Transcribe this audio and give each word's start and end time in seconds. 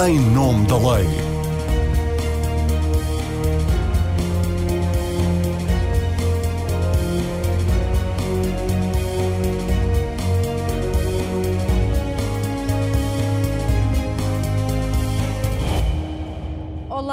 em 0.00 0.18
nome 0.18 0.66
da 0.66 0.76
lei. 0.76 1.33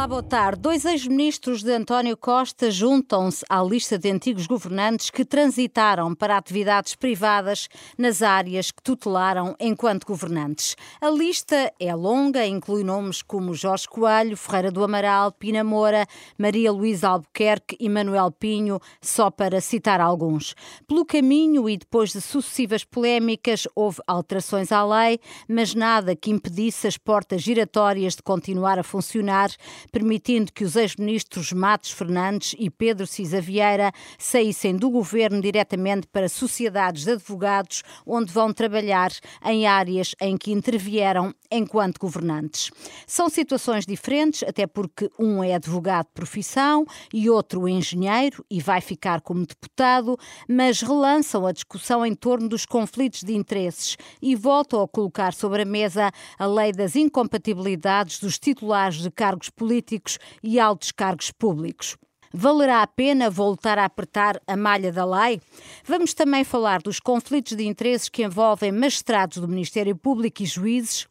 Olá, 0.02 0.08
boa 0.08 0.24
tarde. 0.24 0.60
Dois 0.60 0.84
ex-ministros 0.84 1.62
de 1.62 1.72
António 1.72 2.18
Costa 2.18 2.72
juntam-se 2.72 3.46
à 3.48 3.62
lista 3.62 4.00
de 4.00 4.10
antigos 4.10 4.48
governantes 4.48 5.12
que 5.12 5.24
transitaram 5.24 6.16
para 6.16 6.38
atividades 6.38 6.96
privadas 6.96 7.68
nas 7.96 8.24
áreas 8.24 8.72
que 8.72 8.82
tutelaram 8.82 9.56
enquanto 9.60 10.08
governantes. 10.08 10.76
A 11.00 11.12
lista 11.12 11.72
é 11.80 11.94
longa, 11.94 12.44
inclui 12.48 12.84
nomes 12.84 13.22
como 13.22 13.54
Jorge 13.54 13.88
Coelho, 13.88 14.36
Ferreira 14.36 14.72
do 14.72 14.84
Amaral, 14.84 15.32
Pina 15.34 15.64
Moura, 15.64 16.08
Maria 16.36 16.72
Luísa 16.72 17.10
Albuquerque 17.10 17.78
e 17.80 17.88
Manuel 17.88 18.32
Pinho, 18.32 18.80
só 19.00 19.30
para 19.30 19.62
citar 19.62 20.02
alguns. 20.02 20.56
Pelo 20.88 21.06
caminho 21.06 21.70
e 21.70 21.78
depois 21.78 22.12
de 22.12 22.22
sucessivas 22.22 22.84
polémicas, 22.84 23.68
houve 23.76 24.02
alterações 24.08 24.72
à 24.72 24.84
lei, 24.84 25.20
mas 25.48 25.76
nada 25.76 26.16
que 26.16 26.32
impedisse 26.32 26.88
as 26.88 26.98
portas 26.98 27.44
giratórias 27.44 28.16
de 28.16 28.24
continuar 28.24 28.80
a 28.80 28.84
funcionar 28.84 29.52
permitindo 29.92 30.52
que 30.54 30.64
os 30.64 30.76
ex-ministros 30.76 31.52
Matos 31.52 31.92
Fernandes 31.92 32.56
e 32.58 32.70
Pedro 32.70 33.06
Cisa 33.06 33.42
Vieira 33.42 33.92
saíssem 34.18 34.76
do 34.76 34.90
governo 34.90 35.42
diretamente 35.42 36.08
para 36.08 36.30
sociedades 36.30 37.04
de 37.04 37.12
advogados, 37.12 37.84
onde 38.06 38.32
vão 38.32 38.54
trabalhar 38.54 39.12
em 39.46 39.68
áreas 39.68 40.16
em 40.22 40.38
que 40.38 40.52
intervieram 40.52 41.34
enquanto 41.52 42.00
governantes. 42.00 42.72
São 43.06 43.30
situações 43.30 43.86
diferentes, 43.86 44.44
até 44.44 44.66
porque 44.66 45.10
um 45.20 45.44
é 45.44 45.56
advogado 45.56 46.06
de 46.06 46.14
profissão 46.14 46.86
e 47.14 47.30
outro 47.30 47.68
engenheiro 47.68 48.46
e 48.50 48.62
vai 48.62 48.80
ficar 48.80 49.20
como 49.20 49.46
deputado, 49.46 50.18
mas 50.48 50.82
relançam 50.82 51.46
a 51.46 51.52
discussão 51.52 52.06
em 52.06 52.16
torno 52.16 52.48
dos 52.48 52.66
conflitos 52.66 53.24
de 53.24 53.36
interesses 53.36 53.98
e 54.22 54.36
voltam 54.36 54.82
a 54.82 54.88
colocar 54.88 55.34
sobre 55.34 55.64
a 55.64 55.66
mesa 55.66 56.12
a 56.40 56.46
lei 56.46 56.72
das 56.72 56.96
incompatibilidades 56.96 58.20
dos 58.20 58.40
titulares 58.40 59.02
de 59.02 59.12
cargos 59.12 59.50
políticos 59.50 59.81
políticos 59.82 60.20
e 60.44 60.60
altos 60.60 60.92
cargos 60.92 61.32
públicos. 61.32 61.98
Valerá 62.34 62.82
a 62.82 62.88
pena 62.88 63.30
voltar 63.30 63.78
a 63.78 63.84
apertar 63.84 64.42
a 64.48 64.56
malha 64.56 64.92
da 64.92 65.04
lei? 65.04 65.42
Vamos 65.84 66.14
também 66.14 66.46
falar 66.46 66.82
dos 66.82 66.98
conflitos 66.98 67.58
de 67.58 67.66
interesses 67.66 68.08
que 68.08 68.24
envolvem 68.24 68.72
magistrados 68.72 69.40
do 69.40 69.50
Ministério 69.50 69.96
Público 69.98 70.42
e 70.42 70.46
juízes, 70.46 71.08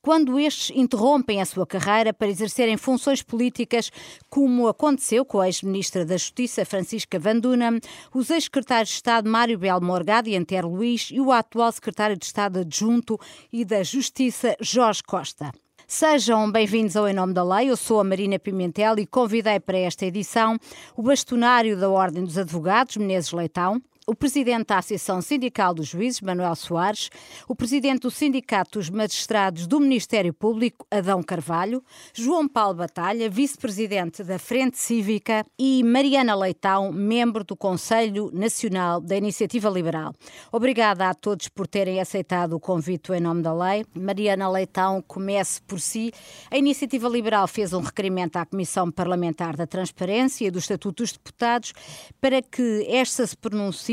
quando 0.00 0.38
estes 0.38 0.74
interrompem 0.74 1.40
a 1.40 1.44
sua 1.44 1.66
carreira 1.66 2.12
para 2.12 2.28
exercerem 2.28 2.76
funções 2.76 3.22
políticas, 3.22 3.90
como 4.30 4.66
aconteceu 4.66 5.24
com 5.24 5.40
a 5.40 5.46
ex-ministra 5.46 6.06
da 6.06 6.16
Justiça, 6.16 6.64
Francisca 6.64 7.18
Vanduna, 7.18 7.78
os 8.14 8.30
ex-secretários 8.30 8.90
de 8.90 8.96
Estado 8.96 9.28
Mário 9.28 9.58
Bel 9.58 9.80
Morgado 9.80 10.28
e 10.28 10.36
Antero 10.36 10.68
Luís 10.68 11.10
e 11.10 11.20
o 11.20 11.32
atual 11.32 11.70
secretário 11.70 12.16
de 12.16 12.24
Estado 12.24 12.60
adjunto 12.60 13.18
e 13.52 13.64
da 13.64 13.82
Justiça, 13.82 14.56
Jorge 14.60 15.02
Costa. 15.02 15.52
Sejam 15.94 16.50
bem-vindos 16.50 16.96
ao 16.96 17.06
Em 17.06 17.12
Nome 17.12 17.34
da 17.34 17.44
Lei. 17.44 17.68
Eu 17.68 17.76
sou 17.76 18.00
a 18.00 18.04
Marina 18.04 18.38
Pimentel 18.38 18.98
e 18.98 19.04
convidei 19.04 19.60
para 19.60 19.76
esta 19.76 20.06
edição 20.06 20.58
o 20.96 21.02
bastonário 21.02 21.78
da 21.78 21.90
Ordem 21.90 22.24
dos 22.24 22.38
Advogados, 22.38 22.96
Menezes 22.96 23.30
Leitão, 23.30 23.78
o 24.06 24.14
presidente 24.14 24.66
da 24.66 24.78
Associação 24.78 25.22
Sindical 25.22 25.72
dos 25.72 25.86
Juízes, 25.86 26.20
Manuel 26.20 26.56
Soares, 26.56 27.08
o 27.46 27.54
presidente 27.54 28.00
do 28.00 28.10
Sindicato 28.10 28.78
dos 28.78 28.90
Magistrados 28.90 29.66
do 29.66 29.78
Ministério 29.78 30.34
Público, 30.34 30.86
Adão 30.90 31.22
Carvalho, 31.22 31.82
João 32.12 32.48
Paulo 32.48 32.74
Batalha, 32.74 33.30
vice-presidente 33.30 34.24
da 34.24 34.38
Frente 34.38 34.78
Cívica 34.78 35.46
e 35.58 35.84
Mariana 35.84 36.34
Leitão, 36.34 36.90
membro 36.90 37.44
do 37.44 37.54
Conselho 37.56 38.28
Nacional 38.32 39.00
da 39.00 39.16
Iniciativa 39.16 39.70
Liberal. 39.70 40.12
Obrigada 40.50 41.08
a 41.08 41.14
todos 41.14 41.48
por 41.48 41.68
terem 41.68 42.00
aceitado 42.00 42.54
o 42.54 42.60
convite 42.60 43.12
em 43.12 43.20
nome 43.20 43.42
da 43.42 43.54
lei. 43.54 43.84
Mariana 43.94 44.50
Leitão, 44.50 45.02
comece 45.06 45.62
por 45.62 45.80
si. 45.80 46.12
A 46.50 46.58
Iniciativa 46.58 47.08
Liberal 47.08 47.46
fez 47.46 47.72
um 47.72 47.80
requerimento 47.80 48.36
à 48.36 48.44
Comissão 48.44 48.90
Parlamentar 48.90 49.56
da 49.56 49.66
Transparência 49.66 50.46
e 50.46 50.50
do 50.50 50.58
Estatuto 50.58 51.02
dos 51.02 51.12
Deputados 51.12 51.72
para 52.20 52.42
que 52.42 52.86
esta 52.88 53.26
se 53.26 53.36
pronuncie 53.36 53.91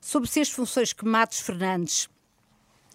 sobre 0.00 0.28
se 0.28 0.40
as 0.40 0.50
funções 0.50 0.92
que 0.92 1.04
Matos 1.04 1.40
Fernandes 1.40 2.08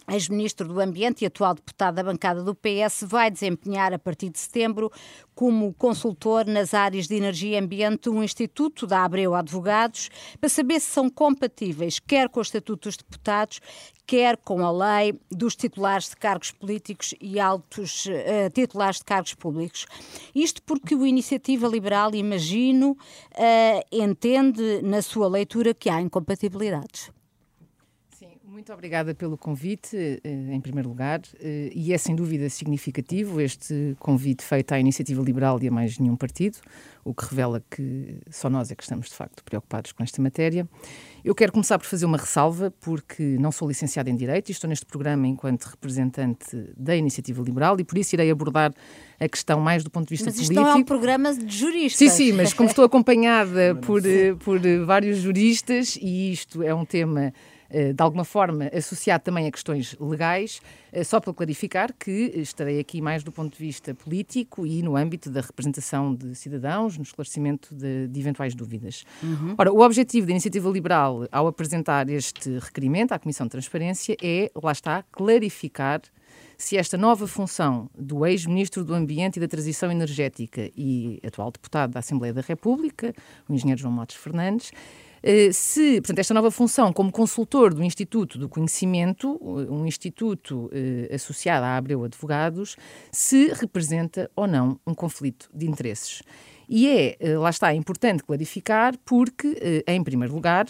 ex-ministro 0.08 0.68
do 0.68 0.80
Ambiente 0.80 1.24
e 1.24 1.28
atual 1.28 1.56
deputado 1.56 1.96
da 1.96 2.04
bancada 2.04 2.44
do 2.44 2.56
PS, 2.56 3.04
vai 3.08 3.32
desempenhar 3.32 3.94
a 3.94 4.00
partir 4.00 4.30
de 4.30 4.40
setembro 4.40 4.92
como 5.34 5.74
consultor 5.74 6.46
nas 6.46 6.74
áreas 6.74 7.08
de 7.08 7.16
energia 7.16 7.58
e 7.58 7.60
ambiente 7.62 8.10
um 8.10 8.24
instituto 8.24 8.88
da 8.88 9.04
Abreu 9.04 9.36
Advogados 9.36 10.10
para 10.40 10.50
saber 10.50 10.80
se 10.80 10.88
são 10.88 11.10
compatíveis 11.10 12.00
quer 12.00 12.30
com 12.30 12.40
o 12.40 12.44
Estatuto 12.44 12.88
dos 12.88 12.98
Deputados, 12.98 13.60
quer 14.06 14.38
com 14.38 14.66
a 14.66 14.72
lei 14.72 15.20
dos 15.30 15.56
titulares 15.56 16.10
de 16.10 16.16
cargos 16.16 16.52
políticos 16.52 17.14
e 17.20 17.40
altos 17.40 18.06
uh, 18.06 18.50
titulares 18.54 18.98
de 18.98 19.06
cargos 19.06 19.34
públicos. 19.34 19.86
Isto 20.34 20.62
porque 20.64 20.96
o 20.96 21.06
Iniciativa 21.06 21.68
Liberal, 21.68 22.14
imagino, 22.14 22.92
uh, 22.92 22.98
entende 23.92 24.82
na 24.84 25.02
sua 25.02 25.28
leitura 25.28 25.74
que 25.74 25.90
há 25.90 26.02
incompatibilidades. 26.02 27.10
Muito 28.56 28.72
obrigada 28.72 29.14
pelo 29.14 29.38
convite, 29.38 29.98
eh, 29.98 30.54
em 30.54 30.62
primeiro 30.62 30.88
lugar, 30.88 31.20
eh, 31.42 31.70
e 31.76 31.92
é 31.92 31.98
sem 31.98 32.16
dúvida 32.16 32.50
significativo 32.50 33.42
este 33.42 33.98
convite 34.00 34.46
feito 34.46 34.72
à 34.72 34.80
Iniciativa 34.80 35.22
Liberal 35.22 35.62
e 35.62 35.68
a 35.68 35.72
mais 35.72 36.00
nenhum 36.00 36.16
partido, 36.16 36.60
o 37.04 37.14
que 37.14 37.26
revela 37.26 37.62
que 37.70 38.18
só 38.32 38.50
nós 38.50 38.72
é 38.72 38.76
que 38.76 38.82
estamos 38.82 39.10
de 39.10 39.14
facto 39.14 39.44
preocupados 39.44 39.92
com 39.92 40.02
esta 40.02 40.22
matéria. 40.22 40.66
Eu 41.22 41.36
quero 41.36 41.52
começar 41.52 41.78
por 41.78 41.86
fazer 41.86 42.06
uma 42.06 42.18
ressalva, 42.18 42.74
porque 42.80 43.36
não 43.38 43.52
sou 43.52 43.68
licenciada 43.68 44.10
em 44.10 44.16
Direito 44.16 44.48
e 44.48 44.54
estou 44.54 44.70
neste 44.70 44.86
programa 44.86 45.28
enquanto 45.28 45.66
representante 45.66 46.56
da 46.78 46.96
Iniciativa 46.96 47.44
Liberal 47.44 47.78
e 47.82 47.84
por 47.84 47.98
isso 47.98 48.16
irei 48.16 48.32
abordar 48.32 48.74
a 49.20 49.28
questão 49.28 49.60
mais 49.60 49.84
do 49.84 49.92
ponto 49.92 50.08
de 50.08 50.12
vista 50.12 50.28
mas 50.28 50.36
político. 50.36 50.62
Mas 50.62 50.68
isto 50.68 50.74
não 50.74 50.80
é 50.80 50.82
um 50.82 50.86
programa 50.86 51.36
de 51.36 51.58
juristas. 51.58 51.98
Sim, 51.98 52.10
sim, 52.10 52.32
mas 52.32 52.54
como 52.54 52.70
estou 52.70 52.86
acompanhada 52.88 53.76
por, 53.82 54.06
eh, 54.06 54.34
por 54.36 54.62
vários 54.86 55.18
juristas 55.18 55.98
e 56.02 56.32
isto 56.32 56.64
é 56.64 56.74
um 56.74 56.86
tema 56.86 57.34
de 57.94 58.02
alguma 58.02 58.24
forma 58.24 58.70
associado 58.74 59.24
também 59.24 59.48
a 59.48 59.52
questões 59.52 59.96
legais, 60.00 60.62
eh, 60.92 61.04
só 61.04 61.20
para 61.20 61.34
clarificar 61.34 61.94
que 61.94 62.32
estarei 62.36 62.80
aqui 62.80 63.02
mais 63.02 63.24
do 63.24 63.32
ponto 63.32 63.58
de 63.58 63.64
vista 63.64 63.94
político 63.94 64.66
e 64.66 64.82
no 64.82 64.96
âmbito 64.96 65.30
da 65.30 65.42
representação 65.42 66.16
de 66.16 66.34
cidadãos, 66.36 66.98
no 66.98 67.04
esclarecimento 67.04 67.76
de, 67.76 68.08
de 68.08 68.20
eventuais 68.20 68.56
dúvidas. 68.56 69.04
Uhum. 69.22 69.56
Ora, 69.58 69.74
o 69.74 69.82
objetivo 69.82 70.26
da 70.28 70.32
Iniciativa 70.32 70.70
Liberal 70.70 71.28
ao 71.32 71.48
apresentar 71.48 72.10
este 72.10 72.58
requerimento 72.60 73.12
à 73.12 73.20
Comissão 73.20 73.46
de 73.46 73.52
Transparência 73.52 74.16
é, 74.22 74.50
lá 74.56 74.72
está, 74.72 75.04
clarificar 75.12 76.02
se 76.58 76.78
esta 76.78 76.98
nova 76.98 77.28
função 77.28 77.90
do 77.98 78.26
ex-ministro 78.26 78.84
do 78.84 78.94
Ambiente 78.94 79.38
e 79.38 79.40
da 79.40 79.48
Transição 79.48 79.92
Energética 79.92 80.72
e 80.76 81.20
atual 81.26 81.52
deputado 81.52 81.92
da 81.92 82.00
Assembleia 82.00 82.34
da 82.34 82.42
República, 82.42 83.14
o 83.48 83.54
engenheiro 83.54 83.82
João 83.82 83.94
Matos 83.94 84.16
Fernandes, 84.16 84.72
eh, 84.72 85.05
se, 85.52 86.02
portanto, 86.02 86.20
esta 86.20 86.34
nova 86.34 86.52
função 86.52 86.94
como 86.94 87.12
consultor 87.12 87.74
do 87.74 87.84
Instituto 87.84 88.38
do 88.38 88.48
Conhecimento, 88.48 89.40
um 89.42 89.86
instituto 89.86 90.70
eh, 90.72 91.14
associado 91.14 91.66
à 91.66 91.78
Abreu 91.78 92.04
Advogados, 92.04 92.76
se 93.12 93.48
representa 93.48 94.30
ou 94.36 94.46
não 94.48 94.80
um 94.86 94.94
conflito 94.94 95.50
de 95.54 95.66
interesses. 95.66 96.22
E 96.68 96.88
é, 96.88 97.18
eh, 97.20 97.38
lá 97.38 97.50
está, 97.50 97.74
importante 97.74 98.24
clarificar, 98.24 98.96
porque, 99.06 99.58
eh, 99.62 99.94
em 99.94 100.04
primeiro 100.04 100.34
lugar, 100.34 100.68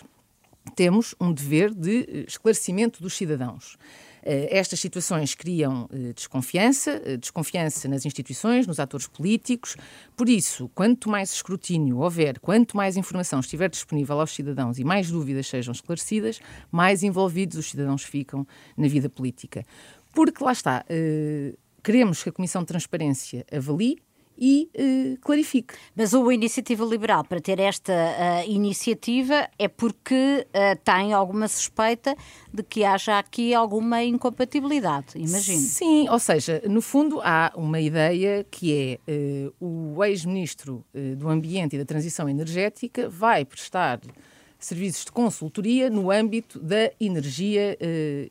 temos 0.75 1.15
um 1.19 1.31
dever 1.31 1.73
de 1.73 1.99
eh, 2.01 2.25
esclarecimento 2.27 3.01
dos 3.01 3.15
cidadãos. 3.15 3.77
Eh, 4.25 4.57
estas 4.57 4.79
situações 4.79 5.35
criam 5.35 5.87
eh, 5.93 6.11
desconfiança, 6.11 6.99
eh, 7.05 7.15
desconfiança 7.15 7.87
nas 7.87 8.05
instituições, 8.07 8.65
nos 8.65 8.79
atores 8.79 9.05
políticos. 9.05 9.77
Por 10.17 10.27
isso, 10.27 10.67
quanto 10.73 11.07
mais 11.07 11.31
escrutínio 11.31 11.99
houver, 11.99 12.39
quanto 12.39 12.75
mais 12.75 12.97
informação 12.97 13.39
estiver 13.39 13.69
disponível 13.69 14.19
aos 14.19 14.31
cidadãos 14.33 14.79
e 14.79 14.83
mais 14.83 15.11
dúvidas 15.11 15.45
sejam 15.45 15.71
esclarecidas, 15.71 16.39
mais 16.71 17.03
envolvidos 17.03 17.55
os 17.57 17.69
cidadãos 17.69 18.03
ficam 18.03 18.47
na 18.75 18.87
vida 18.87 19.07
política. 19.07 19.63
Porque 20.11 20.43
lá 20.43 20.53
está, 20.53 20.85
queremos 21.83 22.23
que 22.23 22.29
a 22.29 22.31
Comissão 22.31 22.61
de 22.61 22.67
Transparência 22.67 23.45
avalie 23.51 23.97
e 24.37 24.69
uh, 24.75 25.19
clarifique. 25.21 25.73
Mas 25.95 26.13
o 26.13 26.31
Iniciativa 26.31 26.83
Liberal, 26.85 27.23
para 27.23 27.39
ter 27.39 27.59
esta 27.59 27.93
uh, 27.93 28.49
iniciativa, 28.49 29.49
é 29.57 29.67
porque 29.67 30.45
uh, 30.47 30.79
tem 30.83 31.13
alguma 31.13 31.47
suspeita 31.47 32.15
de 32.53 32.63
que 32.63 32.83
haja 32.83 33.19
aqui 33.19 33.53
alguma 33.53 34.03
incompatibilidade, 34.03 35.13
imagino. 35.15 35.59
Sim, 35.59 36.09
ou 36.09 36.19
seja, 36.19 36.61
no 36.67 36.81
fundo 36.81 37.19
há 37.21 37.51
uma 37.55 37.79
ideia 37.79 38.45
que 38.49 38.99
é 39.07 39.51
o 39.59 40.03
ex-ministro 40.03 40.85
do 41.17 41.27
Ambiente 41.27 41.75
e 41.75 41.79
da 41.79 41.85
Transição 41.85 42.29
Energética 42.29 43.09
vai 43.09 43.43
prestar 43.43 43.99
serviços 44.57 45.05
de 45.05 45.11
consultoria 45.11 45.89
no 45.89 46.09
âmbito 46.09 46.59
da 46.59 46.91
energia 46.99 47.77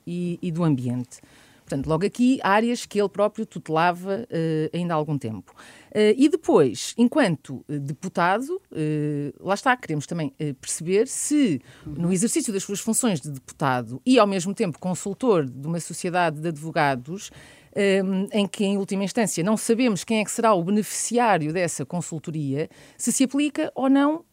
e, 0.07 0.39
e 0.41 0.51
do 0.51 0.65
ambiente. 0.65 1.21
Portanto, 1.65 1.87
logo 1.87 2.05
aqui, 2.05 2.39
áreas 2.43 2.85
que 2.85 3.01
ele 3.01 3.09
próprio 3.09 3.47
tutelava 3.47 4.27
uh, 4.31 4.77
ainda 4.77 4.93
há 4.93 4.97
algum 4.97 5.17
tempo. 5.17 5.53
Uh, 5.91 6.13
e 6.17 6.29
depois, 6.29 6.95
enquanto 6.99 7.65
deputado, 7.67 8.61
lá 9.41 9.55
está, 9.55 9.77
queremos 9.77 10.07
também 10.07 10.35
perceber 10.61 11.07
se, 11.07 11.61
no 11.87 12.13
exercício 12.13 12.53
das 12.53 12.63
suas 12.65 12.81
funções 12.81 13.21
de 13.21 13.31
deputado 13.31 14.01
e, 14.05 14.19
ao 14.19 14.27
mesmo 14.27 14.53
tempo, 14.53 14.79
consultor 14.79 15.47
de 15.47 15.67
uma 15.67 15.81
sociedade 15.81 16.41
de 16.41 16.49
advogados, 16.49 17.31
em 18.33 18.47
que, 18.47 18.65
em 18.65 18.77
última 18.77 19.03
instância, 19.05 19.43
não 19.43 19.57
sabemos 19.57 20.05
quem 20.05 20.21
é 20.21 20.25
que 20.25 20.31
será 20.31 20.55
o 20.55 20.63
beneficiário 20.63 21.53
dessa 21.53 21.85
consultoria, 21.85 22.69
se 22.97 23.13
se 23.13 23.25
aplica 23.25 23.73
ou 23.75 23.89
não 23.89 24.25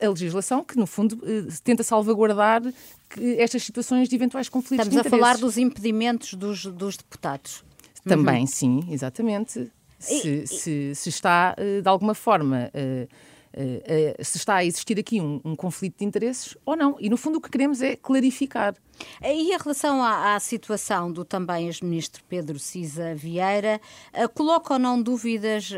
a 0.00 0.08
legislação 0.08 0.62
que, 0.62 0.76
no 0.76 0.86
fundo, 0.86 1.18
eh, 1.24 1.46
tenta 1.64 1.82
salvaguardar 1.82 2.62
estas 3.38 3.62
situações 3.62 4.08
de 4.08 4.16
eventuais 4.16 4.48
conflitos 4.48 4.86
Estamos 4.86 5.02
de 5.02 5.08
Estamos 5.08 5.22
a 5.22 5.26
falar 5.26 5.38
dos 5.38 5.56
impedimentos 5.56 6.34
dos, 6.34 6.66
dos 6.66 6.96
deputados. 6.96 7.64
Também, 8.04 8.40
uhum. 8.40 8.46
sim, 8.46 8.88
exatamente. 8.90 9.70
Se, 9.98 10.46
se, 10.46 10.94
se, 10.94 11.08
está, 11.08 11.54
eh, 11.56 11.80
de 11.80 11.88
alguma 11.88 12.14
forma, 12.14 12.70
eh, 13.56 14.16
se 14.22 14.36
está 14.38 14.56
a 14.56 14.64
existir 14.64 14.98
aqui 14.98 15.20
um, 15.20 15.40
um 15.44 15.56
conflito 15.56 15.98
de 15.98 16.04
interesses 16.04 16.56
ou 16.64 16.76
não. 16.76 16.96
E, 17.00 17.08
no 17.08 17.16
fundo, 17.16 17.38
o 17.38 17.40
que 17.40 17.50
queremos 17.50 17.80
é 17.80 17.96
clarificar 17.96 18.74
e 19.22 19.52
em 19.52 19.58
relação 19.58 20.02
à, 20.02 20.34
à 20.34 20.40
situação 20.40 21.10
do 21.12 21.24
também 21.24 21.66
ex-ministro 21.66 22.22
Pedro 22.28 22.58
Cisa 22.58 23.14
Vieira, 23.14 23.80
uh, 24.14 24.28
coloca 24.28 24.74
ou 24.74 24.78
não 24.78 25.00
dúvidas 25.00 25.70
uh, 25.70 25.76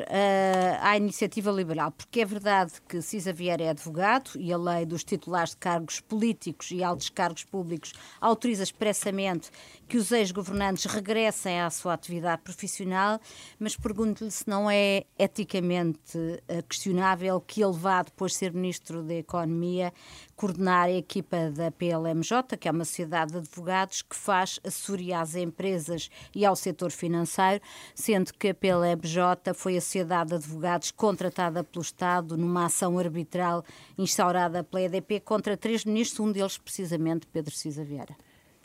à 0.80 0.96
iniciativa 0.96 1.50
liberal? 1.50 1.90
Porque 1.90 2.20
é 2.20 2.24
verdade 2.24 2.72
que 2.88 3.00
Cisa 3.02 3.32
Vieira 3.32 3.64
é 3.64 3.70
advogado 3.70 4.30
e 4.36 4.52
a 4.52 4.56
lei 4.56 4.86
dos 4.86 5.04
titulares 5.04 5.50
de 5.50 5.58
cargos 5.58 6.00
políticos 6.00 6.70
e 6.70 6.82
altos 6.82 7.08
cargos 7.10 7.44
públicos 7.44 7.92
autoriza 8.20 8.62
expressamente 8.62 9.50
que 9.88 9.96
os 9.96 10.12
ex-governantes 10.12 10.84
regressem 10.84 11.60
à 11.60 11.70
sua 11.70 11.94
atividade 11.94 12.42
profissional, 12.42 13.20
mas 13.58 13.76
pergunto-lhe 13.76 14.30
se 14.30 14.48
não 14.48 14.70
é 14.70 15.04
eticamente 15.18 16.18
uh, 16.18 16.62
questionável 16.68 17.40
que 17.40 17.62
ele 17.62 17.67
vá, 17.72 18.02
depois 18.02 18.32
de 18.32 18.38
ser 18.38 18.52
ministro 18.52 19.02
da 19.02 19.14
Economia, 19.14 19.92
coordenar 20.36 20.84
a 20.84 20.92
equipa 20.92 21.50
da 21.50 21.70
PLMJ, 21.70 22.56
que 22.58 22.68
é 22.68 22.70
uma 22.70 22.84
sociedade 22.84 23.32
de 23.32 23.38
advogados 23.38 24.02
que 24.02 24.14
faz 24.14 24.60
assessoria 24.64 25.20
às 25.20 25.34
empresas 25.34 26.10
e 26.34 26.44
ao 26.44 26.54
setor 26.54 26.90
financeiro, 26.90 27.62
sendo 27.94 28.32
que 28.32 28.48
a 28.48 28.54
PLMJ 28.54 29.54
foi 29.54 29.76
a 29.76 29.80
sociedade 29.80 30.30
de 30.30 30.36
advogados 30.36 30.90
contratada 30.90 31.64
pelo 31.64 31.82
Estado 31.82 32.36
numa 32.36 32.66
ação 32.66 32.98
arbitral 32.98 33.64
instaurada 33.96 34.62
pela 34.62 34.82
EDP 34.82 35.20
contra 35.20 35.56
três 35.56 35.84
ministros, 35.84 36.20
um 36.20 36.30
deles 36.32 36.58
precisamente 36.58 37.26
Pedro 37.26 37.54
Cisa 37.54 37.84
Vieira. 37.84 38.16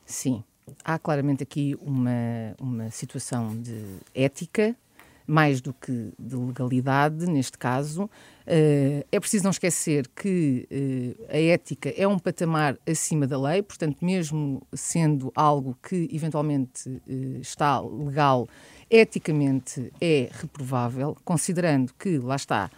Sim, 0.06 0.44
há 0.84 1.00
claramente 1.00 1.44
aqui 1.44 1.76
uma, 1.82 2.56
uma 2.60 2.92
situação 2.92 3.60
de 3.62 3.84
ética 4.14 4.76
mais 5.26 5.62
do 5.62 5.74
que 5.74 6.12
de 6.20 6.36
legalidade, 6.36 7.26
neste 7.26 7.58
caso. 7.58 8.04
Uh, 8.04 9.06
é 9.12 9.20
preciso 9.20 9.46
não 9.46 9.52
esquecer 9.52 10.08
que 10.14 10.68
uh, 10.70 11.26
a 11.30 11.38
ética 11.38 11.94
é 11.96 12.08
um 12.08 12.20
patamar 12.20 12.78
acima 12.88 13.26
da 13.26 13.40
lei, 13.40 13.62
portanto, 13.62 14.04
mesmo 14.04 14.62
sendo 14.74 15.32
algo 15.36 15.78
que 15.82 16.10
eventualmente 16.12 16.90
uh, 16.90 17.40
está 17.42 17.80
legal, 17.80 18.48
eticamente 18.90 19.92
é 20.02 20.30
reprovável, 20.32 21.16
considerando 21.24 21.94
que, 21.94 22.18
lá 22.18 22.36
está, 22.36 22.70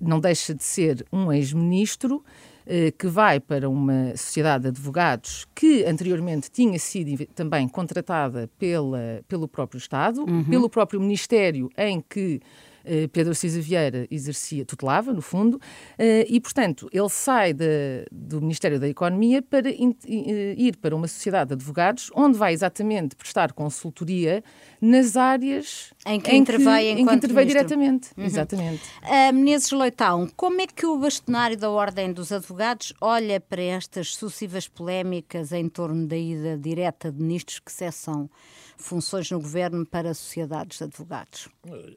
não 0.00 0.18
deixa 0.18 0.54
de 0.54 0.64
ser 0.64 1.06
um 1.12 1.30
ex-ministro 1.30 2.24
eh, 2.24 2.51
que 2.98 3.06
vai 3.06 3.40
para 3.40 3.68
uma 3.68 4.16
sociedade 4.16 4.62
de 4.62 4.68
advogados 4.68 5.46
que 5.54 5.84
anteriormente 5.84 6.50
tinha 6.50 6.78
sido 6.78 7.26
também 7.34 7.68
contratada 7.68 8.48
pela, 8.58 9.22
pelo 9.26 9.48
próprio 9.48 9.78
Estado, 9.78 10.20
uhum. 10.22 10.44
pelo 10.44 10.70
próprio 10.70 11.00
Ministério 11.00 11.68
em 11.76 12.00
que 12.00 12.40
eh, 12.84 13.08
Pedro 13.08 13.34
Cisa 13.34 13.60
Vieira 13.60 14.06
exercia, 14.10 14.64
tutelava, 14.64 15.12
no 15.12 15.22
fundo, 15.22 15.60
eh, 15.98 16.26
e, 16.28 16.40
portanto, 16.40 16.88
ele 16.92 17.08
sai 17.08 17.52
de, 17.52 18.06
do 18.10 18.40
Ministério 18.40 18.78
da 18.78 18.88
Economia 18.88 19.42
para 19.42 19.68
eh, 19.70 20.54
ir 20.56 20.76
para 20.76 20.94
uma 20.94 21.08
sociedade 21.08 21.48
de 21.48 21.54
advogados, 21.54 22.10
onde 22.14 22.36
vai 22.38 22.52
exatamente 22.52 23.14
prestar 23.16 23.52
consultoria 23.52 24.42
nas 24.80 25.16
áreas 25.16 25.92
em 26.04 26.20
que 26.20 26.30
em 26.30 26.38
interveio, 26.38 26.98
em 26.98 27.06
que 27.06 27.14
interveio 27.14 27.46
diretamente. 27.46 28.10
Uhum. 28.16 28.24
Exatamente. 28.24 28.82
Uh, 29.02 29.32
Menezes 29.32 29.70
Leitão, 29.70 30.28
como 30.36 30.60
é 30.60 30.66
que 30.66 30.84
o 30.84 30.98
bastonário 30.98 31.56
da 31.56 31.70
Ordem 31.70 32.12
dos 32.12 32.32
Advogados 32.32 32.92
olha 33.00 33.40
para 33.40 33.62
estas 33.62 34.14
sucessivas 34.14 34.66
polémicas 34.66 35.52
em 35.52 35.68
torno 35.68 36.06
da 36.06 36.16
ida 36.16 36.58
direta 36.58 37.10
de 37.10 37.22
ministros 37.22 37.60
que 37.60 37.70
cessam 37.70 38.28
funções 38.82 39.30
no 39.30 39.40
governo 39.40 39.86
para 39.86 40.12
sociedades 40.12 40.78
de 40.78 40.84
advogados? 40.84 41.48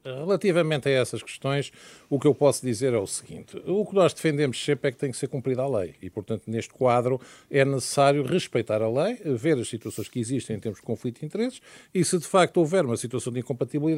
Relativamente 0.04 0.88
a 0.88 0.92
essas 0.92 1.22
questões, 1.24 1.72
o 2.10 2.20
que 2.20 2.28
eu 2.28 2.36
posso 2.36 2.66
dizer 2.66 2.94
é 2.94 2.98
o 2.98 3.08
seguinte: 3.08 3.58
o 3.66 3.86
que 3.86 3.96
nós 3.96 4.14
defendemos 4.14 4.64
sempre 4.64 4.90
é 4.90 4.92
que 4.92 4.98
tem 4.98 5.12
que 5.12 5.18
ser 5.18 5.28
cumprida 5.28 5.64
a 5.64 5.68
lei 5.68 5.96
e, 6.02 6.10
portanto, 6.10 6.44
neste 6.48 6.74
quadro 6.74 7.20
é 7.50 7.66
necessário 7.66 8.24
respeitar 8.24 8.82
a 8.82 8.90
lei, 8.90 9.16
ver 9.36 9.58
as 9.58 9.68
situações 9.68 10.08
que 10.08 10.20
existem 10.20 10.56
em 10.56 10.60
termos 10.60 10.80
de 10.80 10.86
conflito 10.86 11.20
de 11.20 11.26
interesses 11.26 11.60
e, 11.94 12.06
se 12.06 12.18
de 12.18 12.28
facto 12.28 12.58
houver 12.58 12.86
uma 12.86 12.98
situação 12.98 13.34
de 13.34 13.40
incompatibilidade, 13.40 13.95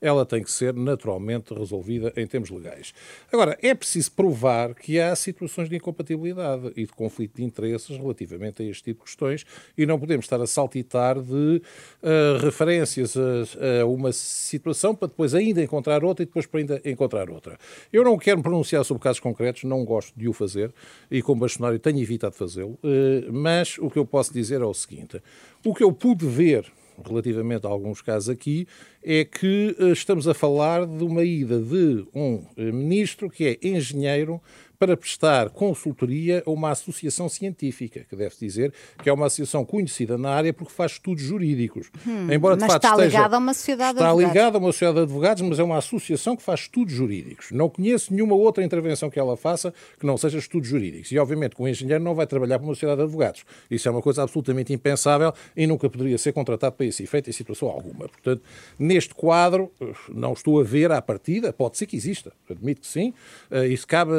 ela 0.00 0.24
tem 0.24 0.42
que 0.42 0.50
ser 0.50 0.74
naturalmente 0.74 1.54
resolvida 1.54 2.12
em 2.16 2.26
termos 2.26 2.50
legais. 2.50 2.92
Agora, 3.32 3.58
é 3.62 3.74
preciso 3.74 4.12
provar 4.12 4.74
que 4.74 5.00
há 5.00 5.14
situações 5.14 5.68
de 5.68 5.76
incompatibilidade 5.76 6.72
e 6.76 6.84
de 6.84 6.92
conflito 6.92 7.36
de 7.36 7.44
interesses 7.44 7.96
relativamente 7.96 8.62
a 8.62 8.66
este 8.66 8.84
tipo 8.84 9.00
de 9.00 9.04
questões 9.06 9.44
e 9.76 9.86
não 9.86 9.98
podemos 9.98 10.24
estar 10.24 10.40
a 10.40 10.46
saltitar 10.46 11.20
de 11.20 11.62
uh, 12.02 12.38
referências 12.42 13.16
a, 13.16 13.82
a, 13.82 13.86
uma 13.86 14.12
situação 14.12 14.94
para 14.94 15.08
depois 15.08 15.34
ainda 15.34 15.62
encontrar 15.62 16.04
outra 16.04 16.22
e 16.22 16.26
depois 16.26 16.46
para 16.46 16.60
ainda 16.60 16.80
encontrar 16.84 17.30
outra. 17.30 17.58
Eu 17.92 18.04
não 18.04 18.16
quero 18.18 18.38
me 18.38 18.42
pronunciar 18.42 18.84
sobre 18.84 19.02
casos 19.02 19.20
concretos, 19.20 19.64
não 19.64 19.84
gosto 19.84 20.12
de 20.16 20.28
o 20.28 20.32
fazer 20.32 20.72
e 21.10 21.22
como 21.22 21.40
bastonário 21.40 21.78
tenho 21.78 22.00
evitado 22.00 22.34
fazê-lo, 22.34 22.78
eh, 22.82 23.26
mas 23.30 23.78
o 23.78 23.90
que 23.90 23.98
eu 23.98 24.04
posso 24.04 24.32
dizer 24.32 24.60
é 24.60 24.64
o 24.64 24.74
seguinte: 24.74 25.22
o 25.64 25.74
que 25.74 25.82
eu 25.82 25.92
pude 25.92 26.26
ver 26.26 26.70
relativamente 27.06 27.66
a 27.66 27.70
alguns 27.70 28.00
casos 28.00 28.28
aqui, 28.28 28.66
é 29.02 29.24
que 29.24 29.76
eh, 29.78 29.90
estamos 29.90 30.26
a 30.26 30.34
falar 30.34 30.86
de 30.86 31.04
uma 31.04 31.22
ida 31.22 31.60
de 31.60 32.06
um 32.14 32.44
eh, 32.56 32.72
ministro 32.72 33.30
que 33.30 33.44
é 33.46 33.68
engenheiro 33.68 34.40
para 34.78 34.96
prestar 34.96 35.50
consultoria 35.50 36.42
a 36.46 36.50
uma 36.50 36.70
associação 36.70 37.28
científica, 37.28 38.06
que 38.08 38.14
deve 38.14 38.34
dizer 38.38 38.72
que 39.02 39.08
é 39.08 39.12
uma 39.12 39.26
associação 39.26 39.64
conhecida 39.64 40.16
na 40.16 40.30
área 40.30 40.52
porque 40.52 40.72
faz 40.72 40.92
estudos 40.92 41.24
jurídicos. 41.24 41.90
Hum, 42.06 42.32
Embora 42.32 42.56
de 42.56 42.60
mas 42.62 42.72
facto 42.72 42.84
está 42.84 42.96
esteja, 42.96 43.18
ligada 43.18 43.36
a 43.36 43.38
uma 43.38 43.54
sociedade 43.54 43.98
de 43.98 44.04
advogados. 44.04 44.20
Está 44.22 44.34
ligada 44.34 44.56
a 44.56 44.60
uma 44.60 44.72
sociedade 44.72 44.96
de 44.96 45.02
advogados, 45.02 45.42
mas 45.42 45.58
é 45.58 45.62
uma 45.64 45.78
associação 45.78 46.36
que 46.36 46.42
faz 46.42 46.60
estudos 46.60 46.94
jurídicos. 46.94 47.50
Não 47.50 47.68
conheço 47.68 48.12
nenhuma 48.12 48.36
outra 48.36 48.62
intervenção 48.62 49.10
que 49.10 49.18
ela 49.18 49.36
faça 49.36 49.74
que 49.98 50.06
não 50.06 50.16
seja 50.16 50.38
estudos 50.38 50.68
jurídicos. 50.68 51.10
E 51.10 51.18
obviamente 51.18 51.56
que 51.56 51.62
um 51.62 51.68
engenheiro 51.68 52.02
não 52.02 52.14
vai 52.14 52.26
trabalhar 52.26 52.58
para 52.58 52.66
uma 52.66 52.74
sociedade 52.74 52.98
de 52.98 53.04
advogados. 53.04 53.44
Isso 53.70 53.88
é 53.88 53.90
uma 53.90 54.02
coisa 54.02 54.22
absolutamente 54.22 54.72
impensável 54.72 55.32
e 55.56 55.66
nunca 55.66 55.90
poderia 55.90 56.18
ser 56.18 56.32
contratado 56.32 56.76
para 56.76 56.86
esse 56.86 57.02
efeito 57.02 57.28
em 57.28 57.32
situação 57.32 57.68
alguma. 57.68 58.08
Portanto, 58.08 58.42
neste 58.78 59.14
quadro, 59.14 59.72
não 60.08 60.32
estou 60.32 60.60
a 60.60 60.64
ver 60.64 60.92
à 60.92 61.02
partida, 61.02 61.52
pode 61.52 61.76
ser 61.76 61.86
que 61.86 61.96
exista, 61.96 62.32
admito 62.48 62.82
que 62.82 62.86
sim, 62.86 63.12
eh, 63.50 63.66
isso 63.66 63.86
cabe 63.86 64.12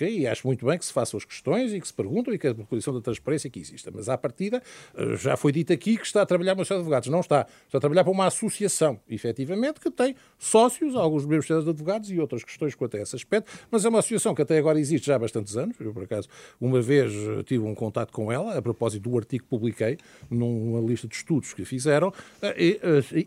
eh, 0.00 0.10
e 0.10 0.26
acho 0.26 0.46
muito 0.46 0.66
bem 0.66 0.78
que 0.78 0.84
se 0.84 0.92
façam 0.92 1.18
as 1.18 1.24
questões 1.24 1.72
e 1.72 1.80
que 1.80 1.86
se 1.86 1.94
perguntam 1.94 2.32
e 2.32 2.38
que 2.38 2.46
a 2.46 2.54
posição 2.54 2.94
da 2.94 3.00
transparência 3.00 3.50
que 3.50 3.60
exista. 3.60 3.90
Mas 3.92 4.08
à 4.08 4.16
partida, 4.16 4.62
eh, 4.94 5.16
já 5.16 5.36
foi 5.36 5.52
dito 5.52 5.72
aqui 5.72 5.96
que 5.96 6.06
está 6.06 6.22
a 6.22 6.26
trabalhar 6.26 6.56
sociedade 6.56 6.68
de 6.68 6.82
advogados. 6.82 7.08
Não 7.08 7.20
está. 7.20 7.46
Está 7.66 7.78
a 7.78 7.80
trabalhar 7.80 8.04
para 8.04 8.12
uma 8.12 8.26
associação, 8.26 9.00
efetivamente, 9.08 9.80
que 9.80 9.90
tem 9.90 10.14
sócios, 10.38 10.94
alguns 10.94 11.24
membros 11.24 11.46
de 11.46 11.52
advogados 11.52 12.10
e 12.10 12.18
outras 12.18 12.44
questões 12.44 12.74
quanto 12.74 12.96
a 12.96 13.00
esse 13.00 13.16
aspecto, 13.16 13.50
mas 13.70 13.84
é 13.84 13.88
uma 13.88 13.98
associação 13.98 14.34
que 14.34 14.42
até 14.42 14.58
agora 14.58 14.78
existe 14.78 15.06
já 15.06 15.16
há 15.16 15.18
bastantes 15.18 15.56
anos. 15.56 15.76
Eu, 15.80 15.92
por 15.92 16.04
acaso, 16.04 16.28
uma 16.60 16.80
vez 16.80 17.12
eh, 17.12 17.42
tive 17.44 17.64
um 17.64 17.74
contato 17.74 18.12
com 18.12 18.30
ela, 18.30 18.56
a 18.56 18.62
propósito 18.62 19.08
do 19.08 19.16
artigo 19.16 19.44
que 19.44 19.50
publiquei 19.50 19.98
numa 20.30 20.80
lista 20.80 21.08
de 21.08 21.14
estudos 21.14 21.52
que 21.52 21.64
fizeram, 21.64 22.12
e, 22.56 22.80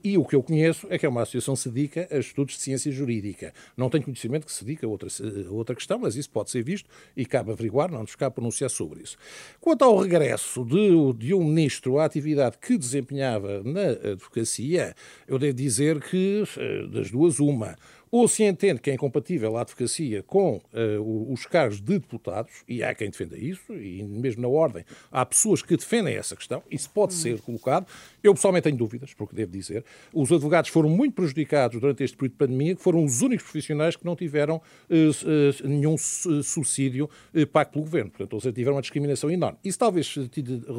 e, 0.03 0.11
e 0.11 0.17
o 0.17 0.25
que 0.25 0.35
eu 0.35 0.43
conheço 0.43 0.87
é 0.89 0.97
que 0.97 1.05
é 1.05 1.09
uma 1.09 1.21
associação 1.21 1.53
que 1.53 1.59
se 1.61 1.69
dedica 1.69 2.07
a 2.11 2.17
estudos 2.17 2.55
de 2.55 2.61
ciência 2.61 2.91
jurídica. 2.91 3.53
Não 3.75 3.89
tenho 3.89 4.03
conhecimento 4.03 4.45
que 4.45 4.51
se 4.51 4.63
dedica 4.63 4.85
a 4.85 4.89
outra, 4.89 5.09
a 5.09 5.51
outra 5.51 5.75
questão, 5.75 5.99
mas 5.99 6.15
isso 6.15 6.29
pode 6.29 6.49
ser 6.49 6.54
visto 6.63 6.89
e 7.15 7.25
cabe 7.25 7.51
averiguar, 7.51 7.91
não 7.91 8.01
nos 8.01 8.15
cabe 8.15 8.35
pronunciar 8.35 8.69
sobre 8.69 9.03
isso. 9.03 9.17
Quanto 9.59 9.83
ao 9.83 9.97
regresso 9.97 10.63
de, 10.65 11.13
de 11.17 11.33
um 11.33 11.43
ministro 11.43 11.99
à 11.99 12.05
atividade 12.05 12.57
que 12.59 12.77
desempenhava 12.77 13.63
na 13.63 14.11
advocacia, 14.11 14.95
eu 15.27 15.37
devo 15.39 15.53
dizer 15.53 16.01
que, 16.01 16.43
eh, 16.57 16.87
das 16.87 17.11
duas, 17.11 17.39
uma 17.39 17.75
ou 18.17 18.29
se 18.29 18.45
entende 18.45 18.79
que 18.79 18.89
é 18.89 18.93
incompatível 18.93 19.57
a 19.57 19.61
advocacia 19.61 20.23
com 20.23 20.55
uh, 20.55 21.33
os 21.33 21.45
cargos 21.45 21.81
de 21.81 21.99
deputados, 21.99 22.63
e 22.65 22.81
há 22.81 22.95
quem 22.95 23.09
defenda 23.09 23.37
isso, 23.37 23.73
e 23.73 24.01
mesmo 24.03 24.41
na 24.41 24.47
ordem 24.47 24.85
há 25.11 25.25
pessoas 25.25 25.61
que 25.61 25.75
defendem 25.75 26.15
essa 26.15 26.33
questão, 26.33 26.63
isso 26.71 26.89
pode 26.91 27.13
hum. 27.13 27.17
ser 27.17 27.41
colocado. 27.41 27.85
Eu 28.23 28.33
pessoalmente 28.33 28.63
tenho 28.63 28.77
dúvidas, 28.77 29.13
porque 29.13 29.35
devo 29.35 29.51
dizer, 29.51 29.83
os 30.13 30.31
advogados 30.31 30.69
foram 30.69 30.87
muito 30.87 31.13
prejudicados 31.13 31.77
durante 31.77 32.05
este 32.05 32.15
período 32.15 32.31
de 32.31 32.37
pandemia, 32.37 32.75
que 32.77 32.81
foram 32.81 33.03
os 33.03 33.21
únicos 33.21 33.43
profissionais 33.43 33.97
que 33.97 34.05
não 34.05 34.15
tiveram 34.15 34.55
uh, 34.55 34.93
uh, 34.93 35.67
nenhum 35.67 35.97
subsídio 35.97 37.09
pago 37.51 37.71
pelo 37.71 37.83
governo. 37.83 38.11
Portanto, 38.11 38.33
ou 38.33 38.39
seja, 38.39 38.53
tiveram 38.53 38.77
uma 38.77 38.81
discriminação 38.81 39.29
enorme. 39.29 39.57
Isso 39.61 39.77
talvez 39.77 40.15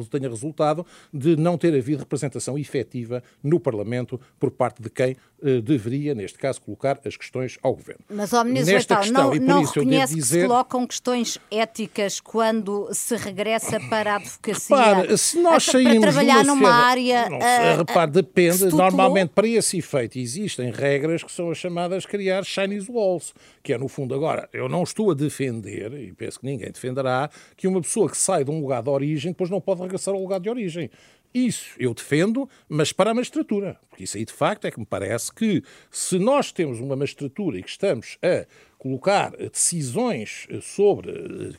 tenha 0.09 0.27
resultado 0.27 0.83
de 1.13 1.35
não 1.35 1.55
ter 1.55 1.71
havido 1.75 1.99
representação 1.99 2.57
efetiva 2.57 3.21
no 3.43 3.59
Parlamento 3.59 4.19
por 4.39 4.49
parte 4.49 4.81
de 4.81 4.89
quem 4.89 5.15
deveria, 5.63 6.15
neste 6.15 6.37
caso, 6.37 6.61
colocar 6.61 6.99
as 7.05 7.15
questões 7.15 7.57
ao 7.61 7.75
governo. 7.75 8.03
Mas, 8.09 8.33
ó, 8.33 8.43
Ministro 8.43 8.73
Nesta 8.73 8.97
questão, 8.97 9.25
não, 9.25 9.35
e 9.35 9.39
por 9.39 9.47
não 9.47 9.61
isso 9.61 9.73
reconhece 9.73 10.13
eu 10.13 10.17
dizer... 10.17 10.35
que 10.35 10.41
se 10.41 10.47
colocam 10.47 10.87
questões 10.87 11.39
éticas 11.51 12.19
quando 12.19 12.89
se 12.91 13.15
regressa 13.15 13.79
para 13.89 14.13
a 14.13 14.15
advocacia? 14.15 14.75
Repare, 14.75 15.17
se 15.17 15.41
nós 15.41 15.63
saímos 15.63 15.99
para 15.99 16.11
trabalhar 16.11 16.43
numa 16.43 16.71
área... 16.71 17.29
Não, 17.29 17.37
uh, 17.37 17.77
repare, 17.77 18.11
depende. 18.11 18.65
Normalmente, 18.65 19.29
para 19.29 19.47
esse 19.47 19.77
efeito, 19.77 20.17
existem 20.17 20.71
regras 20.71 21.23
que 21.23 21.31
são 21.31 21.51
as 21.51 21.57
chamadas 21.57 22.05
criar 22.05 22.43
Chinese 22.43 22.91
Walls, 22.91 23.33
que 23.61 23.73
é, 23.73 23.77
no 23.77 23.87
fundo, 23.87 24.15
agora, 24.15 24.49
eu 24.51 24.67
não 24.67 24.83
estou 24.83 25.11
a 25.11 25.13
defender, 25.13 25.93
e 25.93 26.13
penso 26.13 26.39
que 26.39 26.45
ninguém 26.45 26.71
defenderá, 26.71 27.29
que 27.55 27.67
uma 27.67 27.81
pessoa 27.81 28.09
que 28.09 28.17
sai 28.17 28.43
de 28.43 28.51
um 28.51 28.59
lugar 28.59 28.81
de 28.81 28.89
origem 28.89 29.31
depois 29.31 29.49
não 29.49 29.61
pode 29.61 29.81
regressar 29.81 30.13
ao 30.13 30.21
lugar 30.21 30.39
de 30.39 30.49
origem. 30.49 30.89
Isso 31.33 31.75
eu 31.77 31.93
defendo, 31.93 32.49
mas 32.67 32.91
para 32.91 33.11
a 33.11 33.13
magistratura. 33.13 33.79
Porque 33.89 34.03
isso 34.03 34.17
aí, 34.17 34.25
de 34.25 34.33
facto, 34.33 34.65
é 34.65 34.71
que 34.71 34.79
me 34.79 34.85
parece 34.85 35.33
que 35.33 35.63
se 35.91 36.17
nós 36.17 36.51
temos 36.51 36.79
uma 36.79 36.95
magistratura 36.95 37.59
e 37.59 37.63
que 37.63 37.69
estamos 37.69 38.17
a 38.21 38.45
colocar 38.77 39.31
decisões 39.31 40.47
sobre 40.61 41.11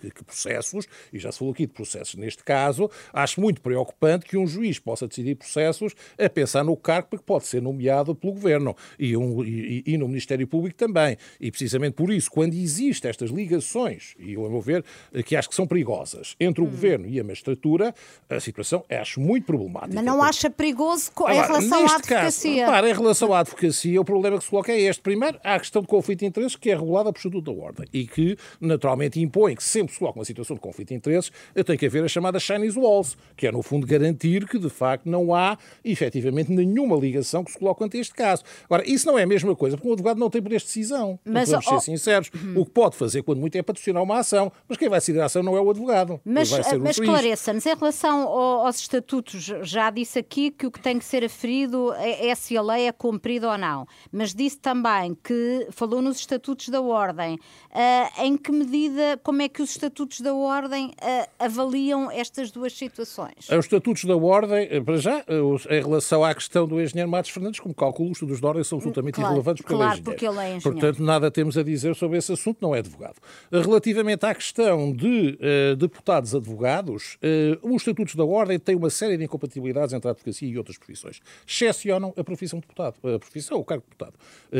eh, 0.05 0.23
processos, 0.25 0.87
e 1.13 1.19
já 1.19 1.33
se 1.33 1.39
falou 1.39 1.53
aqui 1.53 1.67
de 1.67 1.73
processos 1.73 2.15
neste 2.15 2.45
caso, 2.45 2.91
acho 3.13 3.41
muito 3.41 3.61
preocupante 3.61 4.27
que 4.27 4.37
um 4.37 4.47
juiz 4.47 4.79
possa 4.79 5.07
decidir 5.07 5.35
processos 5.35 5.95
a 6.19 6.29
pensar 6.29 6.65
no 6.65 6.77
cargo 6.77 7.09
que 7.11 7.23
pode 7.23 7.47
ser 7.47 7.63
nomeado 7.63 8.15
pelo 8.15 8.33
Governo 8.33 8.77
e, 8.99 9.17
um, 9.17 9.45
e, 9.45 9.83
e, 9.87 9.99
no 9.99 10.09
Ministério 10.09 10.47
Público 10.47 10.77
também. 10.77 11.17
E 11.41 11.51
precisamente 11.51 11.95
por 11.95 12.13
isso, 12.13 12.31
quando 12.31 12.55
existem 12.55 13.09
estas 13.09 13.31
ligações, 13.31 14.15
e 14.19 14.35
eu, 14.35 14.47
a 14.47 14.51
meu 14.51 14.61
ver, 14.61 14.85
que 15.25 15.37
acho 15.37 15.49
que 15.49 15.55
são 15.55 15.67
perigosas, 15.67 16.37
entre 16.39 16.63
o 16.63 16.65
hum. 16.65 16.71
Governo 16.71 17.07
e 17.07 17.19
a 17.19 17.25
magistratura, 17.25 17.95
a 18.29 18.41
situação 18.41 18.85
acho 18.89 19.21
muito 19.21 19.45
problemática. 19.45 19.95
Mas 19.95 20.05
não 20.05 20.23
acha 20.23 20.51
perigoso 20.51 21.11
em 21.29 21.35
relação 21.35 21.87
à 21.87 21.95
advocacia? 21.95 22.17
Caso, 22.17 22.49
repara, 22.49 22.91
em 22.91 22.95
relação 22.95 23.35
à 23.35 23.41
advocacia, 23.41 24.01
o 24.01 24.05
problema 24.05 24.39
que 24.39 24.45
se 24.45 24.51
coloca 24.51 24.73
é 24.73 24.81
este. 24.81 25.03
Primeiro, 25.03 25.39
há 25.43 25.55
a 25.55 25.59
questão 25.59 25.83
de 25.83 25.89
conflito 25.89 26.21
de 26.21 26.27
interesses, 26.27 26.57
que 26.57 26.71
é 26.71 26.75
regulada 26.75 27.08
por 27.13 27.19
Estatuto 27.19 27.53
da 27.53 27.63
Ordem 27.63 27.87
e 27.93 28.07
que, 28.07 28.37
naturalmente, 28.61 29.21
impõe 29.21 29.55
que 29.55 29.63
sempre 29.63 29.93
se 29.93 29.99
coloca 29.99 30.19
uma 30.19 30.25
situação 30.25 30.55
de 30.55 30.61
conflito 30.61 30.89
de 30.89 30.95
interesses, 30.95 31.33
tem 31.65 31.77
que 31.77 31.87
haver 31.87 32.05
a 32.05 32.09
chamada 32.09 32.39
Chinese 32.39 32.79
Walls, 32.79 33.17
que 33.37 33.47
é, 33.47 33.53
no 33.53 33.63
fundo, 33.63 33.87
garantir 33.87 34.47
que, 34.47 34.59
de 34.59 34.71
facto, 34.71 35.07
não 35.07 35.35
há, 35.35 35.59
efetivamente, 35.85 36.51
nenhuma 36.51 36.97
ligação 36.97 37.45
que 37.45 37.53
se 37.53 37.59
coloque 37.59 37.85
ante 37.85 37.99
este 37.99 38.15
caso. 38.15 38.43
Agora, 38.65 38.89
isso 38.89 39.07
não 39.07 39.19
é 39.19 39.23
a 39.23 39.27
mesma 39.27 39.55
coisa, 39.55 39.77
porque 39.77 39.89
o 39.89 39.93
advogado 39.93 40.19
não 40.19 40.31
tem 40.31 40.43
poder 40.43 40.59
de 40.59 40.65
decisão. 40.65 41.19
Mas, 41.25 41.51
vamos 41.51 41.67
ser 41.67 41.81
sinceros. 41.81 42.31
Uhum. 42.35 42.63
O 42.63 42.65
que 42.65 42.71
pode 42.71 42.97
fazer, 42.97 43.23
quando 43.23 43.39
muito, 43.39 43.57
é 43.57 43.63
patrocinar 43.63 44.03
uma 44.03 44.19
ação, 44.19 44.53
mas 44.69 44.79
quem 44.79 44.89
vai 44.89 44.99
decidir 44.99 45.21
a 45.21 45.27
ação 45.27 45.43
não 45.43 45.57
é 45.57 45.61
o 45.61 45.71
advogado. 45.71 46.21
Mas, 46.25 46.51
mas 46.51 46.99
esclareça-nos, 46.99 47.67
em 47.67 47.75
relação 47.75 48.29
aos 48.29 48.81
estatutos, 48.81 49.53
já 49.63 49.91
disse 49.91 50.19
aqui 50.19 50.51
que 50.51 50.67
o 50.67 50.71
que 50.71 50.81
tem 50.81 50.99
que 50.99 51.05
ser 51.05 51.25
aferido 51.25 51.93
é, 51.95 52.29
é 52.29 52.35
se 52.35 52.57
a 52.57 52.63
lei 52.63 52.87
é 52.87 52.93
cumprida 52.93 53.51
ou 53.51 53.59
não, 53.59 53.87
mas 54.11 54.35
disse 54.35 54.59
também 54.59 55.17
que 55.23 55.69
falou 55.71 56.03
nos 56.03 56.19
estatutos 56.19 56.69
da 56.69 56.81
Ordem 56.81 56.98
Ordem. 56.99 57.35
Uh, 57.35 58.23
em 58.23 58.37
que 58.37 58.51
medida, 58.51 59.21
como 59.23 59.43
é 59.43 59.49
que 59.49 59.63
os 59.63 59.71
estatutos 59.71 60.21
da 60.21 60.35
Ordem 60.35 60.89
uh, 60.89 61.29
avaliam 61.39 62.11
estas 62.11 62.51
duas 62.51 62.73
situações? 62.73 63.49
Os 63.49 63.65
estatutos 63.67 64.05
da 64.05 64.17
Ordem, 64.17 64.67
eh, 64.71 64.81
para 64.81 64.97
já, 64.97 65.25
em 65.71 65.83
relação 65.83 66.25
à 66.25 66.35
questão 66.35 66.67
do 66.67 66.81
engenheiro 66.81 67.09
Matos 67.11 67.31
Fernandes, 67.31 67.61
como 67.61 67.75
calculo, 67.75 68.11
os 68.11 68.17
estatutos 68.17 68.41
da 68.41 68.49
Ordem 68.49 68.65
são 68.65 68.79
absolutamente 68.79 69.15
claro, 69.15 69.31
irrelevantes 69.31 69.63
porque, 69.63 69.77
claro, 69.77 69.93
ele 69.93 70.01
é 70.01 70.03
porque 70.03 70.27
ele 70.27 70.39
é 70.39 70.57
engenheiro. 70.57 70.63
Portanto, 70.63 71.03
nada 71.03 71.31
temos 71.31 71.57
a 71.57 71.63
dizer 71.63 71.95
sobre 71.95 72.19
esse 72.19 72.33
assunto, 72.33 72.59
não 72.61 72.75
é 72.75 72.79
advogado. 72.79 73.17
Relativamente 73.53 74.27
à 74.27 74.35
questão 74.35 74.93
de 74.93 75.39
uh, 75.41 75.77
deputados 75.77 76.35
advogados, 76.35 77.19
os 77.63 77.83
estatutos 77.83 78.15
da 78.15 78.25
Ordem 78.25 78.59
têm 78.59 78.75
uma 78.75 78.91
série 78.91 79.17
de 79.17 79.25
incompatibilidades 79.25 79.93
entre 79.93 80.09
a 80.09 80.13
advocacia 80.13 80.49
e 80.49 80.59
outras 80.59 80.79
profissões. 80.79 81.21
Excepcionam 81.47 82.13
a 82.17 82.25
profissão 82.25 82.59
de 82.59 82.67
deputado, 82.67 82.97
a 83.15 83.19
profissão, 83.19 83.59
o 83.59 83.65
cargo 83.65 83.85
de 83.85 83.91
deputado. 83.91 84.15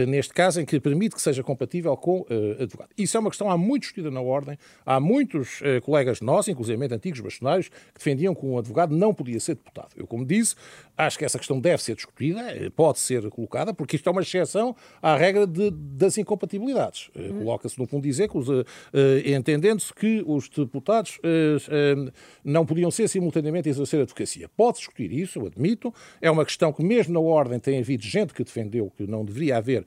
neste 0.09 0.33
caso, 0.33 0.61
em 0.61 0.65
que 0.65 0.79
permite 0.79 1.15
que 1.15 1.23
seja 1.23 1.43
compatível 1.43 1.97
com 1.97 2.25
uh, 2.31 2.63
advogado. 2.63 2.91
Isso 2.97 3.17
é 3.17 3.21
uma 3.21 3.31
questão 3.31 3.51
há 3.51 3.57
muito 3.57 3.85
estudada 3.85 4.15
na 4.15 4.21
Ordem. 4.21 4.59
Há 4.85 5.01
muitos 5.01 5.61
uh, 5.61 5.81
colegas 5.83 6.21
nossos, 6.21 6.49
inclusive 6.49 6.95
antigos 6.95 7.21
bastonários, 7.21 7.69
que 7.69 7.99
defendiam 7.99 8.35
que 8.35 8.45
um 8.45 8.59
advogado 8.59 8.95
não 8.95 9.13
podia 9.13 9.41
ser 9.41 9.55
deputado. 9.55 9.91
Eu, 9.97 10.07
como 10.07 10.25
disse, 10.25 10.55
acho 10.97 11.19
que 11.19 11.25
essa 11.25 11.39
questão 11.39 11.61
deve 11.61 11.83
ser 11.83 11.95
discutida, 11.95 12.41
uh, 12.41 12.71
pode 12.71 12.99
ser 12.99 13.29
colocada, 13.31 13.73
porque 13.73 13.97
isto 13.97 14.09
é 14.09 14.13
uma 14.13 14.23
exceção 14.23 14.75
à 15.03 15.17
regra 15.17 15.47
de, 15.47 15.71
das 15.71 16.19
incompatibilidades. 16.19 17.11
Uhum. 17.15 17.39
Coloca-se, 17.39 17.79
no 17.79 17.87
fundo, 17.87 18.03
dizer 18.03 18.29
que, 18.29 18.39
entendendo-se 19.35 19.93
que 19.93 20.23
os 20.27 20.49
deputados 20.49 21.19
não 22.45 22.65
podiam 22.65 22.91
ser 22.91 23.09
simultaneamente 23.09 23.69
exercer 23.69 24.01
a 24.01 24.03
advocacia. 24.03 24.49
Pode 24.57 24.79
discutir 24.79 25.13
isso, 25.13 25.39
eu 25.39 25.47
admito. 25.47 25.93
É 26.21 26.31
uma 26.31 26.45
questão 26.45 26.73
que, 26.73 26.83
mesmo 26.83 27.15
na 27.15 27.21
Ordem, 27.21 27.59
tem 27.59 27.79
havido 27.79 28.03
gente 28.03 28.33
que 28.35 28.43
defendeu 28.43 28.91
que 28.97 29.07
não 29.07 29.25
deveria 29.25 29.57
haver 29.57 29.87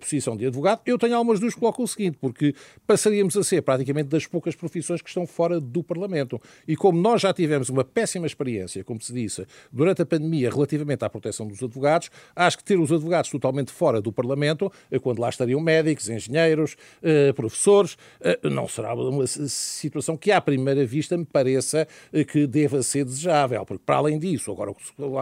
posição 0.00 0.36
de 0.36 0.46
advogado. 0.46 0.80
Eu 0.86 0.98
tenho 0.98 1.16
algumas 1.16 1.38
dúvidas 1.38 1.54
que 1.54 1.60
colocam 1.82 1.84
o 1.84 1.88
seguinte, 1.88 2.18
porque 2.20 2.54
passaríamos 2.86 3.36
a 3.36 3.42
ser 3.42 3.62
praticamente 3.62 4.08
das 4.08 4.26
poucas 4.26 4.54
profissões 4.54 5.02
que 5.02 5.08
estão 5.08 5.26
fora 5.26 5.60
do 5.60 5.82
Parlamento. 5.82 6.40
E 6.66 6.76
como 6.76 7.00
nós 7.00 7.20
já 7.20 7.32
tivemos 7.32 7.68
uma 7.68 7.84
péssima 7.84 8.26
experiência, 8.26 8.84
como 8.84 9.00
se 9.00 9.12
disse, 9.12 9.46
durante 9.70 10.02
a 10.02 10.06
pandemia 10.06 10.50
relativamente 10.50 11.04
à 11.04 11.10
proteção 11.10 11.46
dos 11.46 11.62
advogados, 11.62 12.10
acho 12.34 12.58
que 12.58 12.64
ter 12.64 12.78
os 12.78 12.92
advogados 12.92 13.30
totalmente 13.30 13.70
fora 13.70 14.00
do 14.00 14.12
Parlamento, 14.12 14.72
eh, 14.90 14.98
quando 14.98 15.18
lá 15.20 15.28
estariam 15.28 15.60
médicos, 15.60 16.08
engenheiros, 16.08 16.76
eh, 17.02 17.32
professores, 17.32 17.96
eh, 18.20 18.38
não 18.44 18.68
será 18.68 18.94
uma 18.94 19.26
situação 19.26 20.16
que 20.16 20.30
à 20.30 20.40
primeira 20.40 20.84
vista 20.84 21.16
me 21.16 21.24
pareça 21.24 21.86
que 22.28 22.46
deva 22.46 22.82
ser 22.82 23.04
desejável, 23.04 23.64
porque 23.64 23.82
para 23.84 23.96
além 23.96 24.18
disso, 24.18 24.50
agora 24.50 24.72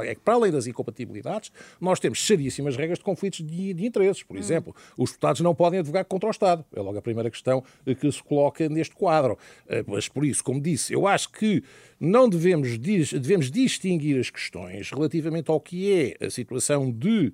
é 0.04 0.14
que 0.14 0.20
para 0.20 0.34
além 0.34 0.52
das 0.52 0.66
incompatibilidades, 0.66 1.50
nós 1.80 1.98
temos 2.00 2.24
seríssimas 2.26 2.76
regras 2.76 2.98
de 2.98 3.04
conflitos 3.04 3.40
de, 3.40 3.74
de 3.74 3.86
interesses. 3.86 4.22
Por 4.22 4.36
hum. 4.36 4.40
exemplo, 4.40 4.74
os 4.96 5.10
deputados 5.10 5.40
não 5.40 5.54
podem 5.54 5.80
advogar 5.80 6.04
contra 6.04 6.28
o 6.28 6.30
Estado. 6.30 6.49
É 6.74 6.80
logo 6.80 6.98
a 6.98 7.02
primeira 7.02 7.30
questão 7.30 7.62
que 8.00 8.10
se 8.10 8.22
coloca 8.22 8.68
neste 8.68 8.94
quadro. 8.94 9.38
Eh, 9.68 9.84
mas 9.86 10.08
por 10.08 10.24
isso, 10.24 10.42
como 10.42 10.60
disse, 10.60 10.92
eu 10.92 11.06
acho 11.06 11.30
que 11.32 11.62
não 11.98 12.28
devemos, 12.28 12.78
devemos 12.78 13.50
distinguir 13.50 14.18
as 14.18 14.30
questões 14.30 14.90
relativamente 14.90 15.50
ao 15.50 15.60
que 15.60 16.16
é 16.20 16.26
a 16.26 16.30
situação 16.30 16.90
de 16.90 17.32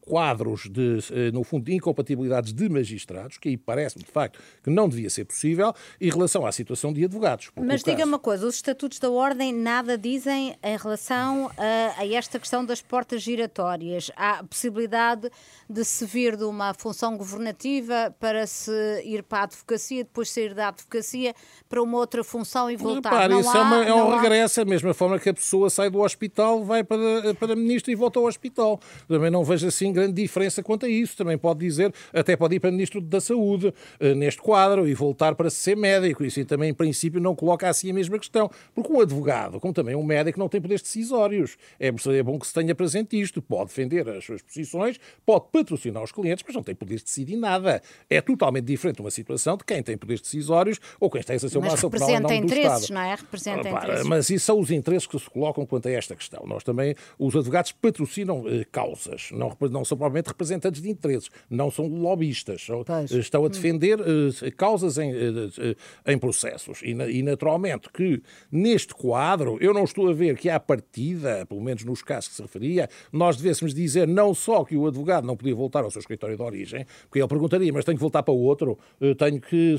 quadros 0.00 0.68
de, 0.68 0.80
uh, 0.80 1.32
no 1.32 1.44
fundo, 1.44 1.64
de 1.64 1.74
incompatibilidades 1.74 2.52
de 2.52 2.68
magistrados, 2.68 3.38
que 3.38 3.50
aí 3.50 3.56
parece-me, 3.56 4.04
de 4.04 4.10
facto, 4.10 4.40
que 4.62 4.70
não 4.70 4.88
devia 4.88 5.08
ser 5.08 5.24
possível, 5.24 5.72
em 6.00 6.10
relação 6.10 6.44
à 6.44 6.50
situação 6.50 6.92
de 6.92 7.04
advogados. 7.04 7.50
Mas 7.56 7.82
diga 7.82 7.98
caso... 7.98 8.08
uma 8.08 8.18
coisa, 8.18 8.46
os 8.46 8.56
estatutos 8.56 8.98
da 8.98 9.10
Ordem 9.10 9.52
nada 9.52 9.96
dizem 9.96 10.56
em 10.62 10.76
relação 10.76 11.50
a, 11.56 12.00
a 12.00 12.06
esta 12.06 12.38
questão 12.38 12.64
das 12.64 12.82
portas 12.82 13.22
giratórias. 13.22 14.10
Há 14.16 14.42
possibilidade 14.42 15.30
de 15.70 15.84
se 15.84 16.04
vir 16.04 16.36
de 16.36 16.44
uma 16.44 16.74
função 16.74 17.16
governativa 17.16 18.14
para 18.18 18.46
se 18.46 19.02
ir 19.04 19.22
para 19.22 19.40
a 19.40 19.42
advocacia, 19.44 20.04
depois 20.04 20.30
sair 20.30 20.54
da 20.54 20.68
advocacia 20.68 21.34
para 21.68 21.82
uma 21.82 21.98
outra 21.98 22.24
função 22.24 22.70
e 22.70 22.76
voltar. 22.76 23.10
Repare, 23.10 23.32
não 23.32 23.40
isso 23.40 23.50
há, 23.50 23.58
é, 23.58 23.62
uma, 23.62 23.84
é 23.84 23.94
um 23.94 24.12
há... 24.12 24.20
regresso, 24.20 24.60
a 24.60 24.64
mesma 24.64 24.92
forma 24.92 25.18
que 25.18 25.28
a 25.28 25.34
pessoa 25.34 25.70
sai 25.70 25.90
do 25.90 26.00
hospital, 26.00 26.64
vai 26.64 26.82
para, 26.82 27.34
para 27.38 27.54
ministro 27.54 27.92
e 27.92 27.94
volta 27.94 28.18
ao 28.18 28.24
hospital. 28.24 28.80
Também 29.06 29.30
não 29.30 29.44
vejo 29.44 29.66
assim 29.66 29.92
grande 29.92 30.12
diferença 30.12 30.62
quanto 30.62 30.86
a 30.86 30.88
isso. 30.88 31.16
Também 31.16 31.38
pode 31.38 31.60
dizer, 31.60 31.92
até 32.12 32.36
pode 32.36 32.56
ir 32.56 32.60
para 32.60 32.70
Ministro 32.70 33.00
da 33.00 33.20
Saúde 33.20 33.72
eh, 34.00 34.14
neste 34.14 34.40
quadro 34.40 34.88
e 34.88 34.94
voltar 34.94 35.34
para 35.34 35.50
ser 35.50 35.76
médico. 35.76 36.24
Isso 36.24 36.44
também, 36.44 36.70
em 36.70 36.74
princípio, 36.74 37.20
não 37.20 37.34
coloca 37.34 37.68
assim 37.68 37.90
a 37.90 37.94
mesma 37.94 38.18
questão. 38.18 38.50
Porque 38.74 38.92
um 38.92 39.00
advogado, 39.00 39.60
como 39.60 39.72
também 39.72 39.94
um 39.94 40.02
médico, 40.02 40.38
não 40.38 40.48
tem 40.48 40.60
poderes 40.60 40.82
decisórios. 40.82 41.56
É, 41.78 41.88
é 41.88 42.22
bom 42.22 42.38
que 42.38 42.46
se 42.46 42.54
tenha 42.54 42.74
presente 42.74 43.20
isto. 43.20 43.40
Pode 43.40 43.68
defender 43.68 44.08
as 44.08 44.24
suas 44.24 44.42
posições, 44.42 44.98
pode 45.24 45.46
patrocinar 45.50 46.02
os 46.02 46.12
clientes, 46.12 46.44
mas 46.46 46.54
não 46.54 46.62
tem 46.62 46.74
poderes 46.74 47.02
de 47.02 47.06
decidir 47.06 47.36
nada. 47.36 47.82
É 48.08 48.20
totalmente 48.20 48.64
diferente 48.64 49.00
uma 49.00 49.10
situação 49.10 49.56
de 49.56 49.64
quem 49.64 49.82
tem 49.82 49.96
poderes 49.96 50.20
decisórios 50.20 50.78
ou 51.00 51.10
quem 51.10 51.20
está 51.20 51.32
a 51.32 51.36
exercer 51.36 51.58
uma 51.58 51.72
ação 51.72 51.90
penal 51.90 52.08
nome 52.20 52.36
interesses, 52.36 52.90
não 52.90 53.00
é? 53.00 53.14
Representa 53.14 53.68
ah, 53.68 53.72
interesses. 53.72 54.06
Mas 54.06 54.30
isso 54.30 54.46
são 54.46 54.58
os 54.58 54.70
interesses 54.70 55.06
que 55.06 55.18
se 55.18 55.28
colocam 55.30 55.64
quanto 55.66 55.88
a 55.88 55.90
esta 55.90 56.14
questão. 56.14 56.44
Nós 56.46 56.64
também, 56.64 56.94
os 57.18 57.34
advogados 57.34 57.72
patrocinam 57.72 58.44
eh, 58.46 58.64
causas, 58.78 59.30
não, 59.32 59.56
não 59.72 59.84
são 59.84 59.98
provavelmente 59.98 60.28
representantes 60.28 60.80
de 60.80 60.88
interesses, 60.88 61.28
não 61.50 61.68
são 61.68 61.88
lobistas, 61.88 62.64
são, 62.64 62.84
estão 63.10 63.44
a 63.44 63.48
defender 63.48 63.98
uh, 63.98 64.56
causas 64.56 64.98
em, 64.98 65.10
uh, 65.12 65.76
em 66.06 66.16
processos. 66.16 66.80
E, 66.82 66.90
e, 66.90 67.22
naturalmente 67.24 67.90
que 67.92 68.22
neste 68.52 68.94
quadro 68.94 69.58
eu 69.60 69.74
não 69.74 69.82
estou 69.82 70.08
a 70.08 70.12
ver 70.12 70.36
que 70.36 70.48
à 70.48 70.60
partida, 70.60 71.44
pelo 71.46 71.60
menos 71.60 71.84
nos 71.84 72.02
casos 72.02 72.28
que 72.28 72.36
se 72.36 72.42
referia, 72.42 72.88
nós 73.12 73.36
devêssemos 73.36 73.74
dizer 73.74 74.06
não 74.06 74.32
só 74.32 74.64
que 74.64 74.76
o 74.76 74.86
advogado 74.86 75.26
não 75.26 75.36
podia 75.36 75.56
voltar 75.56 75.82
ao 75.82 75.90
seu 75.90 75.98
escritório 75.98 76.36
de 76.36 76.42
origem, 76.42 76.86
porque 77.02 77.18
ele 77.18 77.28
perguntaria, 77.28 77.72
mas 77.72 77.84
tenho 77.84 77.96
que 77.96 78.00
voltar 78.00 78.22
para 78.22 78.32
outro, 78.32 78.78
tenho 79.18 79.40
que, 79.40 79.76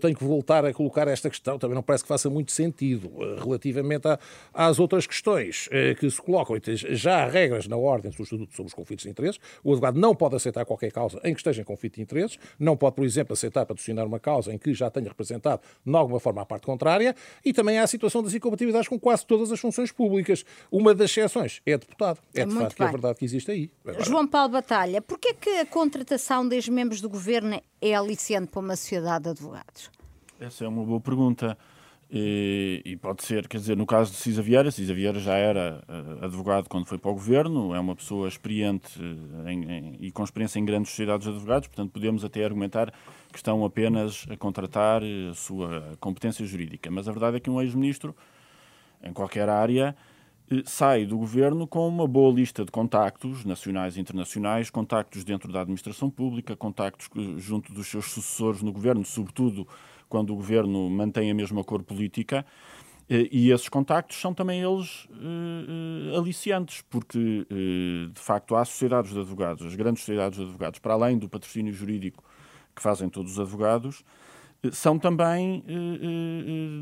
tenho 0.00 0.16
que 0.16 0.24
voltar 0.24 0.64
a 0.64 0.72
colocar 0.72 1.06
esta 1.06 1.30
questão, 1.30 1.58
também 1.58 1.74
não 1.74 1.82
parece 1.82 2.02
que 2.02 2.08
faça 2.08 2.28
muito 2.28 2.50
sentido 2.50 3.10
relativamente 3.42 4.08
a, 4.08 4.18
às 4.52 4.80
outras 4.80 5.06
questões 5.06 5.68
que 5.98 6.10
se 6.10 6.20
colocam. 6.20 6.56
Já 6.90 7.24
há 7.24 7.28
regras 7.28 7.68
na 7.68 7.76
ordem 7.76 8.10
do 8.28 8.34
Estatuto 8.34 8.56
sobre 8.56 8.68
os 8.68 8.74
conflitos 8.74 9.04
de 9.04 9.10
interesses. 9.10 9.40
O 9.62 9.70
advogado 9.70 9.98
não 9.98 10.14
pode 10.14 10.36
aceitar 10.36 10.64
qualquer 10.64 10.92
causa 10.92 11.20
em 11.24 11.32
que 11.32 11.40
esteja 11.40 11.62
em 11.62 11.64
conflito 11.64 11.96
de 11.96 12.02
interesses, 12.02 12.38
não 12.58 12.76
pode, 12.76 12.96
por 12.96 13.04
exemplo, 13.04 13.32
aceitar 13.32 13.66
patrocinar 13.66 14.06
uma 14.06 14.20
causa 14.20 14.52
em 14.52 14.58
que 14.58 14.72
já 14.74 14.90
tenha 14.90 15.08
representado, 15.08 15.62
de 15.84 15.96
alguma 15.96 16.20
forma, 16.20 16.42
a 16.42 16.46
parte 16.46 16.66
contrária, 16.66 17.14
e 17.44 17.52
também 17.52 17.78
há 17.78 17.82
a 17.82 17.86
situação 17.86 18.22
das 18.22 18.34
incompatibilidades 18.34 18.88
com 18.88 18.98
quase 18.98 19.26
todas 19.26 19.50
as 19.52 19.60
funções 19.60 19.92
públicas. 19.92 20.44
Uma 20.70 20.94
das 20.94 21.10
exceções 21.10 21.60
é 21.64 21.76
deputado. 21.76 22.20
É 22.34 22.40
de 22.40 22.46
Muito 22.46 22.60
facto 22.60 22.76
que 22.76 22.82
é 22.82 22.88
verdade 22.88 23.18
que 23.18 23.24
existe 23.24 23.50
aí. 23.50 23.70
Agora... 23.84 24.04
João 24.04 24.26
Paulo 24.26 24.50
Batalha, 24.50 25.00
porquê 25.00 25.28
é 25.28 25.34
que 25.34 25.50
a 25.58 25.66
contratação 25.66 26.46
dos 26.48 26.68
membros 26.68 27.00
do 27.00 27.08
governo 27.08 27.60
é 27.80 27.94
aliciante 27.94 28.48
para 28.48 28.60
uma 28.60 28.76
sociedade 28.76 29.24
de 29.24 29.30
advogados? 29.30 29.90
Essa 30.40 30.64
é 30.64 30.68
uma 30.68 30.84
boa 30.84 31.00
pergunta. 31.00 31.56
E, 32.16 32.80
e, 32.84 32.96
pode 32.96 33.24
ser, 33.24 33.48
quer 33.48 33.56
dizer, 33.56 33.76
no 33.76 33.84
caso 33.84 34.12
de 34.12 34.18
Cisa 34.18 34.40
Vieira, 34.40 34.70
Cisa 34.70 34.94
Vieira 34.94 35.18
já 35.18 35.34
era 35.34 35.82
uh, 35.88 36.24
advogado 36.24 36.68
quando 36.68 36.86
foi 36.86 36.96
para 36.96 37.10
o 37.10 37.14
governo, 37.14 37.74
é 37.74 37.80
uma 37.80 37.96
pessoa 37.96 38.28
experiente 38.28 39.00
uh, 39.02 39.48
em, 39.48 39.64
em, 39.68 39.96
e 39.98 40.12
com 40.12 40.22
experiência 40.22 40.60
em 40.60 40.64
grandes 40.64 40.90
sociedades 40.90 41.26
de 41.26 41.32
advogados, 41.32 41.66
portanto 41.66 41.90
podemos 41.90 42.24
até 42.24 42.44
argumentar 42.44 42.92
que 43.32 43.36
estão 43.36 43.64
apenas 43.64 44.24
a 44.30 44.36
contratar 44.36 45.02
uh, 45.02 45.30
a 45.32 45.34
sua 45.34 45.96
competência 45.98 46.46
jurídica. 46.46 46.88
Mas 46.88 47.08
a 47.08 47.10
verdade 47.10 47.38
é 47.38 47.40
que 47.40 47.50
um 47.50 47.60
ex-ministro, 47.60 48.14
em 49.02 49.12
qualquer 49.12 49.48
área, 49.48 49.96
sai 50.66 51.04
do 51.04 51.18
governo 51.18 51.66
com 51.66 51.88
uma 51.88 52.06
boa 52.06 52.32
lista 52.32 52.64
de 52.64 52.70
contactos 52.70 53.44
nacionais 53.44 53.96
e 53.96 54.00
internacionais, 54.00 54.70
contactos 54.70 55.24
dentro 55.24 55.50
da 55.52 55.62
administração 55.62 56.08
pública, 56.08 56.54
contactos 56.54 57.08
junto 57.42 57.72
dos 57.72 57.88
seus 57.88 58.04
sucessores 58.04 58.62
no 58.62 58.72
governo, 58.72 59.04
sobretudo 59.04 59.66
quando 60.14 60.30
o 60.30 60.36
governo 60.36 60.88
mantém 60.88 61.28
a 61.28 61.34
mesma 61.34 61.64
cor 61.64 61.82
política. 61.82 62.46
Eh, 63.10 63.28
e 63.32 63.50
esses 63.50 63.68
contactos 63.68 64.16
são 64.20 64.32
também 64.32 64.62
eles 64.62 65.06
uh, 65.06 66.16
aliciantes, 66.16 66.84
porque 66.88 67.18
uh, 67.18 68.10
de 68.10 68.20
facto 68.20 68.54
há 68.54 68.64
sociedades 68.64 69.12
de 69.12 69.18
advogados, 69.18 69.66
as 69.66 69.74
grandes 69.74 70.04
sociedades 70.04 70.38
de 70.38 70.44
advogados, 70.44 70.78
para 70.78 70.94
além 70.94 71.18
do 71.18 71.28
patrocínio 71.28 71.72
jurídico 71.72 72.22
que 72.76 72.80
fazem 72.80 73.08
todos 73.08 73.32
os 73.32 73.40
advogados, 73.40 74.04
são 74.72 74.98
também, 74.98 75.62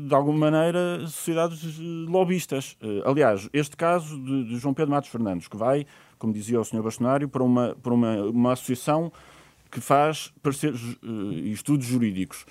de 0.07 0.15
alguma 0.15 0.49
maneira, 0.49 1.05
sociedades 1.05 1.77
lobistas. 2.07 2.77
aliás, 3.05 3.49
este 3.51 3.75
caso 3.75 4.17
de, 4.23 4.45
de, 4.45 4.57
João 4.57 4.73
Pedro 4.73 4.91
Matos 4.91 5.09
Fernandes, 5.09 5.49
que 5.49 5.57
vai, 5.57 5.85
como 6.17 6.31
dizia 6.31 6.61
o 6.61 6.63
Sr. 6.63 6.81
Bastonário, 6.81 7.27
para 7.27 7.43
uma, 7.43 7.75
para 7.75 7.93
uma, 7.93 8.23
uma 8.23 8.53
associação 8.53 9.11
que 9.69 9.81
faz 9.81 10.33
parecer, 10.41 10.73
estudos 11.51 11.85
jurídicos 11.85 12.45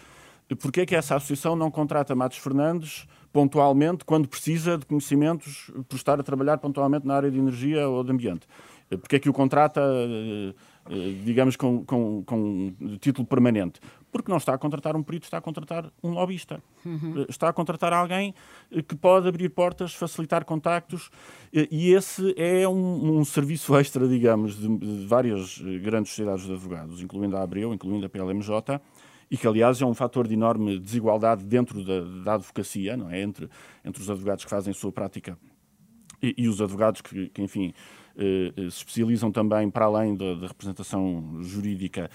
porque 0.56 0.82
é 0.82 0.87
que 0.87 0.94
essa 0.94 1.16
associação 1.16 1.56
não 1.56 1.71
contrata 1.71 2.14
Matos 2.14 2.38
Fernandes 2.38 3.06
pontualmente 3.32 4.04
quando 4.04 4.28
precisa 4.28 4.76
de 4.76 4.85
conhecimentos 4.85 5.71
por 5.88 5.97
estar 5.97 6.21
a 6.21 6.23
trabalhar 6.23 6.59
pontualmente 6.59 7.06
na 7.06 7.14
área 7.14 7.30
de 7.30 7.38
energia 7.38 7.88
ou 7.88 8.04
de 8.04 8.12
ambiente? 8.12 8.47
Porque 8.99 9.16
é 9.16 9.18
que 9.18 9.28
o 9.28 9.32
contrata, 9.32 9.80
eh, 9.80 10.54
eh, 10.90 11.14
digamos, 11.25 11.56
com, 11.56 11.85
com, 11.85 12.23
com 12.25 12.75
título 13.00 13.26
permanente? 13.26 13.80
Porque 14.11 14.30
não 14.30 14.37
está 14.37 14.52
a 14.52 14.59
contratar 14.59 14.94
um 14.94 15.02
perito, 15.02 15.25
está 15.25 15.38
a 15.38 15.40
contratar 15.40 15.90
um 16.02 16.11
lobista. 16.11 16.62
Uhum. 16.85 17.25
Está 17.28 17.49
a 17.49 17.52
contratar 17.52 17.92
alguém 17.94 18.35
que 18.87 18.94
pode 18.94 19.26
abrir 19.26 19.49
portas, 19.49 19.94
facilitar 19.94 20.44
contactos, 20.44 21.11
e 21.52 21.92
esse 21.92 22.35
é 22.37 22.68
um, 22.68 23.21
um 23.21 23.25
serviço 23.25 23.75
extra, 23.78 24.06
digamos, 24.06 24.56
de, 24.59 24.68
de 24.76 25.06
várias 25.06 25.59
grandes 25.82 26.11
sociedades 26.11 26.44
de 26.44 26.52
advogados, 26.52 27.00
incluindo 27.00 27.37
a 27.37 27.42
Abreu, 27.42 27.73
incluindo 27.73 28.04
a 28.04 28.09
PLMJ, 28.11 28.78
e 29.32 29.36
que, 29.38 29.48
aliás, 29.48 29.80
é 29.80 29.86
um 29.86 29.94
fator 29.94 30.28
de 30.28 30.34
enorme 30.34 30.78
desigualdade 30.78 31.42
dentro 31.42 31.82
da, 31.82 32.22
da 32.22 32.34
advocacia, 32.34 32.98
não 32.98 33.08
é? 33.08 33.22
Entre, 33.22 33.48
entre 33.82 34.02
os 34.02 34.10
advogados 34.10 34.44
que 34.44 34.50
fazem 34.50 34.74
sua 34.74 34.92
prática 34.92 35.38
e, 36.22 36.34
e 36.36 36.48
os 36.48 36.60
advogados 36.60 37.00
que, 37.00 37.30
que 37.30 37.40
enfim, 37.40 37.72
eh, 38.14 38.52
se 38.54 38.76
especializam 38.76 39.32
também, 39.32 39.70
para 39.70 39.86
além 39.86 40.14
da, 40.14 40.34
da 40.34 40.48
representação 40.48 41.42
jurídica, 41.42 42.10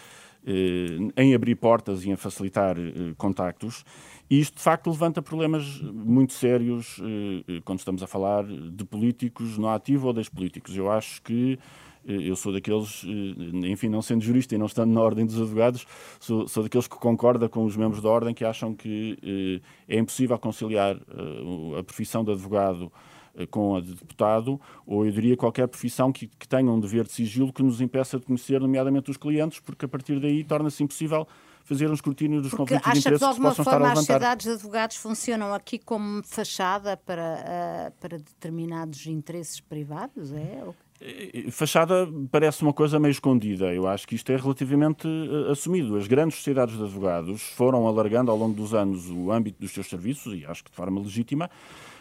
eh, 0.45 0.99
em 1.17 1.33
abrir 1.33 1.55
portas 1.55 2.05
e 2.05 2.11
em 2.11 2.15
facilitar 2.15 2.77
eh, 2.77 3.15
contactos. 3.17 3.83
E 4.29 4.39
isto, 4.39 4.57
de 4.57 4.61
facto, 4.61 4.87
levanta 4.87 5.19
problemas 5.19 5.81
muito 5.81 6.33
sérios 6.33 7.01
eh, 7.01 7.43
eh, 7.47 7.61
quando 7.65 7.79
estamos 7.79 8.03
a 8.03 8.07
falar 8.07 8.45
de 8.45 8.85
políticos 8.85 9.57
no 9.57 9.67
ativo 9.69 10.05
ou 10.05 10.13
das 10.13 10.29
políticos. 10.29 10.77
Eu 10.77 10.91
acho 10.91 11.19
que 11.23 11.57
eu 12.07 12.35
sou 12.35 12.53
daqueles, 12.53 13.03
eh, 13.05 13.67
enfim, 13.67 13.89
não 13.89 14.01
sendo 14.01 14.23
jurista 14.23 14.55
e 14.55 14.57
não 14.57 14.65
estando 14.65 14.93
na 14.93 15.01
ordem 15.01 15.25
dos 15.25 15.39
advogados, 15.39 15.85
sou, 16.19 16.47
sou 16.47 16.63
daqueles 16.63 16.87
que 16.87 16.95
concorda 16.95 17.49
com 17.49 17.65
os 17.65 17.75
membros 17.75 18.01
da 18.01 18.09
ordem 18.09 18.33
que 18.33 18.45
acham 18.45 18.73
que 18.73 19.61
eh, 19.87 19.95
é 19.95 19.99
impossível 19.99 20.37
conciliar 20.39 20.95
eh, 20.95 21.79
a 21.79 21.83
profissão 21.83 22.23
de 22.23 22.31
advogado 22.31 22.91
com 23.51 23.75
a 23.75 23.81
de 23.81 23.93
deputado, 23.93 24.59
ou 24.83 25.05
eu 25.05 25.11
diria 25.11 25.37
qualquer 25.37 25.67
profissão 25.67 26.11
que, 26.11 26.25
que 26.25 26.47
tenha 26.47 26.71
um 26.71 26.79
dever 26.79 27.03
de 27.03 27.11
sigilo 27.11 27.53
que 27.53 27.61
nos 27.61 27.79
impeça 27.79 28.17
de 28.17 28.25
conhecer, 28.25 28.59
nomeadamente, 28.59 29.11
os 29.11 29.17
clientes, 29.17 29.59
porque 29.59 29.85
a 29.85 29.87
partir 29.87 30.19
daí 30.19 30.43
torna-se 30.43 30.83
impossível 30.83 31.27
fazer 31.63 31.87
um 31.87 31.93
escrutínio 31.93 32.41
dos 32.41 32.49
Porque 32.49 32.73
conflitos 32.73 32.93
de 32.93 32.99
interesses 32.99 33.19
que, 33.19 33.19
de 33.19 33.25
alguma 33.25 33.51
que 33.51 33.57
possam 33.57 33.65
forma, 33.65 33.77
estar 33.77 33.85
a 33.85 33.89
levantar. 33.89 33.99
as 33.99 34.05
sociedades 34.05 34.45
de 34.45 34.51
advogados 34.53 34.97
funcionam 34.97 35.53
aqui 35.53 35.77
como 35.77 36.23
fachada 36.23 36.97
para, 36.97 37.91
uh, 37.91 37.99
para 37.99 38.17
determinados 38.17 39.05
interesses 39.05 39.59
privados, 39.59 40.31
é? 40.31 40.63
Fachada 41.51 42.09
parece 42.31 42.63
uma 42.63 42.73
coisa 42.73 42.99
meio 42.99 43.11
escondida. 43.11 43.71
Eu 43.71 43.87
acho 43.87 44.07
que 44.07 44.15
isto 44.15 44.31
é 44.31 44.35
relativamente 44.35 45.07
uh, 45.07 45.51
assumido. 45.51 45.95
As 45.95 46.07
grandes 46.07 46.37
sociedades 46.37 46.75
de 46.75 46.83
advogados 46.83 47.41
foram 47.41 47.85
alargando 47.85 48.31
ao 48.31 48.37
longo 48.37 48.55
dos 48.55 48.73
anos 48.73 49.07
o 49.09 49.31
âmbito 49.31 49.61
dos 49.61 49.71
seus 49.71 49.87
serviços, 49.87 50.33
e 50.33 50.43
acho 50.45 50.63
que 50.63 50.71
de 50.71 50.75
forma 50.75 50.99
legítima, 50.99 51.51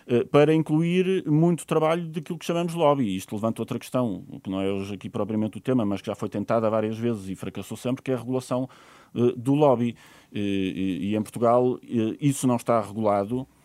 uh, 0.06 0.26
para 0.28 0.54
incluir 0.54 1.22
muito 1.26 1.66
trabalho 1.66 2.08
daquilo 2.08 2.38
que 2.38 2.46
chamamos 2.46 2.72
lobby. 2.72 3.14
Isto 3.14 3.34
levanta 3.34 3.60
outra 3.60 3.78
questão, 3.78 4.24
que 4.42 4.48
não 4.48 4.62
é 4.62 4.72
hoje 4.72 4.94
aqui 4.94 5.10
propriamente 5.10 5.58
o 5.58 5.60
tema, 5.60 5.84
mas 5.84 6.00
que 6.00 6.06
já 6.06 6.14
foi 6.14 6.30
tentada 6.30 6.70
várias 6.70 6.96
vezes 6.96 7.28
e 7.28 7.34
fracassou 7.34 7.76
sempre, 7.76 8.02
que 8.02 8.10
é 8.10 8.14
a 8.14 8.18
regulação 8.18 8.66
uh, 9.14 9.32
do 9.36 9.54
lobby. 9.54 9.94
E, 10.32 11.10
e 11.10 11.16
em 11.16 11.22
Portugal 11.22 11.78
isso 12.20 12.46
não 12.46 12.56
está 12.56 12.80
regulado 12.80 13.46
eh, 13.46 13.46
eh, 13.46 13.55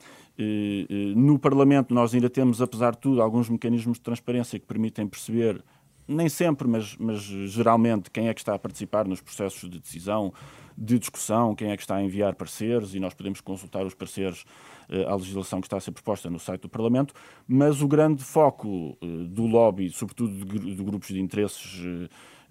no 1.15 1.37
Parlamento 1.37 1.93
nós 1.93 2.13
ainda 2.13 2.29
temos, 2.29 2.61
apesar 2.61 2.91
de 2.91 2.99
tudo, 2.99 3.21
alguns 3.21 3.49
mecanismos 3.49 3.97
de 3.97 4.03
transparência 4.03 4.59
que 4.59 4.65
permitem 4.65 5.07
perceber, 5.07 5.63
nem 6.07 6.27
sempre, 6.29 6.67
mas, 6.67 6.95
mas 6.97 7.21
geralmente, 7.21 8.09
quem 8.11 8.27
é 8.27 8.33
que 8.33 8.41
está 8.41 8.55
a 8.55 8.59
participar 8.59 9.07
nos 9.07 9.21
processos 9.21 9.69
de 9.69 9.79
decisão, 9.79 10.33
de 10.77 10.97
discussão, 10.97 11.53
quem 11.53 11.71
é 11.71 11.75
que 11.75 11.83
está 11.83 11.95
a 11.95 12.03
enviar 12.03 12.35
pareceres 12.35 12.95
e 12.95 12.99
nós 12.99 13.13
podemos 13.13 13.41
consultar 13.41 13.85
os 13.85 13.93
pareceres 13.93 14.43
eh, 14.89 15.05
à 15.05 15.15
legislação 15.15 15.61
que 15.61 15.67
está 15.67 15.77
a 15.77 15.79
ser 15.79 15.91
proposta 15.91 16.29
no 16.29 16.39
site 16.39 16.61
do 16.61 16.69
Parlamento, 16.69 17.13
mas 17.47 17.81
o 17.81 17.87
grande 17.87 18.23
foco 18.23 18.97
do 19.01 19.45
lobby, 19.45 19.89
sobretudo 19.89 20.33
de, 20.45 20.83
grupos 20.83 21.09
de 21.09 21.19
interesses, 21.19 21.81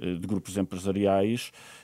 de 0.00 0.26
grupos 0.26 0.56
empresariais, 0.56 1.52
eh, 1.52 1.56
eh, 1.56 1.79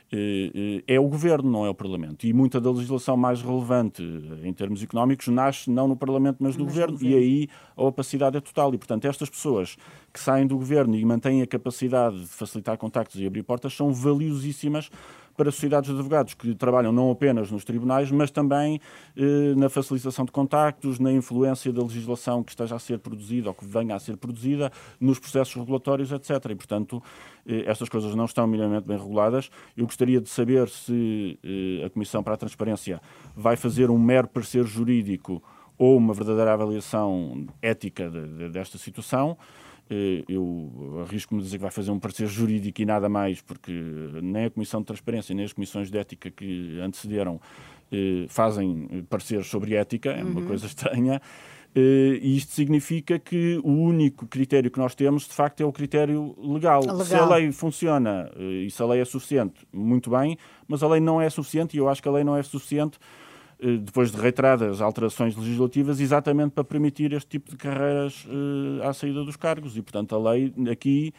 é 0.86 1.00
o 1.00 1.08
governo, 1.08 1.50
não 1.50 1.66
é 1.66 1.70
o 1.70 1.74
Parlamento. 1.74 2.26
E 2.26 2.32
muita 2.32 2.60
da 2.60 2.70
legislação 2.70 3.16
mais 3.16 3.42
relevante 3.42 4.02
em 4.44 4.52
termos 4.52 4.82
económicos 4.82 5.28
nasce 5.28 5.70
não 5.70 5.88
no 5.88 5.96
Parlamento, 5.96 6.38
mas 6.40 6.56
no 6.56 6.64
mas 6.64 6.74
governo, 6.74 6.98
governo, 6.98 7.16
e 7.16 7.18
aí 7.18 7.48
a 7.76 7.82
opacidade 7.82 8.36
é 8.36 8.40
total. 8.40 8.74
E, 8.74 8.78
portanto, 8.78 9.04
estas 9.06 9.28
pessoas 9.28 9.76
que 10.12 10.20
saem 10.20 10.46
do 10.46 10.56
governo 10.56 10.96
e 10.96 11.04
mantêm 11.04 11.42
a 11.42 11.46
capacidade 11.46 12.20
de 12.20 12.26
facilitar 12.26 12.78
contactos 12.78 13.20
e 13.20 13.26
abrir 13.26 13.42
portas 13.42 13.74
são 13.74 13.92
valiosíssimas 13.92 14.90
para 15.36 15.50
sociedades 15.50 15.90
de 15.90 15.94
advogados 15.94 16.34
que 16.34 16.54
trabalham 16.54 16.92
não 16.92 17.10
apenas 17.10 17.50
nos 17.50 17.64
tribunais, 17.64 18.10
mas 18.10 18.30
também 18.30 18.80
eh, 19.16 19.54
na 19.56 19.68
facilitação 19.68 20.24
de 20.24 20.32
contactos, 20.32 20.98
na 20.98 21.12
influência 21.12 21.72
da 21.72 21.82
legislação 21.82 22.42
que 22.42 22.50
esteja 22.50 22.76
a 22.76 22.78
ser 22.78 22.98
produzida 22.98 23.48
ou 23.48 23.54
que 23.54 23.66
venha 23.66 23.94
a 23.94 23.98
ser 23.98 24.16
produzida, 24.16 24.72
nos 25.00 25.18
processos 25.18 25.54
regulatórios, 25.54 26.10
etc. 26.12 26.30
E, 26.50 26.54
portanto, 26.54 27.02
eh, 27.46 27.64
estas 27.66 27.88
coisas 27.88 28.14
não 28.14 28.24
estão 28.24 28.46
minimamente 28.46 28.86
bem 28.86 28.96
reguladas. 28.96 29.50
Eu 29.76 29.86
gostaria 29.86 30.20
de 30.20 30.28
saber 30.28 30.68
se 30.68 31.38
eh, 31.44 31.84
a 31.84 31.90
Comissão 31.90 32.22
para 32.22 32.34
a 32.34 32.36
Transparência 32.36 33.00
vai 33.36 33.56
fazer 33.56 33.90
um 33.90 33.98
mero 33.98 34.28
parecer 34.28 34.64
jurídico 34.64 35.42
ou 35.78 35.96
uma 35.96 36.14
verdadeira 36.14 36.52
avaliação 36.52 37.46
ética 37.60 38.08
de, 38.08 38.26
de, 38.26 38.48
desta 38.48 38.78
situação. 38.78 39.36
Eh, 39.88 40.24
eu 40.28 41.04
arrisco-me 41.06 41.40
a 41.40 41.44
dizer 41.44 41.58
que 41.58 41.62
vai 41.62 41.70
fazer 41.70 41.90
um 41.90 41.98
parecer 41.98 42.26
jurídico 42.26 42.82
e 42.82 42.84
nada 42.84 43.08
mais, 43.08 43.40
porque 43.40 43.72
nem 44.22 44.46
a 44.46 44.50
Comissão 44.50 44.80
de 44.80 44.86
Transparência 44.86 45.34
nem 45.34 45.44
as 45.44 45.52
comissões 45.52 45.90
de 45.90 45.98
ética 45.98 46.30
que 46.30 46.80
antecederam 46.80 47.40
eh, 47.92 48.26
fazem 48.28 49.06
pareceres 49.08 49.46
sobre 49.46 49.74
ética, 49.74 50.10
é 50.10 50.24
uma 50.24 50.40
uhum. 50.40 50.46
coisa 50.46 50.66
estranha. 50.66 51.20
Uh, 51.76 52.16
e 52.22 52.38
isto 52.38 52.52
significa 52.52 53.18
que 53.18 53.60
o 53.62 53.70
único 53.70 54.26
critério 54.26 54.70
que 54.70 54.78
nós 54.78 54.94
temos, 54.94 55.28
de 55.28 55.34
facto, 55.34 55.60
é 55.60 55.66
o 55.66 55.70
critério 55.70 56.34
legal. 56.38 56.80
legal. 56.80 57.04
Se 57.04 57.14
a 57.14 57.26
lei 57.26 57.52
funciona 57.52 58.30
uh, 58.34 58.42
e 58.42 58.70
se 58.70 58.82
a 58.82 58.86
lei 58.86 59.02
é 59.02 59.04
suficiente, 59.04 59.66
muito 59.70 60.08
bem, 60.08 60.38
mas 60.66 60.82
a 60.82 60.88
lei 60.88 61.00
não 61.00 61.20
é 61.20 61.28
suficiente 61.28 61.76
e 61.76 61.78
eu 61.78 61.86
acho 61.86 62.02
que 62.02 62.08
a 62.08 62.12
lei 62.12 62.24
não 62.24 62.34
é 62.34 62.42
suficiente 62.42 62.98
depois 63.58 64.10
de 64.10 64.20
reiteradas 64.20 64.80
alterações 64.80 65.34
legislativas, 65.36 66.00
exatamente 66.00 66.52
para 66.52 66.64
permitir 66.64 67.12
este 67.12 67.28
tipo 67.28 67.50
de 67.50 67.56
carreiras 67.56 68.26
à 68.86 68.92
saída 68.92 69.24
dos 69.24 69.36
cargos. 69.36 69.76
E, 69.76 69.82
portanto, 69.82 70.14
a 70.14 70.32
lei 70.32 70.52
aqui 70.70 71.14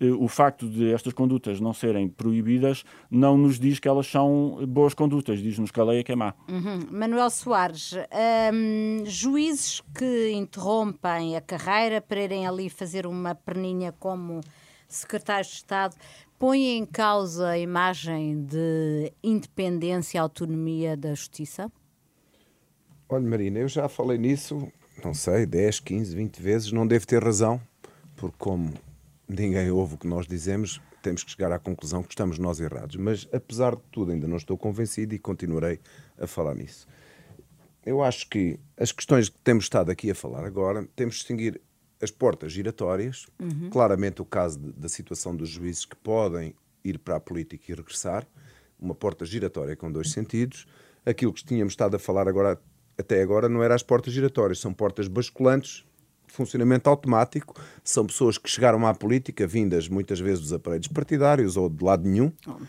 eh, 0.00 0.10
o 0.10 0.28
facto 0.28 0.68
de 0.68 0.92
estas 0.92 1.12
condutas 1.12 1.60
não 1.60 1.72
serem 1.72 2.08
proibidas 2.08 2.84
não 3.10 3.36
nos 3.36 3.58
diz 3.58 3.80
que 3.80 3.88
elas 3.88 4.06
são 4.06 4.58
boas 4.68 4.94
condutas, 4.94 5.40
diz-nos 5.40 5.70
que 5.70 5.80
a 5.80 5.84
lei 5.84 6.00
é 6.00 6.02
que 6.02 6.12
é 6.12 6.16
má. 6.16 6.34
Uhum. 6.48 6.80
Manuel 6.90 7.30
Soares, 7.30 7.94
hum, 8.52 9.04
juízes 9.04 9.82
que 9.96 10.30
interrompem 10.30 11.36
a 11.36 11.40
carreira 11.40 12.00
para 12.00 12.22
irem 12.22 12.46
ali 12.46 12.70
fazer 12.70 13.06
uma 13.06 13.34
perninha 13.34 13.92
como 13.92 14.40
secretários 14.86 15.48
de 15.48 15.54
Estado 15.56 15.96
põem 16.38 16.78
em 16.78 16.86
causa 16.86 17.48
a 17.48 17.58
imagem 17.58 18.44
de 18.44 19.12
independência 19.22 20.18
e 20.18 20.20
autonomia 20.20 20.96
da 20.96 21.14
justiça? 21.14 21.70
Olha, 23.08 23.26
Marina, 23.26 23.58
eu 23.58 23.68
já 23.68 23.88
falei 23.88 24.18
nisso, 24.18 24.70
não 25.04 25.14
sei, 25.14 25.46
10, 25.46 25.80
15, 25.80 26.14
20 26.14 26.42
vezes, 26.42 26.72
não 26.72 26.86
devo 26.86 27.06
ter 27.06 27.22
razão, 27.22 27.60
porque 28.14 28.36
como 28.38 28.72
ninguém 29.28 29.70
ouve 29.70 29.94
o 29.94 29.98
que 29.98 30.06
nós 30.06 30.26
dizemos, 30.26 30.80
temos 31.02 31.24
que 31.24 31.30
chegar 31.30 31.50
à 31.50 31.58
conclusão 31.58 32.02
que 32.02 32.10
estamos 32.10 32.38
nós 32.38 32.60
errados. 32.60 32.96
Mas, 32.96 33.26
apesar 33.32 33.74
de 33.74 33.82
tudo, 33.90 34.12
ainda 34.12 34.28
não 34.28 34.36
estou 34.36 34.56
convencido 34.56 35.14
e 35.14 35.18
continuarei 35.18 35.80
a 36.18 36.26
falar 36.26 36.54
nisso. 36.54 36.86
Eu 37.84 38.02
acho 38.02 38.28
que 38.28 38.60
as 38.76 38.92
questões 38.92 39.28
que 39.28 39.38
temos 39.38 39.64
estado 39.64 39.90
aqui 39.90 40.10
a 40.10 40.14
falar 40.14 40.44
agora, 40.44 40.86
temos 40.94 41.14
de 41.14 41.20
distinguir 41.20 41.60
as 42.00 42.10
portas 42.10 42.52
giratórias, 42.52 43.26
uhum. 43.40 43.70
claramente 43.70 44.22
o 44.22 44.24
caso 44.24 44.58
de, 44.58 44.72
da 44.72 44.88
situação 44.88 45.34
dos 45.34 45.48
juízes 45.48 45.84
que 45.84 45.96
podem 45.96 46.54
ir 46.84 46.98
para 46.98 47.16
a 47.16 47.20
política 47.20 47.72
e 47.72 47.74
regressar, 47.74 48.26
uma 48.78 48.94
porta 48.94 49.24
giratória 49.24 49.74
com 49.74 49.90
dois 49.90 50.12
sentidos. 50.12 50.66
Aquilo 51.04 51.32
que 51.32 51.44
tínhamos 51.44 51.72
estado 51.72 51.96
a 51.96 51.98
falar 51.98 52.28
agora, 52.28 52.60
até 52.96 53.20
agora 53.20 53.48
não 53.48 53.62
era 53.62 53.74
as 53.74 53.82
portas 53.82 54.12
giratórias, 54.12 54.60
são 54.60 54.72
portas 54.72 55.08
basculantes 55.08 55.84
funcionamento 56.28 56.88
automático. 56.88 57.60
São 57.82 58.06
pessoas 58.06 58.38
que 58.38 58.48
chegaram 58.48 58.86
à 58.86 58.94
política, 58.94 59.46
vindas 59.46 59.88
muitas 59.88 60.20
vezes 60.20 60.40
dos 60.40 60.52
aparelhos 60.52 60.88
partidários 60.88 61.56
ou 61.56 61.68
de 61.68 61.84
lado 61.84 62.08
nenhum, 62.08 62.32
oh. 62.46 62.60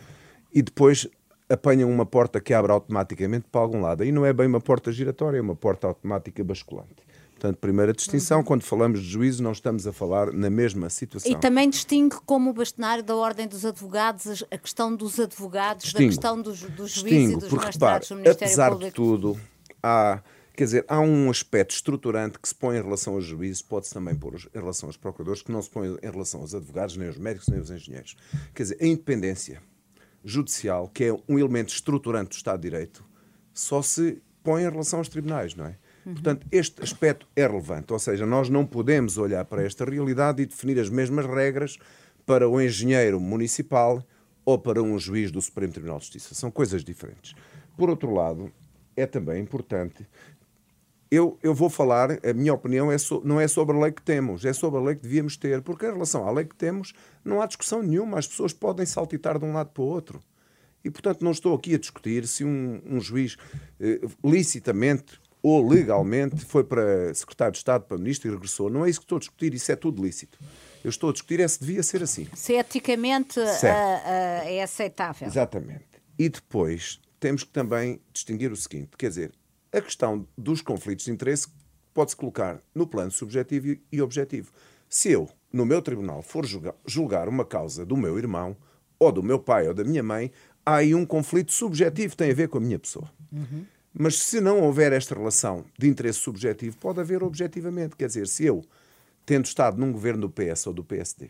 e 0.52 0.62
depois 0.62 1.06
apanham 1.48 1.90
uma 1.90 2.06
porta 2.06 2.40
que 2.40 2.54
abre 2.54 2.72
automaticamente 2.72 3.46
para 3.50 3.60
algum 3.60 3.80
lado. 3.80 4.02
Aí 4.02 4.12
não 4.12 4.24
é 4.24 4.32
bem 4.32 4.46
uma 4.46 4.60
porta 4.60 4.92
giratória, 4.92 5.38
é 5.38 5.40
uma 5.40 5.56
porta 5.56 5.86
automática 5.86 6.42
basculante. 6.44 7.09
Portanto, 7.40 7.56
primeira 7.56 7.94
distinção, 7.94 8.40
uhum. 8.40 8.44
quando 8.44 8.62
falamos 8.62 9.00
de 9.00 9.08
juízo, 9.08 9.42
não 9.42 9.52
estamos 9.52 9.86
a 9.86 9.92
falar 9.94 10.30
na 10.30 10.50
mesma 10.50 10.90
situação. 10.90 11.32
E 11.32 11.34
também 11.36 11.70
distingue 11.70 12.16
como 12.26 12.50
o 12.50 12.52
bastonário 12.52 13.02
da 13.02 13.16
Ordem 13.16 13.48
dos 13.48 13.64
Advogados 13.64 14.44
a 14.50 14.58
questão 14.58 14.94
dos 14.94 15.18
advogados, 15.18 15.84
distingo. 15.84 16.04
da 16.04 16.08
questão 16.10 16.42
dos, 16.42 16.60
dos 16.60 16.90
juízes 16.90 17.30
e 17.30 17.36
dos 17.36 17.48
porque, 17.48 17.64
magistrados 17.64 18.08
repare, 18.10 18.22
do 18.22 18.24
Ministério 18.24 18.46
apesar 18.46 18.70
Público. 18.72 18.90
de 18.90 18.94
tudo, 18.94 19.40
há 19.82 20.22
Quer 20.52 20.64
dizer, 20.64 20.84
há 20.88 21.00
um 21.00 21.30
aspecto 21.30 21.74
estruturante 21.74 22.38
que 22.38 22.46
se 22.46 22.54
põe 22.54 22.76
em 22.76 22.82
relação 22.82 23.14
aos 23.14 23.24
juízes, 23.24 23.62
pode-se 23.62 23.94
também 23.94 24.14
pôr 24.14 24.34
em 24.34 24.58
relação 24.58 24.90
aos 24.90 24.96
procuradores, 24.98 25.40
que 25.40 25.50
não 25.50 25.62
se 25.62 25.70
põe 25.70 25.96
em 26.02 26.10
relação 26.10 26.42
aos 26.42 26.54
advogados, 26.54 26.98
nem 26.98 27.08
aos 27.08 27.16
médicos, 27.16 27.48
nem 27.48 27.58
aos 27.58 27.70
engenheiros. 27.70 28.14
Quer 28.54 28.64
dizer, 28.64 28.76
a 28.78 28.84
independência 28.84 29.62
judicial, 30.22 30.88
que 30.88 31.04
é 31.04 31.12
um 31.26 31.38
elemento 31.38 31.72
estruturante 31.72 32.30
do 32.30 32.34
Estado 32.34 32.60
de 32.60 32.68
Direito, 32.68 33.02
só 33.54 33.80
se 33.80 34.20
põe 34.42 34.64
em 34.64 34.70
relação 34.70 34.98
aos 34.98 35.08
tribunais, 35.08 35.54
não 35.54 35.64
é? 35.64 35.78
Portanto, 36.04 36.46
este 36.50 36.82
aspecto 36.82 37.26
é 37.36 37.46
relevante, 37.46 37.92
ou 37.92 37.98
seja, 37.98 38.24
nós 38.24 38.48
não 38.48 38.64
podemos 38.64 39.18
olhar 39.18 39.44
para 39.44 39.62
esta 39.62 39.84
realidade 39.84 40.42
e 40.42 40.46
definir 40.46 40.78
as 40.78 40.88
mesmas 40.88 41.26
regras 41.26 41.78
para 42.24 42.48
o 42.48 42.60
engenheiro 42.60 43.20
municipal 43.20 44.02
ou 44.44 44.58
para 44.58 44.82
um 44.82 44.98
juiz 44.98 45.30
do 45.30 45.40
Supremo 45.40 45.72
Tribunal 45.72 45.98
de 45.98 46.04
Justiça. 46.04 46.34
São 46.34 46.50
coisas 46.50 46.82
diferentes. 46.82 47.34
Por 47.76 47.90
outro 47.90 48.12
lado, 48.12 48.50
é 48.96 49.06
também 49.06 49.42
importante 49.42 50.06
eu, 51.10 51.36
eu 51.42 51.52
vou 51.52 51.68
falar, 51.68 52.12
a 52.24 52.32
minha 52.32 52.54
opinião 52.54 52.90
é 52.90 52.96
so, 52.96 53.20
não 53.24 53.40
é 53.40 53.48
sobre 53.48 53.76
a 53.76 53.80
lei 53.80 53.90
que 53.90 54.02
temos, 54.02 54.44
é 54.44 54.52
sobre 54.52 54.78
a 54.78 54.82
lei 54.82 54.94
que 54.94 55.02
devíamos 55.02 55.36
ter, 55.36 55.60
porque 55.60 55.84
em 55.84 55.92
relação 55.92 56.26
à 56.26 56.30
lei 56.30 56.44
que 56.44 56.54
temos 56.54 56.92
não 57.24 57.42
há 57.42 57.46
discussão 57.46 57.82
nenhuma, 57.82 58.18
as 58.18 58.28
pessoas 58.28 58.52
podem 58.52 58.86
saltitar 58.86 59.38
de 59.38 59.44
um 59.44 59.52
lado 59.52 59.70
para 59.70 59.82
o 59.82 59.86
outro. 59.86 60.20
E, 60.84 60.90
portanto, 60.90 61.22
não 61.22 61.32
estou 61.32 61.54
aqui 61.54 61.74
a 61.74 61.78
discutir 61.78 62.26
se 62.26 62.44
um, 62.44 62.80
um 62.86 63.00
juiz 63.00 63.36
eh, 63.80 64.00
licitamente 64.24 65.20
ou 65.42 65.66
legalmente 65.66 66.44
foi 66.44 66.64
para 66.64 67.12
secretário 67.14 67.52
de 67.52 67.58
Estado, 67.58 67.84
para 67.84 67.96
ministro 67.96 68.28
e 68.28 68.32
regressou. 68.32 68.68
Não 68.68 68.84
é 68.84 68.90
isso 68.90 69.00
que 69.00 69.04
estou 69.04 69.16
a 69.16 69.18
discutir, 69.18 69.54
isso 69.54 69.72
é 69.72 69.76
tudo 69.76 70.02
lícito. 70.02 70.38
Eu 70.84 70.90
estou 70.90 71.10
a 71.10 71.12
discutir 71.12 71.40
é 71.40 71.48
se 71.48 71.60
devia 71.60 71.82
ser 71.82 72.02
assim. 72.02 72.26
Se 72.34 72.54
eticamente 72.54 73.38
uh, 73.38 73.42
uh, 73.42 73.46
é 74.46 74.62
aceitável. 74.62 75.26
Exatamente. 75.26 75.84
E 76.18 76.28
depois 76.28 77.00
temos 77.18 77.44
que 77.44 77.50
também 77.50 78.00
distinguir 78.12 78.52
o 78.52 78.56
seguinte: 78.56 78.90
quer 78.98 79.08
dizer, 79.08 79.32
a 79.72 79.80
questão 79.80 80.26
dos 80.36 80.62
conflitos 80.62 81.04
de 81.04 81.10
interesse 81.10 81.48
pode-se 81.92 82.16
colocar 82.16 82.60
no 82.74 82.86
plano 82.86 83.10
subjetivo 83.10 83.76
e 83.90 84.02
objetivo. 84.02 84.50
Se 84.88 85.10
eu, 85.10 85.28
no 85.52 85.64
meu 85.64 85.80
tribunal, 85.80 86.22
for 86.22 86.44
julgar 86.86 87.28
uma 87.28 87.44
causa 87.44 87.84
do 87.86 87.96
meu 87.96 88.18
irmão, 88.18 88.56
ou 88.98 89.10
do 89.10 89.22
meu 89.22 89.38
pai 89.38 89.66
ou 89.68 89.74
da 89.74 89.84
minha 89.84 90.02
mãe, 90.02 90.30
há 90.64 90.76
aí 90.76 90.94
um 90.94 91.06
conflito 91.06 91.52
subjetivo, 91.52 92.16
tem 92.16 92.30
a 92.30 92.34
ver 92.34 92.48
com 92.48 92.58
a 92.58 92.60
minha 92.60 92.78
pessoa. 92.78 93.10
Uhum. 93.32 93.64
Mas 93.92 94.18
se 94.22 94.40
não 94.40 94.60
houver 94.60 94.92
esta 94.92 95.14
relação 95.14 95.64
de 95.78 95.88
interesse 95.88 96.20
subjetivo, 96.20 96.76
pode 96.76 97.00
haver 97.00 97.22
objetivamente. 97.22 97.96
Quer 97.96 98.06
dizer, 98.06 98.28
se 98.28 98.44
eu, 98.44 98.62
tendo 99.26 99.46
estado 99.46 99.78
num 99.78 99.90
governo 99.90 100.28
do 100.28 100.30
PS 100.30 100.66
ou 100.68 100.72
do 100.72 100.84
PSD, 100.84 101.28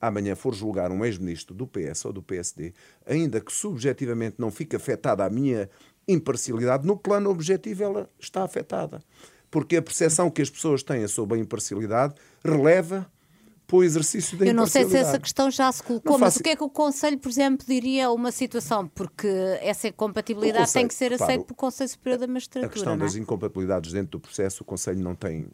amanhã 0.00 0.34
for 0.34 0.54
julgar 0.54 0.90
um 0.90 1.04
ex-ministro 1.04 1.54
do 1.54 1.66
PS 1.66 2.04
ou 2.04 2.12
do 2.12 2.22
PSD, 2.22 2.74
ainda 3.06 3.40
que 3.40 3.52
subjetivamente 3.52 4.36
não 4.38 4.50
fique 4.50 4.76
afetada 4.76 5.24
a 5.24 5.30
minha 5.30 5.70
imparcialidade, 6.06 6.86
no 6.86 6.96
plano 6.96 7.30
objetivo 7.30 7.84
ela 7.84 8.10
está 8.18 8.42
afetada. 8.42 9.02
Porque 9.50 9.76
a 9.76 9.82
percepção 9.82 10.30
que 10.30 10.42
as 10.42 10.50
pessoas 10.50 10.82
têm 10.82 11.06
sobre 11.06 11.38
a 11.38 11.40
imparcialidade 11.40 12.14
releva 12.44 13.10
para 13.72 13.78
o 13.78 13.84
exercício 13.84 14.36
da 14.36 14.44
Eu 14.44 14.52
não 14.52 14.66
sei 14.66 14.84
se 14.84 14.98
essa 14.98 15.18
questão 15.18 15.50
já 15.50 15.72
se 15.72 15.82
colocou, 15.82 16.18
mas 16.18 16.36
o 16.36 16.42
que 16.42 16.50
é 16.50 16.56
que 16.56 16.62
o 16.62 16.68
Conselho, 16.68 17.18
por 17.18 17.30
exemplo, 17.30 17.66
diria 17.66 18.08
a 18.08 18.12
uma 18.12 18.30
situação? 18.30 18.86
Porque 18.86 19.26
essa 19.62 19.88
incompatibilidade 19.88 20.66
Conselho, 20.66 20.82
tem 20.82 20.88
que 20.88 20.94
ser 20.94 21.14
aceita 21.14 21.44
pelo 21.44 21.56
Conselho 21.56 21.88
Superior 21.88 22.18
da 22.20 22.26
Magistratura. 22.26 22.66
A 22.66 22.70
questão 22.70 22.92
é? 22.92 22.96
das 22.98 23.16
incompatibilidades 23.16 23.92
dentro 23.92 24.10
do 24.10 24.20
processo, 24.20 24.62
o 24.62 24.66
Conselho 24.66 25.00
não 25.00 25.14
tem 25.14 25.46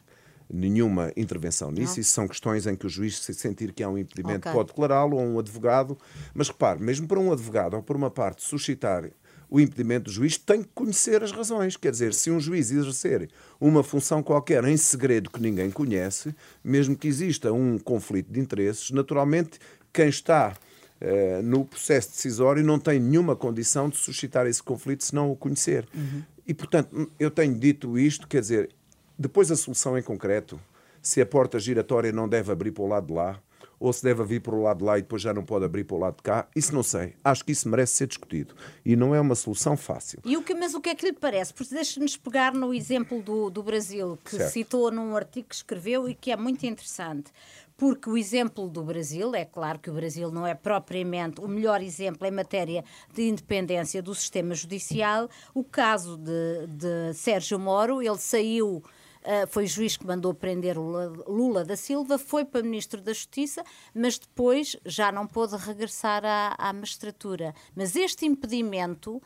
nenhuma 0.52 1.12
intervenção 1.16 1.70
nisso. 1.70 1.94
Não. 1.94 2.00
Isso 2.00 2.10
são 2.10 2.26
questões 2.26 2.66
em 2.66 2.74
que 2.74 2.86
o 2.86 2.88
juiz, 2.88 3.20
se 3.20 3.32
sentir 3.34 3.72
que 3.72 3.84
há 3.84 3.88
um 3.88 3.96
impedimento, 3.96 4.48
okay. 4.48 4.52
pode 4.52 4.68
declará-lo, 4.68 5.16
ou 5.16 5.22
um 5.22 5.38
advogado. 5.38 5.96
Mas 6.34 6.48
repare, 6.48 6.82
mesmo 6.82 7.06
para 7.06 7.20
um 7.20 7.30
advogado 7.30 7.74
ou 7.74 7.82
por 7.82 7.94
uma 7.94 8.10
parte 8.10 8.42
suscitar 8.42 9.08
o 9.50 9.58
impedimento 9.58 10.04
do 10.04 10.10
juiz 10.10 10.36
tem 10.36 10.62
que 10.62 10.68
conhecer 10.74 11.22
as 11.22 11.32
razões. 11.32 11.76
Quer 11.76 11.90
dizer, 11.90 12.12
se 12.12 12.30
um 12.30 12.38
juiz 12.38 12.70
exercer 12.70 13.30
uma 13.60 13.82
função 13.82 14.22
qualquer 14.22 14.64
em 14.64 14.76
segredo 14.76 15.30
que 15.30 15.40
ninguém 15.40 15.70
conhece, 15.70 16.34
mesmo 16.62 16.96
que 16.96 17.08
exista 17.08 17.52
um 17.52 17.78
conflito 17.78 18.30
de 18.30 18.40
interesses, 18.40 18.90
naturalmente 18.90 19.58
quem 19.92 20.08
está 20.08 20.54
uh, 21.00 21.42
no 21.42 21.64
processo 21.64 22.10
decisório 22.10 22.62
não 22.62 22.78
tem 22.78 23.00
nenhuma 23.00 23.34
condição 23.34 23.88
de 23.88 23.96
suscitar 23.96 24.46
esse 24.46 24.62
conflito 24.62 25.04
se 25.04 25.14
não 25.14 25.30
o 25.30 25.36
conhecer. 25.36 25.86
Uhum. 25.94 26.22
E, 26.46 26.54
portanto, 26.54 27.10
eu 27.18 27.30
tenho 27.30 27.54
dito 27.54 27.98
isto, 27.98 28.26
quer 28.26 28.40
dizer, 28.40 28.70
depois 29.18 29.50
a 29.50 29.56
solução 29.56 29.98
em 29.98 30.02
concreto, 30.02 30.60
se 31.02 31.20
a 31.20 31.26
porta 31.26 31.58
giratória 31.58 32.12
não 32.12 32.28
deve 32.28 32.52
abrir 32.52 32.70
para 32.70 32.82
o 32.82 32.86
lado 32.86 33.06
de 33.08 33.12
lá, 33.12 33.40
ou 33.78 33.92
se 33.92 34.02
deve 34.02 34.24
vir 34.24 34.40
para 34.40 34.54
o 34.54 34.62
lado 34.62 34.78
de 34.78 34.84
lá 34.84 34.98
e 34.98 35.02
depois 35.02 35.22
já 35.22 35.32
não 35.32 35.44
pode 35.44 35.64
abrir 35.64 35.84
para 35.84 35.96
o 35.96 36.00
lado 36.00 36.16
de 36.16 36.22
cá, 36.22 36.48
isso 36.54 36.74
não 36.74 36.82
sei. 36.82 37.14
Acho 37.22 37.44
que 37.44 37.52
isso 37.52 37.68
merece 37.68 37.94
ser 37.94 38.06
discutido. 38.06 38.54
E 38.84 38.96
não 38.96 39.14
é 39.14 39.20
uma 39.20 39.34
solução 39.34 39.76
fácil. 39.76 40.20
E 40.24 40.36
o 40.36 40.42
que, 40.42 40.54
mas 40.54 40.74
o 40.74 40.80
que 40.80 40.90
é 40.90 40.94
que 40.94 41.06
lhe 41.06 41.12
parece? 41.12 41.52
Porque 41.54 41.74
deixe-nos 41.74 42.16
pegar 42.16 42.52
no 42.52 42.74
exemplo 42.74 43.22
do, 43.22 43.50
do 43.50 43.62
Brasil, 43.62 44.18
que 44.24 44.36
certo. 44.36 44.52
citou 44.52 44.90
num 44.90 45.16
artigo 45.16 45.48
que 45.48 45.54
escreveu 45.54 46.08
e 46.08 46.14
que 46.14 46.30
é 46.30 46.36
muito 46.36 46.64
interessante 46.66 47.30
porque 47.78 48.10
o 48.10 48.18
exemplo 48.18 48.68
do 48.68 48.82
Brasil, 48.82 49.32
é 49.36 49.44
claro 49.44 49.78
que 49.78 49.88
o 49.88 49.94
Brasil 49.94 50.32
não 50.32 50.44
é 50.44 50.52
propriamente 50.52 51.40
o 51.40 51.46
melhor 51.46 51.80
exemplo 51.80 52.26
em 52.26 52.30
matéria 52.32 52.84
de 53.14 53.28
independência 53.28 54.02
do 54.02 54.12
sistema 54.16 54.52
judicial. 54.52 55.30
O 55.54 55.62
caso 55.62 56.16
de, 56.16 56.66
de 56.66 57.14
Sérgio 57.14 57.56
Moro, 57.56 58.02
ele 58.02 58.18
saiu 58.18 58.82
ah, 59.24 59.46
foi 59.46 59.66
juiz 59.66 59.96
que 59.96 60.06
mandou 60.06 60.32
prender 60.34 60.78
Lula, 60.78 61.06
Lula, 61.26 61.64
da 61.64 61.76
Silva, 61.76 62.18
foi 62.18 62.44
para 62.44 62.62
Ministro 62.62 63.00
da 63.00 63.12
Justiça, 63.12 63.62
mas 63.94 64.18
depois 64.18 64.76
já 64.84 65.10
não 65.12 65.26
pôde 65.26 65.56
regressar 65.56 66.24
à, 66.24 66.54
à 66.58 66.72
magistratura. 66.72 67.54
Mas 67.74 67.96
este 67.96 68.26
impedimento 68.26 69.22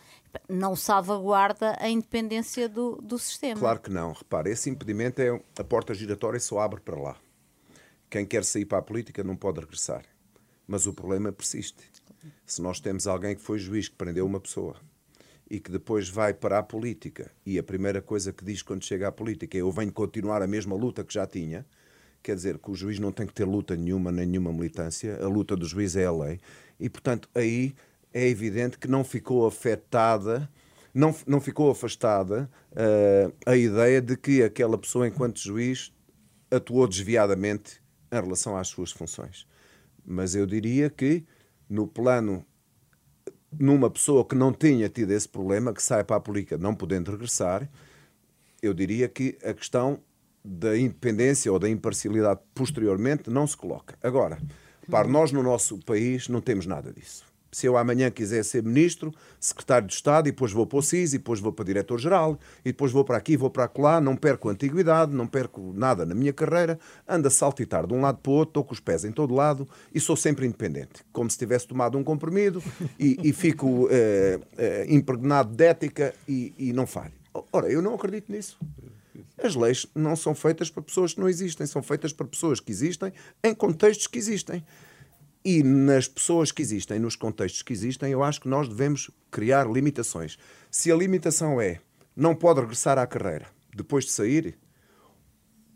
não 0.49 0.75
salvaguarda 0.75 1.77
a 1.79 1.89
independência 1.89 2.69
do, 2.69 2.97
do 3.03 3.19
sistema. 3.19 3.61
Claro 3.61 3.81
que 3.81 3.91
não. 3.91 4.13
Repare, 4.13 4.51
esse 4.51 4.71
impedimento 4.71 5.21
é 5.21 5.41
a 5.59 5.65
porta 5.65 5.95
giratória 5.95 6.41
só 6.41 6.61
abre 6.61 6.81
para 6.81 7.01
lá. 7.01 7.17
Quem 8.09 8.27
quer 8.27 8.45
sair 8.45 8.65
para 8.65 8.79
a 8.79 8.83
política 8.83 9.23
não 9.23 9.37
pode 9.37 9.61
regressar. 9.61 10.05
Mas 10.67 10.87
o 10.87 10.93
problema 10.93 11.33
persiste. 11.33 11.91
Se 12.47 12.63
nós 12.63 12.81
temos 12.81 13.07
alguém 13.07 13.35
que 13.35 13.43
foi 13.43 13.59
juiz 13.59 13.89
que 13.89 13.97
prendeu 13.97 14.25
uma 14.25 14.41
pessoa 14.41 14.77
e 15.53 15.61
que 15.61 15.71
depois 15.71 16.09
vai 16.09 16.33
para 16.33 16.59
a 16.59 16.63
política 16.63 17.31
e 17.45 17.59
a 17.59 17.63
primeira 17.63 18.01
coisa 18.01 18.33
que 18.33 18.43
diz 18.43 18.63
quando 18.63 18.83
chega 18.83 19.09
à 19.09 19.13
política 19.13 19.59
é 19.59 19.61
eu 19.61 19.71
venho 19.71 19.93
continuar 19.93 20.41
a 20.41 20.47
mesma 20.47 20.75
luta 20.75 21.05
que 21.05 21.13
já 21.13 21.27
tinha, 21.27 21.67
quer 22.23 22.35
dizer 22.35 22.57
que 22.57 22.71
o 22.71 22.75
juiz 22.75 22.99
não 22.99 23.13
tem 23.13 23.27
que 23.27 23.35
ter 23.35 23.45
luta 23.45 23.77
nenhuma, 23.77 24.11
nem 24.11 24.25
nenhuma 24.25 24.51
militância, 24.51 25.23
a 25.23 25.29
luta 25.29 25.55
do 25.55 25.67
juiz 25.67 25.95
é 25.95 26.07
a 26.07 26.11
lei. 26.11 26.41
E, 26.81 26.89
portanto, 26.89 27.29
aí 27.35 27.75
é 28.15 28.27
evidente 28.27 28.79
que 28.79 28.89
não 28.89 29.05
ficou 29.05 29.47
afetada, 29.47 30.49
não, 30.95 31.15
não 31.27 31.39
ficou 31.39 31.71
afastada 31.71 32.51
uh, 32.71 33.35
a 33.45 33.55
ideia 33.55 34.01
de 34.01 34.17
que 34.17 34.43
aquela 34.43 34.79
pessoa, 34.79 35.07
enquanto 35.07 35.39
juiz, 35.39 35.93
atuou 36.51 36.89
desviadamente 36.89 37.83
em 38.11 38.23
relação 38.23 38.57
às 38.57 38.69
suas 38.69 38.91
funções. 38.91 39.47
Mas 40.03 40.35
eu 40.35 40.47
diria 40.47 40.89
que, 40.89 41.27
no 41.69 41.87
plano 41.87 42.43
numa 43.59 43.91
pessoa 43.91 44.25
que 44.25 44.35
não 44.35 44.53
tinha 44.53 44.89
tido 44.89 45.13
esse 45.13 45.29
problema, 45.29 45.73
que 45.73 45.83
sai 45.83 46.05
para 46.05 46.17
a 46.17 46.21
política 46.21 46.59
não 46.59 46.75
podendo 46.75 47.11
regressar, 47.11 47.69
eu 48.63 48.73
diria 48.73 49.09
que 49.09 49.37
a 49.45 49.53
questão 49.53 49.99
da 50.45 50.77
independência 50.77 51.53
ou 51.53 51.59
da 51.59 51.69
imparcialidade 51.69 52.41
posteriormente 52.55 53.31
não 53.31 53.47
se 53.47 53.57
coloca. 53.57 53.97
Agora, 54.03 54.39
para 54.91 55.07
nós 55.09 55.33
no 55.33 55.43
nosso 55.43 55.79
país 55.79 56.29
não 56.29 56.41
temos 56.41 56.67
nada 56.67 56.93
disso 56.93 57.32
se 57.53 57.67
eu 57.67 57.77
amanhã 57.77 58.11
quiser 58.11 58.43
ser 58.45 58.63
ministro, 58.63 59.13
secretário 59.39 59.87
de 59.87 59.93
Estado, 59.93 60.27
e 60.27 60.33
depois 60.33 60.53
vou 60.53 60.67
para 60.67 60.79
o 60.79 60.83
CIS, 60.83 61.13
e 61.13 61.19
depois 61.19 61.39
vou 61.39 61.53
para 61.53 61.67
diretor-geral, 61.67 62.39
e 62.65 62.73
depois 62.73 62.91
vou 62.91 63.05
para 63.05 63.19
aqui, 63.19 63.37
vou 63.37 63.51
para 63.51 63.71
lá, 63.79 64.01
não 64.01 64.17
perco 64.17 64.49
antiguidade, 64.49 65.13
não 65.13 65.27
perco 65.27 65.73
nada 65.77 66.07
na 66.07 66.15
minha 66.15 66.33
carreira, 66.33 66.79
ando 67.07 67.29
a 67.29 67.31
saltitar 67.31 67.87
de 67.87 67.93
um 67.93 68.01
lado 68.01 68.19
para 68.19 68.31
o 68.33 68.35
outro, 68.35 68.51
estou 68.51 68.65
com 68.65 68.73
os 68.73 68.81
pés 68.81 69.05
em 69.05 69.13
todo 69.13 69.35
lado 69.35 69.69
e 69.95 70.01
sou 70.01 70.17
sempre 70.17 70.47
independente, 70.47 71.05
como 71.13 71.31
se 71.31 71.37
tivesse 71.37 71.69
tomado 71.69 71.99
um 71.99 72.03
comprimido 72.03 72.63
e, 72.99 73.19
e 73.23 73.33
fico 73.35 73.87
eh, 73.91 74.41
eh, 74.57 74.87
impregnado 74.89 75.55
de 75.55 75.65
ética 75.65 76.15
e, 76.27 76.55
e 76.59 76.73
não 76.73 76.87
falho. 76.87 77.13
Ora, 77.53 77.71
eu 77.71 77.83
não 77.83 77.95
acredito 77.95 78.33
nisso. 78.33 78.59
As 79.43 79.55
leis 79.55 79.87
não 79.95 80.17
são 80.17 80.35
feitas 80.35 80.71
para 80.71 80.83
pessoas 80.83 81.13
que 81.13 81.21
não 81.21 81.29
existem, 81.29 81.67
são 81.67 81.83
feitas 81.83 82.13
para 82.13 82.27
pessoas 82.27 82.61
que 82.61 82.71
existem 82.71 83.13
em 83.43 83.55
contextos 83.55 84.07
que 84.07 84.19
existem. 84.19 84.65
E 85.45 85.63
nas 85.63 86.07
pessoas 86.07 86.53
que 86.53 86.63
existem, 86.63 86.99
nos 87.01 87.17
contextos 87.17 87.63
que 87.63 87.73
existem, 87.73 88.13
eu 88.13 88.23
acho 88.23 88.41
que 88.41 88.49
nós 88.49 88.69
devemos 88.69 89.11
criar 89.31 89.69
limitações. 89.69 90.39
Se 90.71 90.91
a 90.93 90.97
limitação 90.97 91.61
é 91.61 91.81
não 92.15 92.35
pode 92.35 92.61
regressar 92.61 92.99
à 92.99 93.07
carreira 93.07 93.47
depois 93.75 94.05
de 94.05 94.13
sair, 94.13 94.57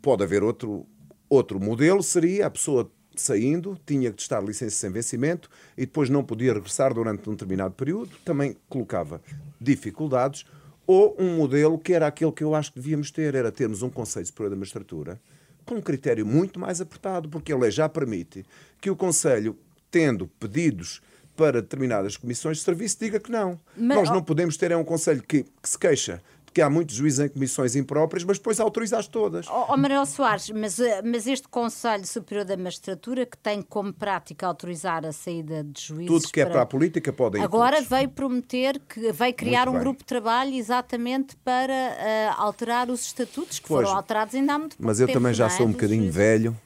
pode 0.00 0.22
haver 0.22 0.42
outro, 0.42 0.86
outro 1.28 1.58
modelo, 1.58 2.02
seria 2.02 2.46
a 2.46 2.50
pessoa 2.50 2.90
saindo, 3.16 3.78
tinha 3.86 4.12
que 4.12 4.20
estar 4.20 4.40
licença 4.40 4.76
sem 4.76 4.90
vencimento 4.90 5.48
e 5.76 5.86
depois 5.86 6.10
não 6.10 6.22
podia 6.22 6.52
regressar 6.52 6.92
durante 6.92 7.28
um 7.28 7.32
determinado 7.32 7.74
período, 7.74 8.10
também 8.24 8.56
colocava 8.68 9.20
dificuldades, 9.60 10.44
ou 10.86 11.16
um 11.18 11.36
modelo 11.36 11.78
que 11.78 11.92
era 11.92 12.06
aquele 12.06 12.30
que 12.30 12.44
eu 12.44 12.54
acho 12.54 12.72
que 12.72 12.78
devíamos 12.78 13.10
ter, 13.10 13.34
era 13.34 13.50
termos 13.50 13.82
um 13.82 13.90
Conselho 13.90 14.26
Superior 14.26 14.50
da 14.50 14.56
Magistratura 14.56 15.20
com 15.66 15.74
um 15.74 15.82
critério 15.82 16.24
muito 16.24 16.58
mais 16.58 16.80
apertado, 16.80 17.28
porque 17.28 17.52
a 17.52 17.58
lei 17.58 17.70
já 17.70 17.88
permite 17.88 18.46
que 18.80 18.88
o 18.88 18.96
Conselho, 18.96 19.58
tendo 19.90 20.28
pedidos 20.38 21.02
para 21.36 21.60
determinadas 21.60 22.16
comissões 22.16 22.58
de 22.58 22.62
serviço, 22.62 22.96
diga 22.98 23.20
que 23.20 23.30
não. 23.30 23.60
Mas, 23.76 23.96
Nós 23.96 24.10
não 24.10 24.22
podemos 24.22 24.56
ter 24.56 24.70
é 24.70 24.76
um 24.76 24.84
Conselho 24.84 25.22
que, 25.22 25.42
que 25.42 25.68
se 25.68 25.78
queixa 25.78 26.22
que 26.56 26.62
há 26.62 26.70
muitos 26.70 26.96
juízes 26.96 27.20
em 27.20 27.28
comissões 27.28 27.76
impróprias, 27.76 28.24
mas 28.24 28.38
depois 28.38 28.58
autoriza-as 28.58 29.06
todas. 29.06 29.46
Ó 29.46 29.66
oh, 29.68 29.74
oh, 29.74 29.76
Manuel 29.76 30.06
Soares, 30.06 30.48
mas, 30.48 30.80
eh, 30.80 31.02
mas 31.02 31.26
este 31.26 31.46
Conselho 31.48 32.06
Superior 32.06 32.46
da 32.46 32.56
Magistratura, 32.56 33.26
que 33.26 33.36
tem 33.36 33.60
como 33.60 33.92
prática 33.92 34.46
autorizar 34.46 35.04
a 35.04 35.12
saída 35.12 35.62
de 35.62 35.78
juízes... 35.78 36.06
Tudo 36.06 36.32
que 36.32 36.40
é 36.40 36.46
para 36.46 36.62
a 36.62 36.64
política 36.64 37.12
podem 37.12 37.42
Agora 37.42 37.82
veio 37.82 38.08
prometer 38.08 38.80
que 38.88 39.12
vai 39.12 39.34
criar 39.34 39.68
um 39.68 39.78
grupo 39.78 39.98
de 39.98 40.06
trabalho 40.06 40.54
exatamente 40.54 41.36
para 41.44 41.74
uh, 41.74 42.40
alterar 42.40 42.88
os 42.88 43.04
estatutos, 43.04 43.58
que 43.58 43.68
pois, 43.68 43.86
foram 43.86 43.94
alterados 43.94 44.34
ainda 44.34 44.54
há 44.54 44.58
muito 44.58 44.78
pouco 44.78 44.86
Mas 44.86 44.98
eu 44.98 45.08
tempo, 45.08 45.18
também 45.18 45.34
já 45.34 45.48
é? 45.48 45.50
sou 45.50 45.66
um 45.66 45.72
bocadinho 45.72 46.10
velho 46.10 46.56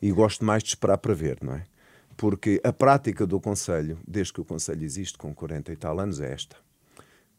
e 0.00 0.12
gosto 0.12 0.44
mais 0.44 0.62
de 0.62 0.68
esperar 0.68 0.98
para 0.98 1.14
ver, 1.14 1.38
não 1.42 1.54
é? 1.54 1.64
Porque 2.16 2.60
a 2.62 2.72
prática 2.72 3.26
do 3.26 3.40
Conselho, 3.40 3.98
desde 4.06 4.34
que 4.34 4.40
o 4.40 4.44
Conselho 4.44 4.84
existe 4.84 5.18
com 5.18 5.34
40 5.34 5.72
e 5.72 5.76
tal 5.76 5.98
anos, 5.98 6.20
é 6.20 6.32
esta 6.32 6.54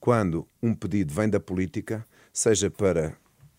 quando 0.04 0.46
um 0.62 0.76
pedido 0.76 1.14
vem 1.14 1.30
da 1.30 1.40
política, 1.40 2.06
seja 2.34 2.70
para 2.70 3.16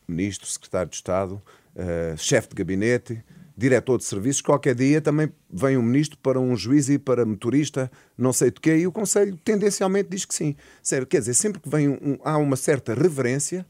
ministro, 0.07 0.46
secretário 0.46 0.90
de 0.90 0.96
Estado, 0.96 1.40
uh, 1.74 2.18
chefe 2.18 2.50
de 2.50 2.57
gabinete, 2.57 3.24
diretor 3.57 3.96
de 3.96 4.04
serviços, 4.04 4.42
qualquer 4.42 4.74
dia 4.74 5.00
também 5.00 5.33
vem 5.50 5.78
um 5.78 5.83
ministro 5.83 6.18
para 6.18 6.38
um 6.38 6.54
juiz 6.54 6.90
e 6.90 6.98
para 6.98 7.24
motorista, 7.24 7.90
não 8.18 8.30
sei 8.30 8.50
de 8.50 8.61
quê, 8.61 8.76
e 8.76 8.87
o 8.87 8.92
Conselho 8.92 9.38
tendencialmente 9.42 10.11
diz 10.11 10.26
que 10.26 10.35
sim. 10.35 10.54
Sério, 10.83 11.07
quer 11.07 11.20
dizer, 11.20 11.33
sempre 11.33 11.62
que 11.62 11.68
vem 11.70 11.88
um, 11.88 12.18
há 12.22 12.37
uma 12.37 12.57
certa 12.57 12.92
reverência, 12.92 13.64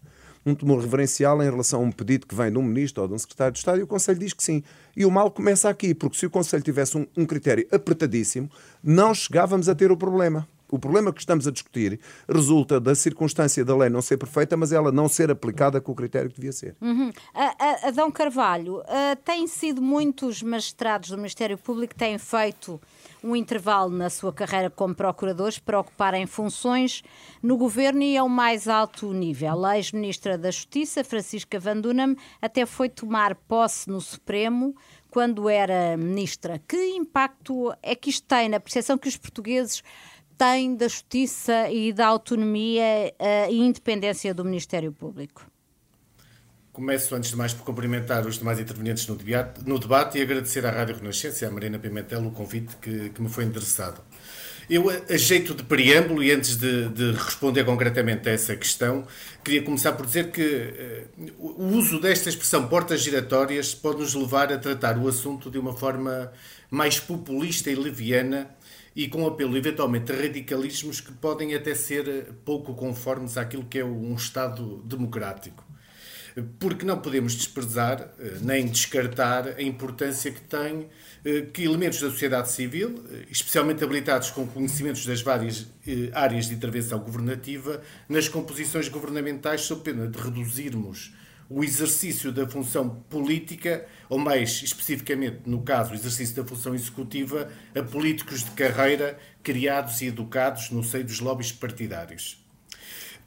um 0.44 0.52
temor 0.52 0.80
reverencial 0.80 1.40
em 1.44 1.48
relação 1.48 1.78
a 1.78 1.84
um 1.84 1.92
pedido 1.92 2.26
que 2.26 2.34
vem 2.34 2.50
de 2.50 2.58
um 2.58 2.62
ministro 2.64 3.02
ou 3.02 3.08
de 3.08 3.14
um 3.14 3.18
secretário 3.18 3.52
de 3.52 3.60
Estado, 3.60 3.78
e 3.78 3.82
o 3.84 3.86
Conselho 3.86 4.18
diz 4.18 4.32
que 4.32 4.42
sim. 4.42 4.64
E 4.96 5.06
o 5.06 5.12
mal 5.12 5.30
começa 5.30 5.68
aqui, 5.68 5.94
porque 5.94 6.18
se 6.18 6.26
o 6.26 6.30
Conselho 6.30 6.64
tivesse 6.64 6.98
um, 6.98 7.06
um 7.16 7.24
critério 7.24 7.68
apertadíssimo, 7.70 8.50
não 8.82 9.14
chegávamos 9.14 9.68
a 9.68 9.76
ter 9.76 9.92
o 9.92 9.96
problema. 9.96 10.48
O 10.74 10.78
problema 10.78 11.12
que 11.12 11.20
estamos 11.20 11.46
a 11.46 11.52
discutir 11.52 12.00
resulta 12.28 12.80
da 12.80 12.96
circunstância 12.96 13.64
da 13.64 13.76
lei 13.76 13.88
não 13.88 14.02
ser 14.02 14.16
perfeita, 14.16 14.56
mas 14.56 14.72
ela 14.72 14.90
não 14.90 15.08
ser 15.08 15.30
aplicada 15.30 15.80
com 15.80 15.92
o 15.92 15.94
critério 15.94 16.28
que 16.28 16.34
devia 16.34 16.50
ser. 16.50 16.74
Uhum. 16.80 17.12
Adão 17.84 18.10
Carvalho, 18.10 18.78
uh, 18.78 19.16
têm 19.24 19.46
sido 19.46 19.80
muitos 19.80 20.42
magistrados 20.42 21.10
do 21.10 21.16
Ministério 21.16 21.56
Público 21.56 21.94
que 21.94 21.98
têm 21.98 22.18
feito 22.18 22.80
um 23.22 23.36
intervalo 23.36 23.88
na 23.88 24.10
sua 24.10 24.32
carreira 24.32 24.68
como 24.68 24.96
procuradores 24.96 25.60
para 25.60 25.78
ocuparem 25.78 26.26
funções 26.26 27.04
no 27.40 27.56
governo 27.56 28.02
e 28.02 28.16
ao 28.16 28.28
mais 28.28 28.66
alto 28.66 29.12
nível. 29.12 29.64
A 29.64 29.76
ex-ministra 29.76 30.36
da 30.36 30.50
Justiça, 30.50 31.04
Francisca 31.04 31.60
Van 31.60 31.80
Dunham, 31.80 32.16
até 32.42 32.66
foi 32.66 32.88
tomar 32.88 33.36
posse 33.36 33.88
no 33.88 34.00
Supremo 34.00 34.74
quando 35.14 35.48
era 35.48 35.96
ministra. 35.96 36.60
Que 36.66 36.76
impacto 36.96 37.72
é 37.80 37.94
que 37.94 38.10
isto 38.10 38.26
tem 38.26 38.48
na 38.48 38.58
percepção 38.58 38.98
que 38.98 39.06
os 39.06 39.16
portugueses 39.16 39.80
tem 40.36 40.76
da 40.76 40.88
justiça 40.88 41.70
e 41.70 41.92
da 41.92 42.06
autonomia 42.06 43.12
uh, 43.18 43.52
e 43.52 43.60
independência 43.60 44.34
do 44.34 44.44
Ministério 44.44 44.92
Público? 44.92 45.46
Começo, 46.72 47.14
antes 47.14 47.30
de 47.30 47.36
mais, 47.36 47.54
por 47.54 47.64
cumprimentar 47.64 48.26
os 48.26 48.38
demais 48.38 48.58
intervenientes 48.58 49.06
no 49.06 49.14
debate, 49.14 49.60
no 49.64 49.78
debate 49.78 50.18
e 50.18 50.22
agradecer 50.22 50.66
à 50.66 50.70
Rádio 50.72 50.96
Renascença 50.96 51.44
e 51.44 51.48
à 51.48 51.50
Marina 51.50 51.78
Pimentel 51.78 52.26
o 52.26 52.32
convite 52.32 52.74
que, 52.78 53.10
que 53.10 53.22
me 53.22 53.28
foi 53.28 53.44
endereçado. 53.44 54.00
Eu, 54.68 54.90
a 54.90 55.16
jeito 55.16 55.54
de 55.54 55.62
preâmbulo, 55.62 56.20
e 56.22 56.32
antes 56.32 56.56
de, 56.56 56.88
de, 56.88 57.12
responder 57.12 57.64
concretamente 57.64 58.28
a 58.28 58.32
essa 58.32 58.56
questão, 58.56 59.06
queria 59.44 59.62
começar 59.62 59.92
por 59.92 60.04
dizer 60.04 60.32
que 60.32 61.06
uh, 61.20 61.32
o 61.38 61.76
uso 61.76 62.00
desta 62.00 62.28
expressão 62.28 62.66
portas 62.66 63.02
giratórias 63.02 63.72
pode 63.72 64.00
nos 64.00 64.14
levar 64.14 64.52
a 64.52 64.58
tratar 64.58 64.98
o 64.98 65.06
assunto 65.06 65.50
de 65.50 65.58
uma 65.58 65.74
forma 65.74 66.32
mais 66.70 66.98
populista 66.98 67.70
e 67.70 67.76
leviana 67.76 68.50
e 68.94 69.08
com 69.08 69.26
apelo 69.26 69.56
eventualmente 69.56 70.12
a 70.12 70.16
radicalismos 70.16 71.00
que 71.00 71.12
podem 71.12 71.54
até 71.54 71.74
ser 71.74 72.32
pouco 72.44 72.74
conformes 72.74 73.36
àquilo 73.36 73.64
que 73.64 73.78
é 73.78 73.84
um 73.84 74.14
Estado 74.14 74.82
democrático. 74.84 75.64
Porque 76.58 76.84
não 76.84 76.98
podemos 76.98 77.34
desprezar 77.34 78.12
eh, 78.18 78.38
nem 78.40 78.66
descartar 78.66 79.46
a 79.56 79.62
importância 79.62 80.32
que 80.32 80.40
tem 80.40 80.88
eh, 81.24 81.42
que 81.42 81.62
elementos 81.62 82.00
da 82.00 82.10
sociedade 82.10 82.50
civil, 82.50 83.04
eh, 83.12 83.26
especialmente 83.30 83.84
habilitados 83.84 84.32
com 84.32 84.44
conhecimentos 84.44 85.06
das 85.06 85.22
várias 85.22 85.68
áreas 86.12 86.48
de 86.48 86.54
intervenção 86.54 86.98
governativa, 86.98 87.80
nas 88.08 88.26
composições 88.26 88.88
governamentais, 88.88 89.60
sob 89.60 89.82
pena 89.82 90.08
de 90.08 90.18
reduzirmos 90.18 91.12
o 91.48 91.62
exercício 91.62 92.32
da 92.32 92.46
função 92.46 92.88
política, 93.08 93.86
ou 94.08 94.18
mais 94.18 94.62
especificamente, 94.62 95.40
no 95.46 95.62
caso, 95.62 95.92
o 95.92 95.94
exercício 95.94 96.36
da 96.36 96.44
função 96.44 96.74
executiva, 96.74 97.50
a 97.74 97.82
políticos 97.82 98.44
de 98.44 98.50
carreira 98.52 99.18
criados 99.42 100.00
e 100.02 100.06
educados 100.06 100.70
no 100.70 100.82
seio 100.82 101.04
dos 101.04 101.20
lobbies 101.20 101.52
partidários. 101.52 102.43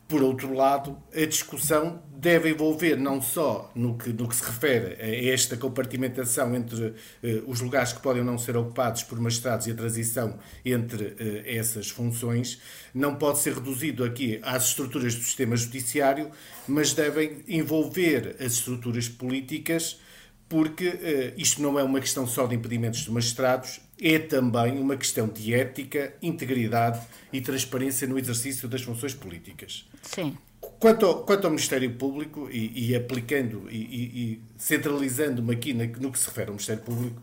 Por 0.07 0.23
outro 0.23 0.53
lado, 0.53 0.97
a 1.13 1.25
discussão 1.25 2.01
deve 2.09 2.49
envolver 2.49 2.95
não 2.95 3.21
só 3.21 3.69
no 3.75 3.97
que, 3.97 4.13
no 4.13 4.27
que 4.27 4.35
se 4.37 4.43
refere 4.43 4.95
a 5.01 5.33
esta 5.33 5.57
compartimentação 5.57 6.55
entre 6.55 6.93
eh, 7.21 7.43
os 7.45 7.59
lugares 7.59 7.91
que 7.91 8.01
podem 8.01 8.23
não 8.23 8.37
ser 8.37 8.55
ocupados 8.55 9.03
por 9.03 9.19
magistrados 9.19 9.67
e 9.67 9.71
a 9.71 9.75
transição 9.75 10.39
entre 10.63 11.13
eh, 11.19 11.57
essas 11.57 11.89
funções, 11.89 12.61
não 12.93 13.15
pode 13.15 13.39
ser 13.39 13.53
reduzido 13.53 14.05
aqui 14.05 14.39
às 14.43 14.69
estruturas 14.69 15.13
do 15.13 15.21
sistema 15.21 15.57
judiciário, 15.57 16.31
mas 16.65 16.93
devem 16.93 17.43
envolver 17.45 18.37
as 18.39 18.53
estruturas 18.53 19.09
políticas, 19.09 19.99
porque 20.47 20.87
eh, 20.87 21.33
isto 21.37 21.61
não 21.61 21.77
é 21.77 21.83
uma 21.83 21.99
questão 21.99 22.25
só 22.25 22.47
de 22.47 22.55
impedimentos 22.55 23.01
de 23.01 23.11
magistrados, 23.11 23.81
é 24.01 24.19
também 24.19 24.79
uma 24.79 24.95
questão 24.95 25.27
de 25.27 25.53
ética, 25.53 26.13
integridade 26.21 27.05
e 27.33 27.41
transparência 27.41 28.07
no 28.07 28.17
exercício 28.17 28.67
das 28.67 28.81
funções 28.81 29.13
políticas. 29.13 29.87
Sim. 30.01 30.37
Quanto 30.79 31.05
ao, 31.05 31.23
quanto 31.23 31.45
ao 31.45 31.51
Ministério 31.51 31.91
Público, 31.93 32.49
e, 32.51 32.89
e 32.89 32.95
aplicando 32.95 33.67
e, 33.69 33.77
e 33.77 34.41
centralizando-me 34.57 35.53
aqui 35.53 35.73
no 35.73 36.11
que 36.11 36.19
se 36.19 36.27
refere 36.27 36.47
ao 36.47 36.53
Ministério 36.53 36.83
Público, 36.83 37.21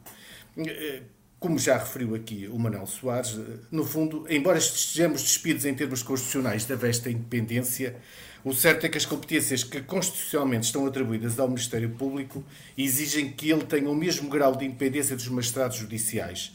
eh, 0.57 1.03
como 1.39 1.59
já 1.59 1.77
referiu 1.77 2.15
aqui 2.15 2.49
o 2.51 2.59
Manuel 2.59 2.87
Soares, 2.87 3.39
no 3.71 3.85
fundo, 3.85 4.27
embora 4.31 4.59
estejamos 4.59 5.23
despidos 5.23 5.65
em 5.67 5.75
termos 5.75 6.03
constitucionais 6.03 6.65
da 6.65 6.75
vesta 6.75 7.11
independência, 7.11 7.97
o 8.45 8.53
certo 8.53 8.87
é 8.87 8.89
que 8.89 8.99
as 8.99 9.07
competências 9.07 9.63
que 9.63 9.81
constitucionalmente 9.83 10.67
estão 10.67 10.87
atribuídas 10.87 11.39
ao 11.39 11.49
Ministério 11.49 11.91
Público 11.91 12.45
exigem 12.77 13.31
que 13.31 13.51
ele 13.51 13.65
tenha 13.65 13.89
o 13.89 13.95
mesmo 13.95 14.29
grau 14.29 14.57
de 14.57 14.65
independência 14.65 15.17
dos 15.17 15.29
magistrados 15.29 15.77
judiciais. 15.77 16.53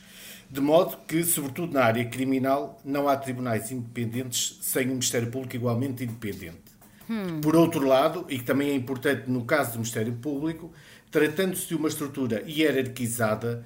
De 0.49 0.59
modo 0.59 0.97
que, 1.07 1.23
sobretudo 1.23 1.73
na 1.73 1.83
área 1.83 2.03
criminal, 2.05 2.81
não 2.83 3.07
há 3.07 3.15
tribunais 3.15 3.71
independentes 3.71 4.57
sem 4.61 4.87
um 4.87 4.91
Ministério 4.91 5.29
Público 5.29 5.55
igualmente 5.55 6.03
independente. 6.03 6.69
Hum. 7.07 7.39
Por 7.39 7.55
outro 7.55 7.85
lado, 7.85 8.25
e 8.29 8.39
que 8.39 8.43
também 8.43 8.69
é 8.69 8.73
importante 8.73 9.29
no 9.29 9.45
caso 9.45 9.73
do 9.73 9.79
Ministério 9.79 10.13
Público, 10.13 10.71
tratando-se 11.11 11.67
de 11.67 11.75
uma 11.75 11.87
estrutura 11.87 12.43
hierarquizada, 12.47 13.63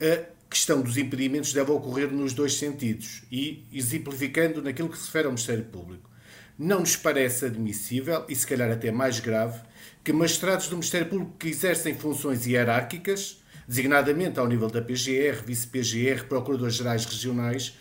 a 0.00 0.24
questão 0.50 0.82
dos 0.82 0.96
impedimentos 0.98 1.52
deve 1.52 1.70
ocorrer 1.70 2.10
nos 2.12 2.34
dois 2.34 2.54
sentidos 2.54 3.22
e 3.30 3.64
exemplificando 3.72 4.62
naquilo 4.62 4.88
que 4.90 4.98
se 4.98 5.06
refere 5.06 5.26
ao 5.26 5.32
Ministério 5.32 5.64
Público. 5.64 6.10
Não 6.58 6.80
nos 6.80 6.96
parece 6.96 7.46
admissível, 7.46 8.24
e 8.28 8.34
se 8.34 8.46
calhar 8.46 8.70
até 8.70 8.90
mais 8.90 9.20
grave, 9.20 9.60
que 10.02 10.12
magistrados 10.12 10.68
do 10.68 10.76
Ministério 10.76 11.08
Público 11.08 11.34
que 11.38 11.48
exercem 11.48 11.94
funções 11.94 12.46
hierárquicas, 12.46 13.42
designadamente 13.66 14.38
ao 14.38 14.46
nível 14.46 14.68
da 14.68 14.80
PGR, 14.80 15.42
vice-PGR, 15.44 16.24
procuradores-gerais 16.28 17.04
regionais, 17.04 17.74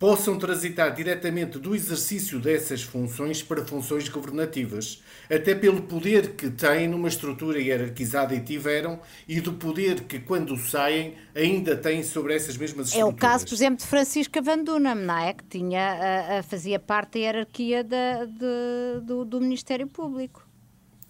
possam 0.00 0.38
transitar 0.38 0.94
diretamente 0.94 1.58
do 1.58 1.74
exercício 1.74 2.40
dessas 2.40 2.82
funções 2.82 3.42
para 3.42 3.62
funções 3.66 4.08
governativas, 4.08 5.02
até 5.30 5.54
pelo 5.54 5.82
poder 5.82 6.30
que 6.36 6.48
têm 6.48 6.88
numa 6.88 7.06
estrutura 7.06 7.60
hierarquizada 7.60 8.34
e 8.34 8.40
tiveram, 8.40 8.98
e 9.28 9.42
do 9.42 9.52
poder 9.52 10.04
que, 10.04 10.18
quando 10.18 10.56
saem, 10.56 11.16
ainda 11.34 11.76
têm 11.76 12.02
sobre 12.02 12.34
essas 12.34 12.56
mesmas 12.56 12.86
estruturas. 12.86 13.12
É 13.12 13.14
o 13.14 13.14
caso, 13.14 13.44
por 13.46 13.52
exemplo, 13.52 13.76
de 13.76 13.86
Francisca 13.86 14.40
Van 14.40 14.64
Dunham, 14.64 14.94
não 14.94 15.18
é? 15.18 15.34
que 15.34 15.44
tinha, 15.44 15.92
a, 15.92 16.38
a, 16.38 16.42
fazia 16.42 16.78
parte 16.78 17.12
da 17.12 17.18
hierarquia 17.18 17.84
da, 17.84 18.24
de, 18.24 19.04
do, 19.04 19.26
do 19.26 19.38
Ministério 19.38 19.86
Público. 19.86 20.48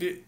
E, 0.00 0.20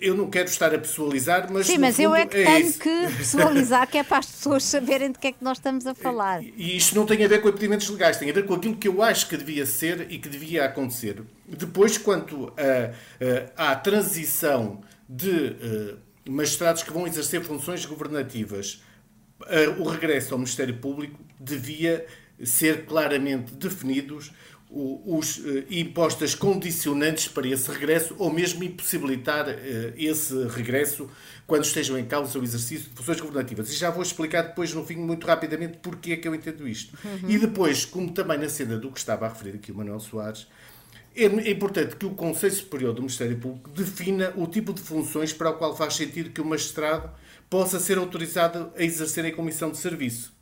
eu 0.00 0.16
não 0.16 0.30
quero 0.30 0.48
estar 0.48 0.74
a 0.74 0.78
pessoalizar, 0.78 1.52
mas. 1.52 1.66
Sim, 1.66 1.78
mas 1.78 1.98
eu 1.98 2.14
é 2.14 2.26
que 2.26 2.38
é 2.38 2.44
tenho 2.44 2.66
isso. 2.66 2.78
que 2.78 3.08
pessoalizar, 3.16 3.86
que 3.88 3.98
é 3.98 4.02
para 4.02 4.18
as 4.18 4.26
pessoas 4.26 4.64
saberem 4.64 5.10
de 5.10 5.18
que 5.18 5.28
é 5.28 5.32
que 5.32 5.42
nós 5.42 5.58
estamos 5.58 5.86
a 5.86 5.94
falar. 5.94 6.42
E 6.56 6.76
isto 6.76 6.94
não 6.94 7.04
tem 7.06 7.24
a 7.24 7.28
ver 7.28 7.40
com 7.40 7.48
impedimentos 7.48 7.88
legais, 7.88 8.16
tem 8.16 8.30
a 8.30 8.32
ver 8.32 8.46
com 8.46 8.54
aquilo 8.54 8.76
que 8.76 8.86
eu 8.86 9.02
acho 9.02 9.28
que 9.28 9.36
devia 9.36 9.66
ser 9.66 10.06
e 10.10 10.18
que 10.18 10.28
devia 10.28 10.64
acontecer. 10.64 11.22
Depois, 11.48 11.98
quanto 11.98 12.52
à 13.56 13.74
transição 13.74 14.80
de 15.08 15.28
uh, 15.28 15.98
magistrados 16.30 16.82
que 16.82 16.92
vão 16.92 17.06
exercer 17.06 17.42
funções 17.42 17.84
governativas, 17.84 18.82
uh, 19.40 19.82
o 19.82 19.88
regresso 19.88 20.32
ao 20.32 20.38
Ministério 20.38 20.76
Público 20.76 21.18
devia 21.38 22.06
ser 22.42 22.86
claramente 22.86 23.52
definidos 23.54 24.32
os 24.74 25.38
uh, 25.38 25.64
impostas 25.70 26.34
condicionantes 26.34 27.28
para 27.28 27.46
esse 27.46 27.70
regresso 27.70 28.14
ou 28.18 28.32
mesmo 28.32 28.64
impossibilitar 28.64 29.46
uh, 29.46 29.52
esse 29.96 30.34
regresso 30.48 31.10
quando 31.46 31.64
estejam 31.64 31.98
em 31.98 32.06
causa 32.06 32.38
o 32.38 32.42
exercício 32.42 32.88
de 32.88 32.96
funções 32.96 33.20
governativas. 33.20 33.70
E 33.70 33.74
já 33.74 33.90
vou 33.90 34.02
explicar 34.02 34.42
depois, 34.42 34.72
no 34.72 34.84
fim, 34.84 34.96
muito 34.96 35.26
rapidamente, 35.26 35.78
porque 35.82 36.12
é 36.12 36.16
que 36.16 36.26
eu 36.26 36.34
entendo 36.34 36.66
isto. 36.66 36.96
Uhum. 37.04 37.28
E 37.28 37.38
depois, 37.38 37.84
como 37.84 38.10
também 38.10 38.38
na 38.38 38.48
cena 38.48 38.78
do 38.78 38.90
que 38.90 38.98
estava 38.98 39.26
a 39.26 39.28
referir 39.28 39.56
aqui 39.56 39.70
o 39.70 39.74
Manuel 39.74 40.00
Soares, 40.00 40.46
é, 41.14 41.24
é 41.24 41.50
importante 41.50 41.96
que 41.96 42.06
o 42.06 42.14
Conselho 42.14 42.54
Superior 42.54 42.94
do 42.94 43.02
Ministério 43.02 43.36
Público 43.36 43.68
defina 43.70 44.32
o 44.36 44.46
tipo 44.46 44.72
de 44.72 44.80
funções 44.80 45.32
para 45.32 45.50
o 45.50 45.54
qual 45.54 45.76
faz 45.76 45.94
sentido 45.94 46.30
que 46.30 46.40
o 46.40 46.44
magistrado 46.44 47.10
possa 47.50 47.78
ser 47.78 47.98
autorizado 47.98 48.72
a 48.74 48.82
exercer 48.82 49.24
em 49.26 49.32
comissão 49.32 49.70
de 49.70 49.76
serviço. 49.76 50.32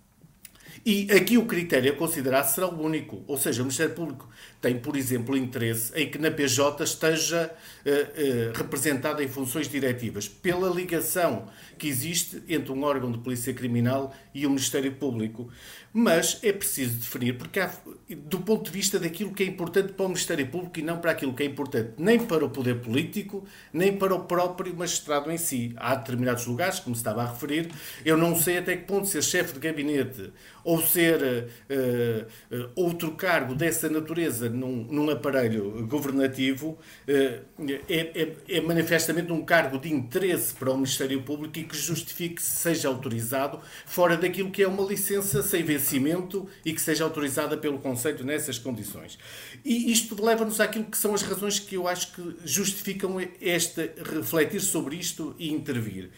E 0.84 1.12
aqui 1.12 1.36
o 1.36 1.44
critério 1.44 1.92
a 1.92 1.96
considerar 1.96 2.44
será 2.44 2.66
o 2.66 2.82
único. 2.82 3.22
Ou 3.26 3.36
seja, 3.36 3.60
o 3.60 3.64
Ministério 3.64 3.94
Público 3.94 4.26
tem, 4.60 4.78
por 4.78 4.96
exemplo, 4.96 5.36
interesse 5.36 5.92
em 5.94 6.10
que 6.10 6.16
na 6.16 6.30
PJ 6.30 6.82
esteja 6.82 7.50
uh, 7.84 7.90
uh, 7.90 8.52
representada 8.56 9.22
em 9.22 9.28
funções 9.28 9.68
diretivas, 9.68 10.26
pela 10.26 10.70
ligação 10.74 11.48
que 11.78 11.86
existe 11.86 12.42
entre 12.48 12.72
um 12.72 12.82
órgão 12.82 13.12
de 13.12 13.18
polícia 13.18 13.52
criminal 13.52 14.14
e 14.34 14.46
o 14.46 14.50
Ministério 14.50 14.92
Público. 14.92 15.50
Mas 15.92 16.38
é 16.42 16.52
preciso 16.52 16.98
definir, 16.98 17.36
porque 17.36 17.58
há, 17.58 17.72
do 18.08 18.40
ponto 18.40 18.64
de 18.64 18.70
vista 18.70 18.98
daquilo 18.98 19.32
que 19.32 19.42
é 19.42 19.46
importante 19.46 19.92
para 19.92 20.04
o 20.04 20.08
Ministério 20.08 20.46
Público 20.46 20.78
e 20.78 20.82
não 20.82 20.98
para 20.98 21.10
aquilo 21.10 21.34
que 21.34 21.42
é 21.42 21.46
importante 21.46 21.94
nem 21.98 22.18
para 22.18 22.44
o 22.44 22.50
poder 22.50 22.76
político, 22.76 23.44
nem 23.72 23.96
para 23.96 24.14
o 24.14 24.20
próprio 24.20 24.74
magistrado 24.76 25.30
em 25.32 25.36
si. 25.36 25.72
Há 25.76 25.96
determinados 25.96 26.46
lugares, 26.46 26.78
como 26.78 26.94
se 26.94 27.00
estava 27.00 27.22
a 27.22 27.32
referir, 27.32 27.70
eu 28.04 28.16
não 28.16 28.36
sei 28.36 28.58
até 28.58 28.76
que 28.76 28.84
ponto 28.84 29.08
ser 29.08 29.22
chefe 29.22 29.54
de 29.54 29.58
gabinete 29.58 30.32
ou 30.62 30.80
ser 30.80 31.20
uh, 31.20 32.56
uh, 32.56 32.70
outro 32.74 33.12
cargo 33.12 33.54
dessa 33.54 33.88
natureza 33.88 34.48
num, 34.48 34.84
num 34.84 35.10
aparelho 35.10 35.86
governativo 35.86 36.78
uh, 37.08 37.08
é, 37.08 37.82
é, 37.88 38.32
é, 38.48 38.60
manifestamente 38.60 39.32
um 39.32 39.44
cargo 39.44 39.78
de 39.78 39.92
interesse 39.92 40.54
para 40.54 40.70
o 40.70 40.74
Ministério 40.74 41.22
Público 41.22 41.58
e 41.58 41.64
que 41.64 41.76
justifique 41.76 42.36
que 42.36 42.42
seja 42.42 42.88
autorizado 42.88 43.60
fora 43.86 44.16
daquilo 44.16 44.50
que 44.50 44.62
é 44.62 44.68
uma 44.68 44.86
licença 44.86 45.42
sem 45.42 45.62
vencimento 45.80 46.46
e 46.64 46.72
que 46.72 46.80
seja 46.80 47.04
autorizada 47.04 47.56
pelo 47.56 47.78
Conselho 47.78 48.24
nessas 48.24 48.58
condições. 48.58 49.18
E 49.64 49.90
isto 49.90 50.22
leva-nos 50.22 50.60
àquilo 50.60 50.84
que 50.84 50.98
são 50.98 51.14
as 51.14 51.22
razões 51.22 51.58
que 51.58 51.74
eu 51.74 51.88
acho 51.88 52.12
que 52.12 52.36
justificam 52.44 53.16
esta 53.40 53.90
refletir 54.12 54.60
sobre 54.60 54.96
isto 54.96 55.34
e 55.38 55.50
intervir. 55.50 56.10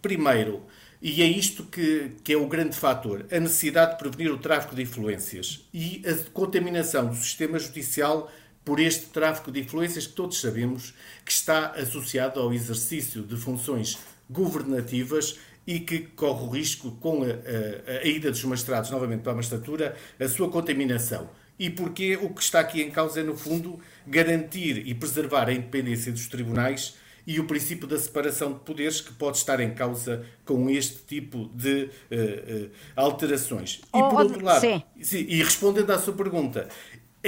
Primeiro, 0.00 0.62
e 1.02 1.22
é 1.22 1.26
isto 1.26 1.64
que, 1.64 2.12
que 2.22 2.32
é 2.32 2.36
o 2.36 2.46
grande 2.46 2.76
fator: 2.76 3.26
a 3.30 3.40
necessidade 3.40 3.92
de 3.92 3.98
prevenir 3.98 4.32
o 4.32 4.38
tráfico 4.38 4.74
de 4.74 4.82
influências 4.82 5.68
e 5.74 6.02
a 6.06 6.30
contaminação 6.30 7.06
do 7.06 7.16
sistema 7.16 7.58
judicial 7.58 8.30
por 8.64 8.80
este 8.80 9.06
tráfico 9.06 9.50
de 9.50 9.60
influências 9.60 10.06
que 10.06 10.12
todos 10.12 10.40
sabemos 10.40 10.92
que 11.24 11.32
está 11.32 11.68
associado 11.72 12.38
ao 12.38 12.52
exercício 12.52 13.22
de 13.22 13.36
funções 13.36 13.98
governativas 14.28 15.38
e 15.68 15.80
que 15.80 15.98
corre 15.98 16.44
o 16.46 16.48
risco, 16.48 16.92
com 16.92 17.22
a, 17.22 17.26
a, 17.26 17.98
a 17.98 18.06
ida 18.06 18.30
dos 18.30 18.42
magistrados 18.42 18.90
novamente 18.90 19.20
para 19.20 19.32
a 19.32 19.34
magistratura, 19.34 19.94
a 20.18 20.26
sua 20.26 20.48
contaminação. 20.48 21.28
E 21.58 21.68
porque 21.68 22.16
o 22.16 22.30
que 22.30 22.40
está 22.40 22.60
aqui 22.60 22.80
em 22.80 22.90
causa 22.90 23.20
é, 23.20 23.22
no 23.22 23.36
fundo, 23.36 23.78
garantir 24.06 24.86
e 24.86 24.94
preservar 24.94 25.46
a 25.46 25.52
independência 25.52 26.10
dos 26.10 26.26
tribunais 26.26 26.96
e 27.26 27.38
o 27.38 27.44
princípio 27.44 27.86
da 27.86 27.98
separação 27.98 28.54
de 28.54 28.60
poderes 28.60 29.02
que 29.02 29.12
pode 29.12 29.36
estar 29.36 29.60
em 29.60 29.74
causa 29.74 30.24
com 30.46 30.70
este 30.70 31.00
tipo 31.06 31.50
de 31.54 31.90
uh, 32.10 32.64
uh, 32.64 32.70
alterações. 32.96 33.82
E 33.88 33.98
por 33.98 34.22
outro 34.22 34.42
lado, 34.42 34.62
sim. 34.62 34.82
Sim, 35.02 35.26
e 35.28 35.42
respondendo 35.42 35.90
à 35.90 35.98
sua 35.98 36.14
pergunta, 36.14 36.66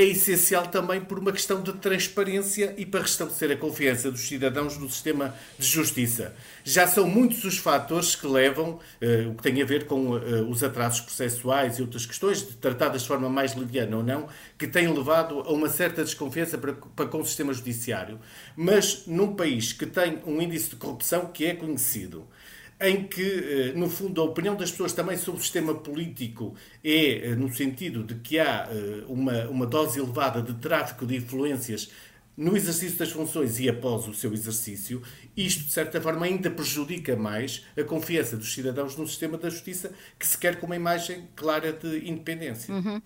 é 0.01 0.07
essencial 0.07 0.67
também 0.67 1.01
por 1.01 1.19
uma 1.19 1.33
questão 1.33 1.63
de 1.63 1.73
transparência 1.75 2.75
e 2.77 2.87
para 2.87 3.01
restabelecer 3.01 3.51
a 3.51 3.57
confiança 3.57 4.11
dos 4.11 4.27
cidadãos 4.27 4.79
no 4.79 4.89
sistema 4.89 5.35
de 5.59 5.67
justiça. 5.67 6.35
Já 6.65 6.87
são 6.87 7.07
muitos 7.07 7.45
os 7.45 7.59
fatores 7.59 8.15
que 8.15 8.27
levam, 8.27 8.79
uh, 9.03 9.31
o 9.31 9.35
que 9.35 9.43
tem 9.43 9.61
a 9.61 9.65
ver 9.65 9.87
com 9.87 10.11
uh, 10.11 10.51
os 10.51 10.63
atrasos 10.63 11.01
processuais 11.01 11.79
e 11.79 11.83
outras 11.83 12.07
questões, 12.07 12.43
tratadas 12.43 13.03
de 13.03 13.09
forma 13.09 13.29
mais 13.29 13.55
leviana 13.55 13.97
ou 13.97 14.03
não, 14.03 14.29
que 14.59 14.67
têm 14.67 14.93
levado 14.93 15.41
a 15.41 15.53
uma 15.53 15.69
certa 15.69 16.05
desconfiança 16.05 16.59
para, 16.59 16.73
para 16.73 17.07
com 17.07 17.21
o 17.21 17.27
sistema 17.27 17.53
judiciário. 17.53 18.19
Mas 18.57 19.07
num 19.07 19.35
país 19.35 19.73
que 19.73 19.87
tem 19.87 20.21
um 20.27 20.41
índice 20.41 20.71
de 20.71 20.77
corrupção 20.77 21.27
que 21.27 21.47
é 21.47 21.55
conhecido, 21.55 22.27
em 22.81 23.07
que, 23.07 23.23
eh, 23.23 23.73
no 23.77 23.91
fundo, 23.91 24.21
a 24.23 24.25
opinião 24.25 24.57
das 24.57 24.71
pessoas 24.71 24.93
também 24.93 25.17
sobre 25.19 25.41
o 25.41 25.43
sistema 25.43 25.75
político 25.75 26.55
é 26.83 27.29
eh, 27.29 27.35
no 27.35 27.53
sentido 27.53 28.03
de 28.03 28.15
que 28.17 28.39
há 28.39 28.69
eh, 28.71 29.05
uma, 29.07 29.45
uma 29.49 29.67
dose 29.67 29.99
elevada 29.99 30.41
de 30.41 30.55
tráfico 30.55 31.05
de 31.05 31.17
influências 31.17 31.91
no 32.41 32.57
exercício 32.57 32.99
das 32.99 33.13
funções 33.13 33.61
e 33.61 33.69
após 33.69 34.09
o 34.09 34.15
seu 34.15 34.33
exercício, 34.33 35.03
isto, 35.37 35.65
de 35.65 35.71
certa 35.71 36.01
forma, 36.01 36.25
ainda 36.25 36.51
prejudica 36.51 37.15
mais 37.15 37.67
a 37.79 37.85
confiança 37.85 38.35
dos 38.35 38.55
cidadãos 38.55 38.97
no 38.97 39.07
sistema 39.07 39.37
da 39.37 39.51
justiça, 39.51 39.93
que 40.19 40.27
se 40.27 40.39
quer 40.39 40.59
com 40.59 40.65
uma 40.65 40.75
imagem 40.75 41.29
clara 41.37 41.71
de 41.71 42.09
independência. 42.09 42.73
Uhum. 42.73 43.03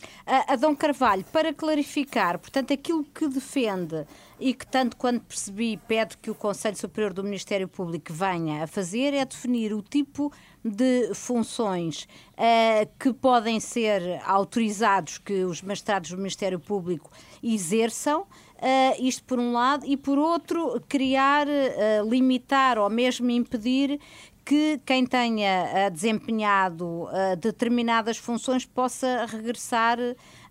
Adão 0.46 0.76
Carvalho, 0.76 1.24
para 1.32 1.52
clarificar, 1.52 2.38
portanto, 2.38 2.72
aquilo 2.72 3.02
que 3.02 3.26
defende 3.26 4.06
e 4.38 4.54
que, 4.54 4.66
tanto 4.66 4.96
quanto 4.96 5.24
percebi, 5.24 5.76
pede 5.78 6.16
que 6.18 6.30
o 6.30 6.34
Conselho 6.34 6.76
Superior 6.76 7.12
do 7.12 7.24
Ministério 7.24 7.66
Público 7.66 8.12
venha 8.12 8.62
a 8.62 8.66
fazer 8.68 9.14
é 9.14 9.24
definir 9.24 9.72
o 9.72 9.82
tipo 9.82 10.32
de 10.64 11.12
funções 11.12 12.06
uh, 12.34 12.88
que 12.98 13.12
podem 13.12 13.58
ser 13.58 14.20
autorizados 14.24 15.18
que 15.18 15.44
os 15.44 15.60
magistrados 15.60 16.10
do 16.10 16.16
Ministério 16.16 16.60
Público 16.60 17.10
exerçam, 17.42 18.26
uh, 18.58 19.04
isto 19.04 19.24
por 19.24 19.38
um 19.38 19.52
lado, 19.52 19.84
e 19.86 19.96
por 19.96 20.18
outro, 20.18 20.80
criar, 20.88 21.46
uh, 21.46 22.08
limitar 22.08 22.78
ou 22.78 22.88
mesmo 22.90 23.30
impedir 23.30 24.00
que 24.44 24.78
quem 24.84 25.06
tenha 25.06 25.88
desempenhado 25.88 27.08
determinadas 27.40 28.18
funções 28.18 28.66
possa 28.66 29.24
regressar 29.24 29.98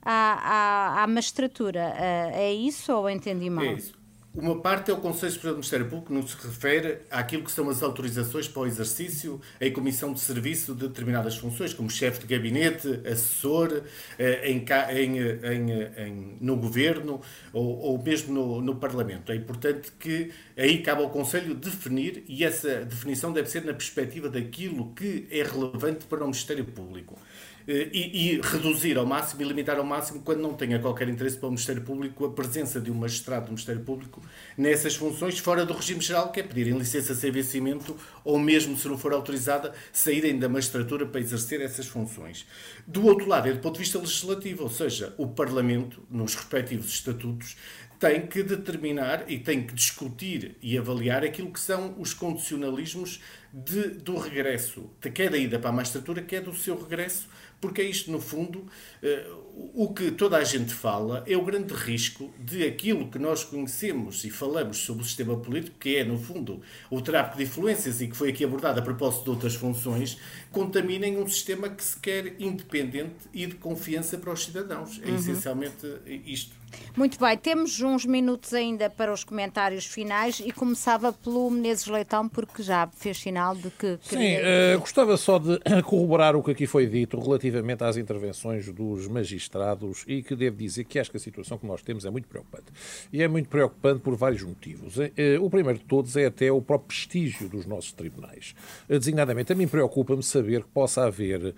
à, 0.01 0.95
à, 0.97 1.03
à 1.03 1.05
magistratura. 1.05 1.93
é 2.33 2.51
isso 2.51 2.91
ou 2.91 3.07
entendi 3.07 3.51
mal? 3.51 3.63
É 3.63 3.73
isso. 3.73 4.02
Uma 4.35 4.59
parte 4.59 4.89
é 4.89 4.93
o 4.95 4.97
Conselho 4.97 5.31
Superior 5.31 5.53
do 5.53 5.57
Ministério 5.57 5.85
Público, 5.87 6.23
que 6.23 6.31
se 6.31 6.47
refere 6.47 6.97
àquilo 7.11 7.43
que 7.43 7.51
são 7.51 7.69
as 7.69 7.83
autorizações 7.83 8.47
para 8.47 8.63
o 8.63 8.65
exercício 8.65 9.39
em 9.61 9.71
comissão 9.71 10.11
de 10.11 10.19
serviço 10.19 10.73
de 10.73 10.87
determinadas 10.87 11.37
funções, 11.37 11.71
como 11.71 11.87
chefe 11.87 12.21
de 12.21 12.35
gabinete, 12.35 12.99
assessor, 13.05 13.83
eh, 14.17 14.49
em, 14.49 14.65
em, 14.91 15.71
em, 16.07 16.37
no 16.41 16.55
governo 16.55 17.21
ou, 17.53 17.77
ou 17.77 18.01
mesmo 18.01 18.33
no, 18.33 18.59
no, 18.59 18.75
Parlamento. 18.75 19.31
É 19.31 19.35
importante 19.35 19.91
que 19.99 20.31
aí 20.57 20.81
cabe 20.81 21.03
ao 21.03 21.11
Conselho 21.11 21.53
definir, 21.53 22.23
e 22.27 22.43
essa 22.43 22.83
definição 22.85 23.31
deve 23.31 23.51
ser 23.51 23.63
na 23.63 23.73
perspectiva 23.73 24.29
daquilo 24.29 24.95
que 24.95 25.27
é 25.29 25.43
relevante 25.43 26.05
para 26.05 26.23
o 26.23 26.27
Ministério 26.27 26.65
Público. 26.65 27.19
Eh, 27.67 27.89
e, 27.93 28.35
e, 28.35 28.41
reduzir 28.41 28.97
ao 28.97 29.05
máximo 29.05 29.41
e 29.41 29.45
limitar 29.45 29.77
ao 29.77 29.85
máximo, 29.85 30.21
quando 30.21 30.41
não 30.41 30.53
tenha 30.53 30.79
qualquer 30.79 31.07
interesse 31.07 31.37
para 31.37 31.47
o 31.47 31.51
Ministério 31.51 31.81
Público, 31.81 32.25
a 32.25 32.31
presença 32.31 32.79
de 32.79 32.91
um 32.91 32.95
magistrado 32.95 33.45
do 33.45 33.51
Ministério 33.51 33.81
Público 33.81 34.21
nessas 34.57 34.95
funções, 34.95 35.39
fora 35.39 35.65
do 35.65 35.73
regime 35.73 36.01
geral, 36.01 36.31
que 36.31 36.41
é 36.41 36.43
pedirem 36.43 36.77
licença 36.77 37.15
sem 37.15 37.31
vencimento 37.31 37.95
ou 38.23 38.37
mesmo, 38.37 38.77
se 38.77 38.87
não 38.87 38.97
for 38.97 39.13
autorizada, 39.13 39.73
saírem 39.93 40.37
da 40.37 40.49
magistratura 40.49 41.05
para 41.05 41.21
exercer 41.21 41.61
essas 41.61 41.87
funções. 41.87 42.45
Do 42.85 43.05
outro 43.05 43.27
lado, 43.27 43.47
é 43.47 43.53
do 43.53 43.59
ponto 43.59 43.75
de 43.75 43.79
vista 43.79 43.97
legislativo, 43.97 44.63
ou 44.63 44.69
seja, 44.69 45.13
o 45.17 45.27
Parlamento, 45.27 46.03
nos 46.09 46.35
respectivos 46.35 46.87
estatutos, 46.87 47.55
tem 47.97 48.27
que 48.27 48.43
determinar 48.43 49.23
e 49.29 49.39
tem 49.39 49.65
que 49.65 49.73
discutir 49.73 50.57
e 50.61 50.77
avaliar 50.77 51.23
aquilo 51.23 51.53
que 51.53 51.59
são 51.59 51.95
os 51.97 52.13
condicionalismos 52.13 53.21
de, 53.53 53.91
do 53.91 54.17
regresso, 54.17 54.89
quer 55.13 55.29
da 55.29 55.37
ida 55.37 55.57
para 55.57 55.69
a 55.69 55.73
magistratura, 55.73 56.21
quer 56.21 56.41
do 56.41 56.53
seu 56.53 56.77
regresso 56.77 57.29
porque 57.63 57.81
é 57.81 57.85
isto, 57.85 58.11
no 58.11 58.19
fundo, 58.19 58.65
eh, 59.01 59.25
o 59.73 59.93
que 59.93 60.11
toda 60.11 60.35
a 60.35 60.43
gente 60.43 60.73
fala 60.73 61.23
é 61.25 61.37
o 61.37 61.45
grande 61.45 61.73
risco 61.73 62.29
de 62.37 62.61
aquilo 62.65 63.09
que 63.09 63.17
nós 63.17 63.45
conhecemos 63.45 64.25
e 64.25 64.29
falamos 64.29 64.79
sobre 64.79 65.01
o 65.01 65.05
sistema 65.05 65.37
político, 65.37 65.77
que 65.79 65.95
é, 65.95 66.03
no 66.03 66.17
fundo, 66.17 66.61
o 66.91 66.99
tráfico 66.99 67.37
de 67.37 67.43
influências 67.43 68.01
e 68.01 68.09
que 68.09 68.17
foi 68.17 68.31
aqui 68.31 68.43
abordado 68.43 68.81
a 68.81 68.83
propósito 68.83 69.23
de 69.23 69.29
outras 69.29 69.55
funções, 69.55 70.17
contaminem 70.51 71.17
um 71.17 71.25
sistema 71.25 71.69
que 71.69 71.81
se 71.81 71.97
quer 71.97 72.35
independente 72.37 73.29
e 73.33 73.45
de 73.45 73.55
confiança 73.55 74.17
para 74.17 74.33
os 74.33 74.43
cidadãos. 74.43 74.99
É 75.01 75.07
uhum. 75.07 75.15
essencialmente 75.15 75.87
isto. 76.25 76.62
Muito 76.95 77.19
bem, 77.19 77.37
temos 77.37 77.81
uns 77.81 78.05
minutos 78.05 78.53
ainda 78.53 78.89
para 78.89 79.11
os 79.11 79.23
comentários 79.23 79.85
finais 79.85 80.39
e 80.39 80.51
começava 80.51 81.11
pelo 81.11 81.49
Menezes 81.49 81.87
Leitão, 81.87 82.29
porque 82.29 82.61
já 82.61 82.87
fez 82.95 83.17
sinal 83.17 83.55
de 83.55 83.69
que. 83.71 83.97
Sim, 84.01 84.35
uh, 84.37 84.79
gostava 84.79 85.17
só 85.17 85.39
de 85.39 85.59
corroborar 85.83 86.35
o 86.35 86.43
que 86.43 86.51
aqui 86.51 86.67
foi 86.67 86.85
dito 86.85 87.19
relativamente 87.19 87.83
às 87.83 87.97
intervenções 87.97 88.71
dos 88.71 89.07
magistrados 89.07 90.03
e 90.07 90.21
que 90.21 90.35
devo 90.35 90.57
dizer 90.57 90.83
que 90.83 90.99
acho 90.99 91.09
que 91.09 91.17
a 91.17 91.19
situação 91.19 91.57
que 91.57 91.65
nós 91.65 91.81
temos 91.81 92.05
é 92.05 92.09
muito 92.09 92.27
preocupante. 92.27 92.65
E 93.11 93.21
é 93.21 93.27
muito 93.27 93.49
preocupante 93.49 94.01
por 94.01 94.15
vários 94.15 94.43
motivos. 94.43 94.97
Uh, 94.97 95.11
o 95.41 95.49
primeiro 95.49 95.79
de 95.79 95.85
todos 95.85 96.15
é 96.15 96.25
até 96.25 96.51
o 96.51 96.61
próprio 96.61 96.89
prestígio 96.89 97.49
dos 97.49 97.65
nossos 97.65 97.91
tribunais. 97.91 98.53
Uh, 98.89 98.99
designadamente, 98.99 99.51
a 99.51 99.55
mim 99.55 99.67
preocupa-me 99.67 100.23
saber 100.23 100.63
que 100.63 100.69
possa 100.69 101.05
haver 101.05 101.55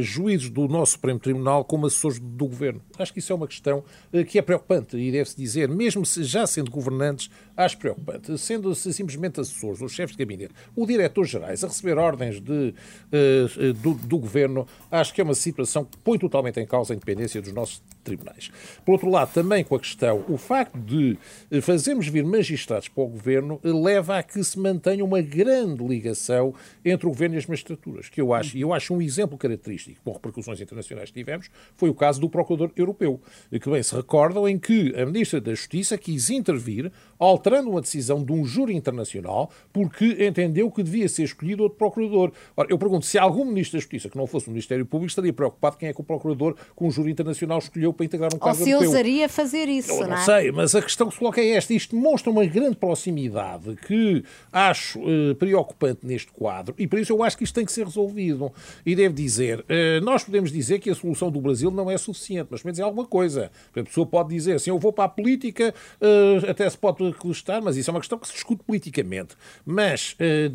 juízes 0.00 0.50
do 0.50 0.66
nosso 0.68 0.92
Supremo 0.92 1.18
Tribunal 1.18 1.64
como 1.64 1.86
assessores 1.86 2.18
do 2.18 2.46
governo. 2.46 2.80
Acho 2.98 3.12
que 3.12 3.18
isso 3.18 3.32
é 3.32 3.36
uma 3.36 3.46
questão 3.46 3.78
eh, 3.78 3.87
que 4.28 4.38
é 4.38 4.42
preocupante 4.42 4.96
e 4.96 5.10
deve-se 5.12 5.36
dizer, 5.36 5.68
mesmo 5.68 6.04
se 6.04 6.24
já 6.24 6.46
sendo 6.46 6.70
governantes, 6.70 7.30
acho 7.56 7.76
preocupante. 7.78 8.36
Sendo-se 8.38 8.92
simplesmente 8.92 9.40
assessores, 9.40 9.80
os 9.80 9.92
chefes 9.92 10.16
de 10.16 10.24
gabinete, 10.24 10.54
o 10.76 10.86
diretor-gerais 10.86 11.64
a 11.64 11.66
receber 11.66 11.98
ordens 11.98 12.40
de, 12.40 12.74
uh, 13.12 13.72
do, 13.74 13.94
do, 13.94 14.18
governo, 14.18 14.66
acho 14.90 15.12
que 15.12 15.20
é 15.20 15.24
uma 15.24 15.34
situação 15.34 15.84
que 15.84 15.96
põe 15.98 16.18
totalmente 16.18 16.60
em 16.60 16.66
causa 16.66 16.92
a 16.92 16.96
independência 16.96 17.42
dos 17.42 17.52
nossos 17.52 17.82
tribunais. 18.04 18.50
Por 18.84 18.92
outro 18.92 19.10
lado, 19.10 19.32
também 19.32 19.64
com 19.64 19.74
a 19.74 19.80
questão, 19.80 20.24
o 20.28 20.36
facto 20.36 20.78
de 20.78 21.18
fazermos 21.60 22.08
vir 22.08 22.24
magistrados 22.24 22.88
para 22.88 23.02
o 23.02 23.08
governo 23.08 23.60
leva 23.62 24.18
a 24.18 24.22
que 24.22 24.42
se 24.42 24.58
mantenha 24.58 25.04
uma 25.04 25.20
grande 25.20 25.84
ligação 25.84 26.54
entre 26.84 27.06
o 27.06 27.10
governo 27.10 27.34
e 27.34 27.38
as 27.38 27.46
magistraturas, 27.46 28.08
que 28.08 28.20
eu 28.20 28.32
acho, 28.32 28.56
e 28.56 28.60
eu 28.60 28.72
acho 28.72 28.94
um 28.94 29.02
exemplo 29.02 29.36
característico, 29.36 30.00
com 30.02 30.12
repercussões 30.12 30.60
internacionais 30.60 31.10
que 31.10 31.18
tivemos, 31.18 31.50
foi 31.74 31.90
o 31.90 31.94
caso 31.94 32.20
do 32.20 32.28
Procurador 32.28 32.70
Europeu, 32.76 33.20
que 33.50 33.68
bem 33.78 33.82
se 33.82 33.94
recordam 33.94 34.48
em 34.48 34.58
que 34.58 34.94
a 34.96 35.06
Ministra 35.06 35.40
da 35.40 35.54
Justiça 35.54 35.96
quis 35.96 36.30
intervir, 36.30 36.90
alterando 37.18 37.70
uma 37.70 37.80
decisão 37.80 38.22
de 38.24 38.32
um 38.32 38.44
júri 38.44 38.74
internacional, 38.74 39.50
porque 39.72 40.16
entendeu 40.26 40.70
que 40.70 40.82
devia 40.82 41.08
ser 41.08 41.24
escolhido 41.24 41.62
outro 41.62 41.78
procurador. 41.78 42.32
Ora, 42.56 42.68
eu 42.70 42.78
pergunto 42.78 43.06
se 43.06 43.18
algum 43.18 43.44
Ministro 43.44 43.78
da 43.78 43.80
Justiça 43.80 44.08
que 44.08 44.16
não 44.16 44.26
fosse 44.26 44.48
o 44.48 44.50
Ministério 44.50 44.84
Público 44.84 45.08
estaria 45.08 45.32
preocupado 45.32 45.76
quem 45.76 45.88
é 45.88 45.92
que 45.92 46.00
o 46.00 46.04
procurador 46.04 46.56
com 46.74 46.86
um 46.86 46.90
júri 46.90 47.10
internacional 47.10 47.58
escolheu 47.58 47.92
para 47.92 48.06
integrar 48.06 48.34
um 48.34 48.38
cargo 48.38 48.58
Ou 48.58 48.64
se 48.64 48.70
europeu. 48.70 48.90
ousaria 48.90 49.28
fazer 49.28 49.68
isso, 49.68 49.92
eu 49.92 50.00
não, 50.02 50.08
não 50.08 50.16
é? 50.16 50.24
sei, 50.24 50.52
mas 50.52 50.74
a 50.74 50.82
questão 50.82 51.08
que 51.08 51.14
se 51.14 51.18
coloca 51.18 51.40
é 51.40 51.50
esta. 51.50 51.72
Isto 51.72 51.96
demonstra 51.96 52.30
uma 52.30 52.44
grande 52.46 52.76
proximidade 52.76 53.76
que 53.86 54.24
acho 54.52 55.00
eh, 55.00 55.34
preocupante 55.34 56.06
neste 56.06 56.32
quadro 56.32 56.74
e 56.78 56.86
por 56.86 56.98
isso 56.98 57.12
eu 57.12 57.22
acho 57.22 57.36
que 57.36 57.44
isto 57.44 57.54
tem 57.54 57.64
que 57.64 57.72
ser 57.72 57.84
resolvido. 57.84 58.52
E 58.84 58.94
devo 58.94 59.14
dizer, 59.14 59.64
eh, 59.68 60.00
nós 60.00 60.24
podemos 60.24 60.50
dizer 60.52 60.78
que 60.78 60.90
a 60.90 60.94
solução 60.94 61.30
do 61.30 61.40
Brasil 61.40 61.70
não 61.70 61.90
é 61.90 61.98
suficiente, 61.98 62.48
mas 62.50 62.62
pelo 62.62 62.68
menos 62.68 62.78
é 62.78 62.82
alguma 62.82 63.06
coisa. 63.06 63.50
A 63.76 63.82
pessoa 63.82 64.06
pode 64.06 64.30
dizer 64.30 64.54
assim, 64.54 64.70
eu 64.70 64.78
vou 64.78 64.92
para 64.92 65.04
a 65.04 65.08
política, 65.08 65.74
eh, 66.00 66.50
até 66.50 66.68
se 66.68 66.76
pode 66.76 67.02
reclustar, 67.04 67.62
mas 67.62 67.76
isso 67.76 67.90
é 67.90 67.92
uma 67.92 68.00
questão 68.00 68.18
que 68.18 68.26
se 68.26 68.34
discute 68.34 68.62
politicamente. 68.64 69.36
Mas 69.64 70.16
eh, 70.18 70.48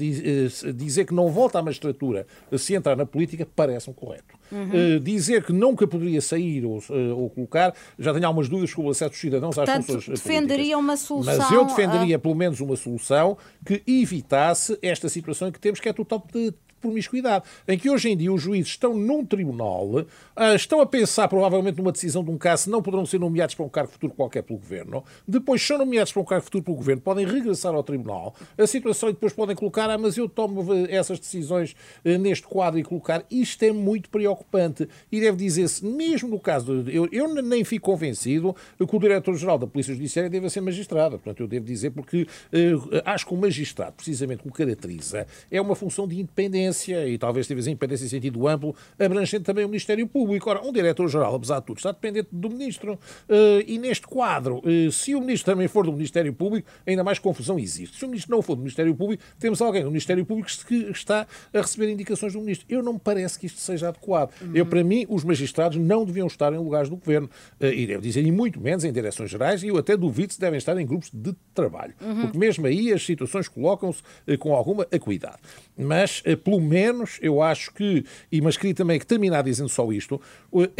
dizer 0.73 1.05
que 1.05 1.13
não 1.13 1.29
volta 1.29 1.59
à 1.59 1.61
magistratura 1.61 2.25
se 2.57 2.73
entrar 2.73 2.95
na 2.95 3.05
política 3.05 3.47
parece-me 3.55 3.95
correto. 3.95 4.41
Uhum. 4.51 4.99
dizer 5.01 5.43
que 5.43 5.51
nunca 5.51 5.87
poderia 5.87 6.21
sair 6.21 6.63
ou, 6.63 6.79
ou, 7.15 7.27
colocar, 7.31 7.73
já 7.97 8.13
tenho 8.13 8.27
algumas 8.27 8.47
dúvidas 8.47 8.69
sobre 8.69 8.87
o 8.87 8.91
acesso 8.91 9.09
dos 9.09 9.19
cidadãos 9.19 9.57
às 9.57 9.65
Portanto, 9.65 9.85
funções 9.93 10.19
defenderia 10.19 10.77
uma 10.77 10.95
solução. 10.95 11.35
Mas 11.35 11.51
eu 11.51 11.65
defenderia 11.65 12.17
a... 12.17 12.19
pelo 12.19 12.35
menos 12.35 12.59
uma 12.59 12.75
solução 12.75 13.35
que 13.65 13.81
evitasse 13.87 14.77
esta 14.79 15.09
situação 15.09 15.51
que 15.51 15.59
temos, 15.59 15.79
que 15.79 15.89
é 15.89 15.93
total 15.93 16.23
de 16.31 16.53
promiscuidade, 16.83 17.45
em 17.67 17.77
que 17.77 17.89
hoje 17.89 18.09
em 18.09 18.17
dia 18.17 18.31
os 18.31 18.41
juízes 18.41 18.69
estão 18.69 18.93
num 18.95 19.25
tribunal, 19.25 19.87
uh, 19.87 20.05
estão 20.55 20.81
a 20.81 20.85
pensar 20.85 21.27
provavelmente 21.27 21.77
numa 21.77 21.91
decisão 21.91 22.23
de 22.23 22.29
um 22.29 22.37
caso, 22.37 22.69
não 22.69 22.81
poderão 22.81 23.05
ser 23.05 23.19
nomeados 23.19 23.55
para 23.55 23.65
um 23.65 23.69
cargo 23.69 23.91
futuro 23.91 24.13
qualquer 24.13 24.43
pelo 24.43 24.59
governo, 24.59 25.03
depois 25.27 25.65
são 25.65 25.77
nomeados 25.77 26.11
para 26.11 26.21
um 26.21 26.25
cargo 26.25 26.43
futuro 26.43 26.63
pelo 26.63 26.77
governo, 26.77 27.01
podem 27.01 27.25
regressar 27.25 27.73
ao 27.73 27.83
tribunal, 27.83 28.35
a 28.57 28.67
situação 28.67 29.09
e 29.09 29.13
depois 29.13 29.33
podem 29.33 29.55
colocar, 29.55 29.89
ah, 29.89 29.97
mas 29.97 30.17
eu 30.17 30.27
tomo 30.27 30.63
essas 30.89 31.19
decisões 31.19 31.75
uh, 32.05 32.17
neste 32.17 32.45
quadro 32.45 32.79
e 32.79 32.83
colocar. 32.83 33.23
Isto 33.31 33.63
é 33.63 33.71
muito 33.71 34.09
preocupante. 34.09 34.87
E 35.11 35.19
deve 35.19 35.37
dizer-se, 35.37 35.85
mesmo 35.85 36.29
no 36.29 36.39
caso, 36.39 36.83
de, 36.83 36.95
eu, 36.95 37.07
eu 37.11 37.33
nem 37.41 37.63
fico 37.63 37.85
convencido 37.85 38.55
que 38.77 38.95
o 38.95 38.99
diretor-geral 38.99 39.57
da 39.57 39.67
Polícia 39.67 39.93
Judiciária 39.93 40.29
deva 40.29 40.49
ser 40.49 40.61
magistrado, 40.61 41.17
portanto 41.17 41.39
eu 41.39 41.47
devo 41.47 41.65
dizer 41.65 41.91
porque 41.91 42.23
uh, 42.23 43.01
acho 43.05 43.25
que 43.25 43.33
o 43.33 43.37
magistrado, 43.37 43.93
precisamente 43.93 44.47
o 44.47 44.51
caracteriza, 44.51 45.25
é 45.49 45.61
uma 45.61 45.75
função 45.75 46.07
de 46.07 46.15
independência 46.15 46.72
independência, 46.73 47.07
e 47.07 47.17
talvez 47.17 47.47
tivesse 47.47 47.69
independência 47.69 48.05
em 48.05 48.09
sentido 48.09 48.47
amplo, 48.47 48.75
abrangendo 48.99 49.43
também 49.43 49.63
o 49.63 49.67
Ministério 49.67 50.07
Público. 50.07 50.49
Ora, 50.49 50.61
um 50.61 50.73
diretor-geral, 50.73 51.35
apesar 51.35 51.59
de 51.59 51.65
tudo, 51.65 51.77
está 51.77 51.91
dependente 51.91 52.29
do 52.31 52.49
Ministro. 52.49 52.99
Eh, 53.29 53.65
e 53.67 53.77
neste 53.77 54.07
quadro, 54.07 54.61
eh, 54.65 54.89
se 54.91 55.15
o 55.15 55.21
Ministro 55.21 55.53
também 55.53 55.67
for 55.67 55.85
do 55.85 55.93
Ministério 55.93 56.33
Público, 56.33 56.67
ainda 56.85 57.03
mais 57.03 57.19
confusão 57.19 57.59
existe. 57.59 57.97
Se 57.97 58.05
o 58.05 58.07
Ministro 58.07 58.35
não 58.35 58.41
for 58.41 58.55
do 58.55 58.61
Ministério 58.61 58.93
Público, 58.95 59.23
temos 59.39 59.61
alguém 59.61 59.83
do 59.83 59.89
Ministério 59.89 60.25
Público 60.25 60.49
que 60.67 60.75
está 60.91 61.27
a 61.53 61.61
receber 61.61 61.91
indicações 61.91 62.33
do 62.33 62.39
Ministro. 62.39 62.65
Eu 62.69 62.81
não 62.81 62.93
me 62.93 62.99
parece 62.99 63.37
que 63.37 63.45
isto 63.45 63.59
seja 63.59 63.89
adequado. 63.89 64.31
Uhum. 64.41 64.51
Eu, 64.53 64.65
para 64.65 64.83
mim, 64.83 65.05
os 65.07 65.23
magistrados 65.23 65.77
não 65.77 66.05
deviam 66.05 66.27
estar 66.27 66.51
em 66.53 66.57
lugares 66.57 66.89
do 66.89 66.97
Governo. 66.97 67.29
Eh, 67.59 67.73
e 67.73 67.87
devo 67.87 68.01
dizer, 68.01 68.25
e 68.25 68.31
muito 68.31 68.59
menos 68.59 68.83
em 68.83 68.91
direções 68.91 69.29
gerais, 69.29 69.63
e 69.63 69.67
eu 69.67 69.77
até 69.77 69.95
duvido 69.95 70.33
se 70.33 70.39
devem 70.39 70.57
estar 70.57 70.77
em 70.77 70.85
grupos 70.85 71.09
de 71.13 71.33
trabalho. 71.53 71.93
Uhum. 72.01 72.21
Porque 72.21 72.37
mesmo 72.37 72.65
aí 72.65 72.91
as 72.91 73.03
situações 73.05 73.47
colocam-se 73.47 74.01
com 74.37 74.53
alguma 74.53 74.87
acuidade. 74.91 75.37
Mas, 75.77 76.21
pelo 76.43 76.59
menos, 76.63 77.19
eu 77.21 77.41
acho 77.41 77.73
que, 77.73 78.05
e 78.31 78.41
mas 78.41 78.57
queria 78.57 78.73
também 78.73 78.99
que 78.99 79.05
terminar 79.05 79.43
dizendo 79.43 79.69
só 79.69 79.91
isto, 79.91 80.19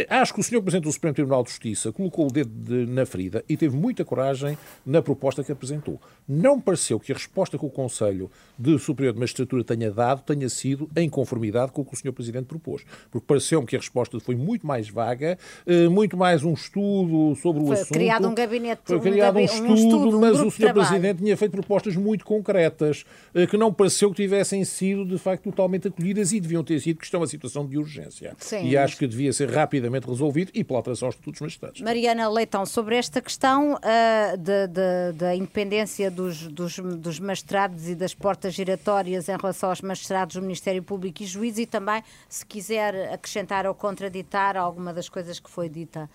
acho 0.08 0.34
que 0.34 0.40
o 0.40 0.42
Sr. 0.42 0.62
Presidente 0.62 0.84
do 0.84 0.92
Supremo 0.92 1.14
Tribunal 1.14 1.42
de 1.42 1.50
Justiça 1.50 1.92
colocou 1.92 2.28
o 2.28 2.32
dedo 2.32 2.50
de, 2.50 2.90
na 2.90 3.04
ferida 3.04 3.44
e 3.48 3.56
teve 3.56 3.76
muita 3.76 4.04
coragem 4.04 4.56
na 4.84 5.02
proposta 5.02 5.44
que 5.44 5.52
apresentou. 5.52 6.00
Não 6.28 6.60
pareceu 6.60 6.98
que 6.98 7.12
a 7.12 7.14
resposta 7.14 7.58
que 7.58 7.64
o 7.64 7.70
Conselho 7.70 8.30
de 8.58 8.78
Superior 8.78 9.12
de 9.12 9.20
Magistratura 9.20 9.64
tenha 9.64 9.90
dado 9.90 10.22
tenha 10.22 10.48
sido 10.48 10.88
em 10.96 11.08
conformidade 11.08 11.72
com 11.72 11.82
o 11.82 11.84
que 11.84 11.94
o 11.94 11.96
Sr. 11.96 12.12
Presidente 12.12 12.46
propôs. 12.46 12.84
Porque 13.10 13.26
pareceu-me 13.26 13.66
que 13.66 13.76
a 13.76 13.78
resposta 13.78 14.18
foi 14.20 14.36
muito 14.36 14.66
mais 14.66 14.88
vaga, 14.88 15.38
eh, 15.66 15.88
muito 15.88 16.16
mais 16.16 16.44
um 16.44 16.52
estudo 16.52 17.34
sobre 17.36 17.62
o 17.62 17.66
foi 17.66 17.76
assunto. 17.76 17.92
criado 17.92 18.28
um 18.28 18.34
gabinete, 18.34 18.82
foi 18.84 19.00
criado 19.00 19.36
um, 19.36 19.40
um 19.40 19.44
estudo, 19.44 19.70
um 19.70 19.74
estudo 19.74 20.20
mas 20.20 20.40
o 20.40 20.50
Sr. 20.50 20.72
Presidente 20.72 21.18
tinha 21.22 21.36
feito 21.36 21.52
propostas 21.52 21.96
muito 21.96 22.24
concretas, 22.24 23.04
eh, 23.34 23.46
que 23.46 23.56
não 23.56 23.72
pareceu 23.72 24.10
que 24.10 24.16
tivessem 24.16 24.64
sido, 24.64 25.04
de 25.04 25.18
facto, 25.18 25.44
totalmente 25.44 25.73
acolhidas 25.88 26.32
e 26.32 26.40
deviam 26.40 26.62
ter 26.62 26.80
sido, 26.80 26.98
que 26.98 27.04
estão 27.04 27.20
uma 27.20 27.26
situação 27.26 27.66
de 27.66 27.78
urgência. 27.78 28.34
Sim, 28.38 28.66
e 28.66 28.76
acho 28.76 28.96
que 28.96 29.06
devia 29.06 29.32
ser 29.32 29.50
rapidamente 29.50 30.06
resolvido 30.06 30.50
e 30.54 30.62
pela 30.62 30.78
alteração 30.78 31.06
aos 31.06 31.14
estatutos 31.14 31.40
magistrados. 31.40 31.80
Mariana 31.80 32.28
Leitão, 32.28 32.64
sobre 32.66 32.96
esta 32.96 33.20
questão 33.20 33.74
uh, 33.74 35.12
da 35.14 35.34
independência 35.34 36.10
dos, 36.10 36.46
dos, 36.48 36.78
dos 36.78 37.18
magistrados 37.18 37.88
e 37.88 37.94
das 37.94 38.14
portas 38.14 38.54
giratórias 38.54 39.28
em 39.28 39.36
relação 39.36 39.70
aos 39.70 39.80
magistrados 39.80 40.36
do 40.36 40.42
Ministério 40.42 40.82
Público 40.82 41.22
e 41.22 41.26
juízes 41.26 41.60
e 41.60 41.66
também, 41.66 42.02
se 42.28 42.44
quiser 42.44 43.12
acrescentar 43.12 43.66
ou 43.66 43.74
contraditar 43.74 44.56
alguma 44.56 44.92
das 44.92 45.08
coisas 45.08 45.38
que 45.38 45.50
foi 45.50 45.68
dita 45.68 46.08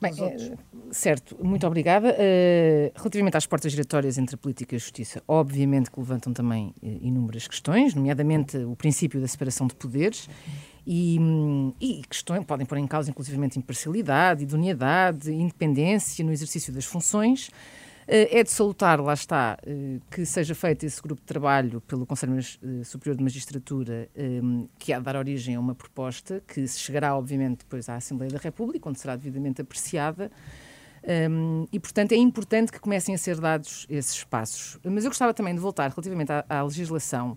Bem, 0.00 0.12
é, 0.22 0.56
certo, 0.92 1.36
muito 1.44 1.66
obrigada. 1.66 2.10
Uh, 2.10 2.92
relativamente 2.94 3.36
às 3.36 3.46
portas 3.46 3.72
giratórias 3.72 4.16
entre 4.16 4.36
a 4.36 4.38
política 4.38 4.74
e 4.74 4.76
a 4.76 4.78
justiça, 4.78 5.20
obviamente 5.26 5.90
que 5.90 5.98
levantam 5.98 6.32
também 6.32 6.72
uh, 6.80 6.98
inúmeras 7.00 7.48
questões, 7.48 7.94
nomeadamente 7.94 8.56
o 8.58 8.76
princípio 8.76 9.20
da 9.20 9.26
separação 9.26 9.66
de 9.66 9.74
poderes 9.74 10.28
e, 10.86 11.18
um, 11.20 11.74
e 11.80 12.02
questões 12.08 12.44
podem 12.44 12.64
pôr 12.64 12.78
em 12.78 12.86
causa, 12.86 13.10
inclusivamente, 13.10 13.58
imparcialidade, 13.58 14.44
idoneidade, 14.44 15.32
independência 15.32 16.24
no 16.24 16.32
exercício 16.32 16.72
das 16.72 16.84
funções. 16.84 17.50
Eh, 18.10 18.38
é 18.40 18.42
de 18.42 18.50
salutar, 18.50 18.98
lá 19.02 19.12
está, 19.12 19.58
eh, 19.66 19.98
que 20.10 20.24
seja 20.24 20.54
feito 20.54 20.86
esse 20.86 21.00
grupo 21.02 21.20
de 21.20 21.26
trabalho 21.26 21.82
pelo 21.82 22.06
Conselho 22.06 22.38
eh, 22.38 22.82
Superior 22.82 23.14
de 23.14 23.22
Magistratura, 23.22 24.08
que 24.78 24.94
há 24.94 24.98
de 24.98 25.04
dar 25.04 25.14
origem 25.14 25.56
a 25.56 25.60
uma 25.60 25.74
proposta 25.74 26.42
que 26.48 26.66
se 26.66 26.80
chegará, 26.80 27.14
obviamente, 27.14 27.58
depois 27.58 27.86
à 27.86 27.96
Assembleia 27.96 28.32
da 28.32 28.38
República, 28.38 28.88
onde 28.88 28.98
será 28.98 29.14
devidamente 29.14 29.60
apreciada. 29.60 30.30
Um, 31.30 31.66
e, 31.70 31.78
portanto, 31.78 32.12
é 32.12 32.16
importante 32.16 32.72
que 32.72 32.80
comecem 32.80 33.14
a 33.14 33.18
ser 33.18 33.38
dados 33.38 33.86
esses 33.88 34.14
espaços. 34.14 34.78
Mas 34.82 35.04
eu 35.04 35.10
gostava 35.10 35.32
também 35.34 35.54
de 35.54 35.60
voltar 35.60 35.90
relativamente 35.90 36.32
à, 36.32 36.44
à 36.48 36.62
legislação 36.62 37.36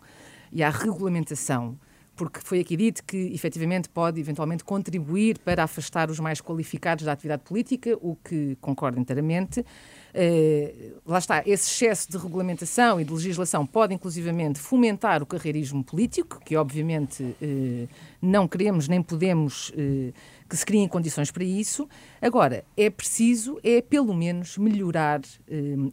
e 0.51 0.63
à 0.63 0.69
regulamentação, 0.69 1.78
porque 2.15 2.39
foi 2.39 2.59
aqui 2.59 2.76
dito 2.76 3.03
que, 3.03 3.17
efetivamente, 3.34 3.89
pode 3.89 4.19
eventualmente 4.19 4.63
contribuir 4.63 5.39
para 5.39 5.63
afastar 5.63 6.09
os 6.09 6.19
mais 6.19 6.41
qualificados 6.41 7.05
da 7.05 7.11
atividade 7.13 7.43
política, 7.43 7.97
o 8.01 8.15
que 8.15 8.57
concordo 8.61 8.99
inteiramente. 8.99 9.65
Uh, 10.14 10.99
lá 11.05 11.20
está, 11.20 11.41
esse 11.45 11.70
excesso 11.70 12.12
de 12.12 12.18
regulamentação 12.18 12.99
e 12.99 13.05
de 13.05 13.14
legislação 13.14 13.66
pode 13.66 13.93
inclusivamente 13.93 14.59
fomentar 14.59 15.24
o 15.24 15.26
carreirismo 15.26 15.84
político, 15.84 16.39
que 16.43 16.55
obviamente 16.55 17.24
uh, 17.24 17.89
não 18.22 18.47
queremos 18.47 18.88
nem 18.88 19.01
podemos 19.01 19.70
uh, 19.70 20.14
que 20.49 20.57
se 20.57 20.66
criem 20.66 20.88
condições 20.88 21.32
para 21.32 21.45
isso. 21.45 21.88
Agora, 22.22 22.66
é 22.76 22.89
preciso, 22.89 23.57
é 23.64 23.82
pelo 23.82 24.14
menos, 24.14 24.57
melhorar 24.57 25.22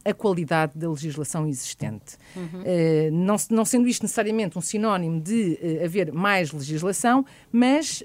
a 0.04 0.12
qualidade 0.12 0.72
da 0.74 0.90
legislação 0.90 1.46
existente. 1.46 2.16
Uhum. 2.34 2.64
não, 3.12 3.36
não 3.50 3.64
sendo 3.64 3.86
isto 3.86 4.02
necessariamente 4.02 4.58
um 4.58 4.60
sinónimo 4.60 5.20
de 5.20 5.56
haver 5.84 6.12
mais 6.12 6.50
legislação, 6.50 7.24
mas 7.52 8.02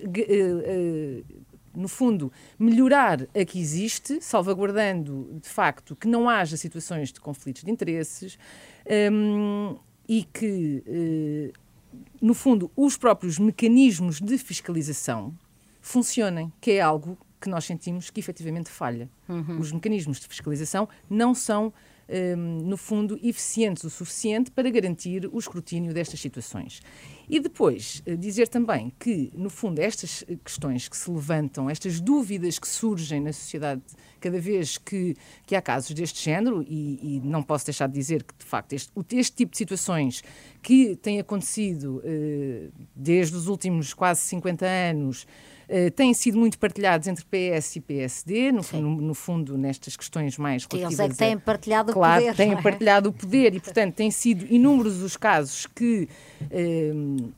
no 1.76 1.88
fundo, 1.88 2.32
melhorar 2.58 3.28
a 3.36 3.46
que 3.46 3.60
existe, 3.60 4.22
salvaguardando, 4.22 5.40
de 5.42 5.50
facto, 5.50 5.96
que 5.96 6.08
não 6.08 6.30
haja 6.30 6.56
situações 6.58 7.12
de 7.12 7.20
conflitos 7.20 7.64
de 7.64 7.72
interesses 7.72 8.38
um, 9.12 9.76
e 10.08 10.24
que, 10.24 10.84
uh, 10.88 11.54
no 12.22 12.34
fundo, 12.34 12.72
os 12.76 12.98
próprios 12.98 13.40
mecanismos 13.40 14.20
de 14.20 14.38
fiscalização 14.38 15.34
funcionem, 15.82 16.52
que 16.62 16.72
é 16.72 16.82
algo 16.82 17.18
que 17.40 17.50
nós 17.50 17.66
sentimos 17.66 18.10
que 18.10 18.20
efetivamente 18.20 18.70
falha. 18.70 19.10
Uhum. 19.28 19.60
Os 19.60 19.72
mecanismos 19.72 20.20
de 20.20 20.28
fiscalização 20.28 20.88
não 21.10 21.36
são 21.36 21.74
um, 22.38 22.62
no 22.64 22.78
fundo, 22.78 23.20
eficientes 23.22 23.84
o 23.84 23.90
suficiente 23.90 24.52
para 24.52 24.70
garantir 24.70 25.30
o 25.32 25.38
escrutínio 25.38 25.94
destas 25.94 26.20
situações. 26.20 26.82
E 27.30 27.40
depois, 27.40 28.02
eh, 28.06 28.16
dizer 28.16 28.48
também 28.48 28.92
que, 29.00 29.32
no 29.34 29.50
fundo, 29.50 29.80
estas 29.80 30.24
questões 30.44 30.88
que 30.88 30.98
se 30.98 31.10
levantam, 31.10 31.70
estas 31.70 32.00
dúvidas 32.00 32.60
que 32.60 32.68
surgem 32.68 33.22
na 33.22 33.32
sociedade 33.32 33.82
cada 34.20 34.40
vez 34.40 34.78
que, 34.78 35.16
que 35.46 35.56
há 35.56 35.62
casos 35.62 35.92
deste 35.94 36.24
género, 36.24 36.64
e, 36.68 37.18
e 37.18 37.22
não 37.24 37.44
posso 37.44 37.66
deixar 37.66 37.88
de 37.88 37.94
dizer 37.94 38.24
que, 38.24 38.34
de 38.38 38.46
facto, 38.46 38.74
este, 38.74 38.92
este 39.12 39.36
tipo 39.36 39.52
de 39.52 39.58
situações 39.58 40.24
que 40.62 40.96
têm 40.96 41.20
acontecido 41.20 41.98
uh, 41.98 42.72
desde 42.96 43.36
os 43.36 43.48
últimos 43.48 43.94
quase 43.94 44.22
50 44.22 44.66
anos, 44.66 45.28
Uh, 45.70 45.92
têm 45.92 46.14
sido 46.14 46.38
muito 46.38 46.58
partilhados 46.60 47.08
entre 47.08 47.24
PS 47.26 47.78
e 47.78 47.82
PSD, 47.82 48.52
no, 48.52 48.62
no, 48.74 49.02
no 49.02 49.14
fundo, 49.14 49.58
nestas 49.58 49.96
questões 49.96 50.38
mais 50.38 50.66
relativas... 50.66 51.00
Eles 51.00 51.00
é 51.00 51.10
que 51.10 51.18
têm 51.18 51.38
partilhado 51.38 51.94
claro, 51.94 52.22
o 52.22 52.28
poder. 52.28 52.36
têm 52.36 52.54
é? 52.54 52.62
partilhado 52.62 53.10
o 53.10 53.14
poder 53.14 53.56
e, 53.56 53.60
portanto, 53.60 53.96
têm 53.96 54.12
sido 54.12 54.46
inúmeros 54.54 55.02
os 55.02 55.18
casos 55.18 55.66
que... 55.66 56.08
Uh, 56.52 57.32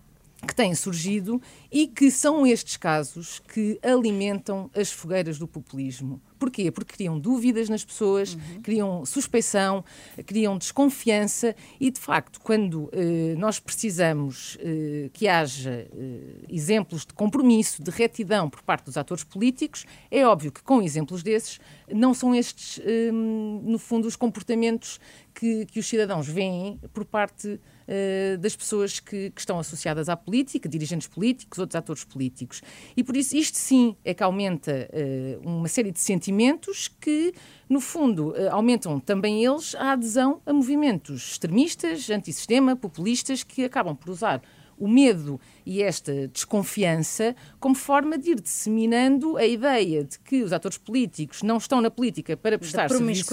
que 0.45 0.55
têm 0.55 0.73
surgido 0.75 1.41
e 1.71 1.87
que 1.87 2.09
são 2.11 2.45
estes 2.45 2.77
casos 2.77 3.39
que 3.39 3.79
alimentam 3.81 4.69
as 4.73 4.91
fogueiras 4.91 5.37
do 5.37 5.47
populismo. 5.47 6.21
Porquê? 6.37 6.69
Porque 6.69 6.95
criam 6.95 7.17
dúvidas 7.17 7.69
nas 7.69 7.83
pessoas, 7.83 8.33
uhum. 8.33 8.61
criam 8.61 9.05
suspeição, 9.05 9.83
criam 10.25 10.57
desconfiança 10.57 11.55
e, 11.79 11.89
de 11.89 11.99
facto, 11.99 12.39
quando 12.41 12.89
eh, 12.91 13.35
nós 13.37 13.59
precisamos 13.59 14.57
eh, 14.59 15.09
que 15.13 15.27
haja 15.27 15.87
eh, 15.91 16.19
exemplos 16.49 17.05
de 17.05 17.13
compromisso, 17.13 17.81
de 17.81 17.89
retidão 17.89 18.49
por 18.49 18.61
parte 18.61 18.85
dos 18.85 18.97
atores 18.97 19.23
políticos, 19.23 19.85
é 20.11 20.25
óbvio 20.25 20.51
que 20.51 20.61
com 20.61 20.81
exemplos 20.81 21.23
desses 21.23 21.59
não 21.93 22.13
são 22.13 22.35
estes, 22.35 22.79
eh, 22.83 23.11
no 23.11 23.79
fundo, 23.79 24.07
os 24.07 24.15
comportamentos 24.15 24.99
que, 25.33 25.65
que 25.65 25.79
os 25.79 25.87
cidadãos 25.87 26.27
veem 26.27 26.79
por 26.93 27.05
parte 27.05 27.59
eh, 27.87 28.37
das 28.37 28.55
pessoas 28.55 28.99
que, 28.99 29.29
que, 29.29 29.39
estão 29.39 29.59
associadas 29.59 30.09
à 30.09 30.17
política, 30.17 30.67
dirigentes 30.67 31.07
políticos, 31.07 31.59
outros 31.59 31.75
atores 31.75 32.03
políticos. 32.03 32.61
E 32.97 33.03
por 33.03 33.15
isso 33.15 33.37
isto 33.37 33.57
sim 33.57 33.95
é 34.03 34.11
que 34.11 34.23
aumenta 34.23 34.89
uh, 34.91 35.47
uma 35.47 35.67
série 35.67 35.91
de 35.91 35.99
sentimentos 35.99 36.87
que, 36.87 37.33
no 37.69 37.79
fundo, 37.79 38.29
uh, 38.29 38.49
aumentam 38.51 38.99
também 38.99 39.45
eles 39.45 39.75
a 39.75 39.91
adesão 39.91 40.41
a 40.47 40.51
movimentos 40.51 41.33
extremistas, 41.33 42.09
antissistema, 42.09 42.75
populistas, 42.75 43.43
que 43.43 43.63
acabam 43.63 43.95
por 43.95 44.09
usar 44.09 44.41
o 44.77 44.87
medo 44.87 45.39
e 45.65 45.81
esta 45.81 46.27
desconfiança 46.27 47.35
como 47.59 47.75
forma 47.75 48.17
de 48.17 48.31
ir 48.31 48.41
disseminando 48.41 49.37
a 49.37 49.45
ideia 49.45 50.03
de 50.03 50.19
que 50.19 50.43
os 50.43 50.51
atores 50.51 50.77
políticos 50.77 51.41
não 51.43 51.57
estão 51.57 51.81
na 51.81 51.89
política 51.89 52.35
para 52.35 52.57
prestar 52.57 52.89
serviço, 52.89 53.25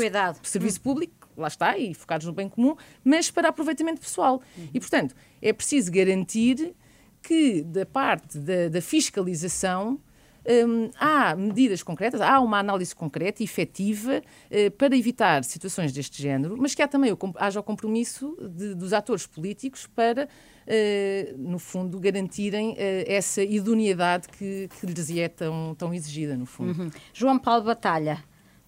serviço 0.43 0.79
hum. 0.79 0.83
público, 0.83 1.22
lá 1.37 1.49
está, 1.49 1.77
e 1.79 1.95
focados 1.95 2.27
no 2.27 2.33
bem 2.33 2.49
comum, 2.49 2.77
mas 3.05 3.31
para 3.31 3.49
aproveitamento 3.49 4.01
pessoal. 4.01 4.43
Uhum. 4.57 4.69
E, 4.75 4.81
portanto, 4.81 5.15
é 5.41 5.53
preciso 5.53 5.91
garantir 5.91 6.75
que, 7.23 7.63
da 7.63 7.87
parte 7.87 8.39
da, 8.39 8.69
da 8.69 8.81
fiscalização, 8.81 10.01
um, 10.45 10.91
há 10.99 11.37
medidas 11.37 11.83
concretas, 11.83 12.21
há 12.21 12.41
uma 12.41 12.59
análise 12.59 12.95
concreta 12.95 13.43
e 13.43 13.45
efetiva 13.45 14.21
uh, 14.21 14.71
para 14.73 14.97
evitar 14.97 15.45
situações 15.45 15.93
deste 15.93 16.21
género, 16.21 16.57
mas 16.59 16.75
que 16.75 16.83
há 16.83 16.89
também 16.89 17.13
o, 17.13 17.19
haja 17.37 17.61
o 17.61 17.63
compromisso 17.63 18.37
de, 18.51 18.75
dos 18.75 18.93
atores 18.93 19.27
políticos 19.27 19.87
para, 19.87 20.25
uh, 20.27 21.39
no 21.39 21.59
fundo, 21.59 21.99
garantirem 22.01 22.73
uh, 22.73 22.77
essa 23.07 23.43
idoneidade 23.43 24.29
que, 24.29 24.69
que 24.81 24.87
lhes 24.87 25.11
é 25.17 25.29
tão, 25.29 25.75
tão 25.77 25.95
exigida, 25.95 26.37
no 26.37 26.47
fundo. 26.47 26.83
Uhum. 26.83 26.91
João 27.13 27.39
Paulo 27.39 27.65
Batalha, 27.65 28.23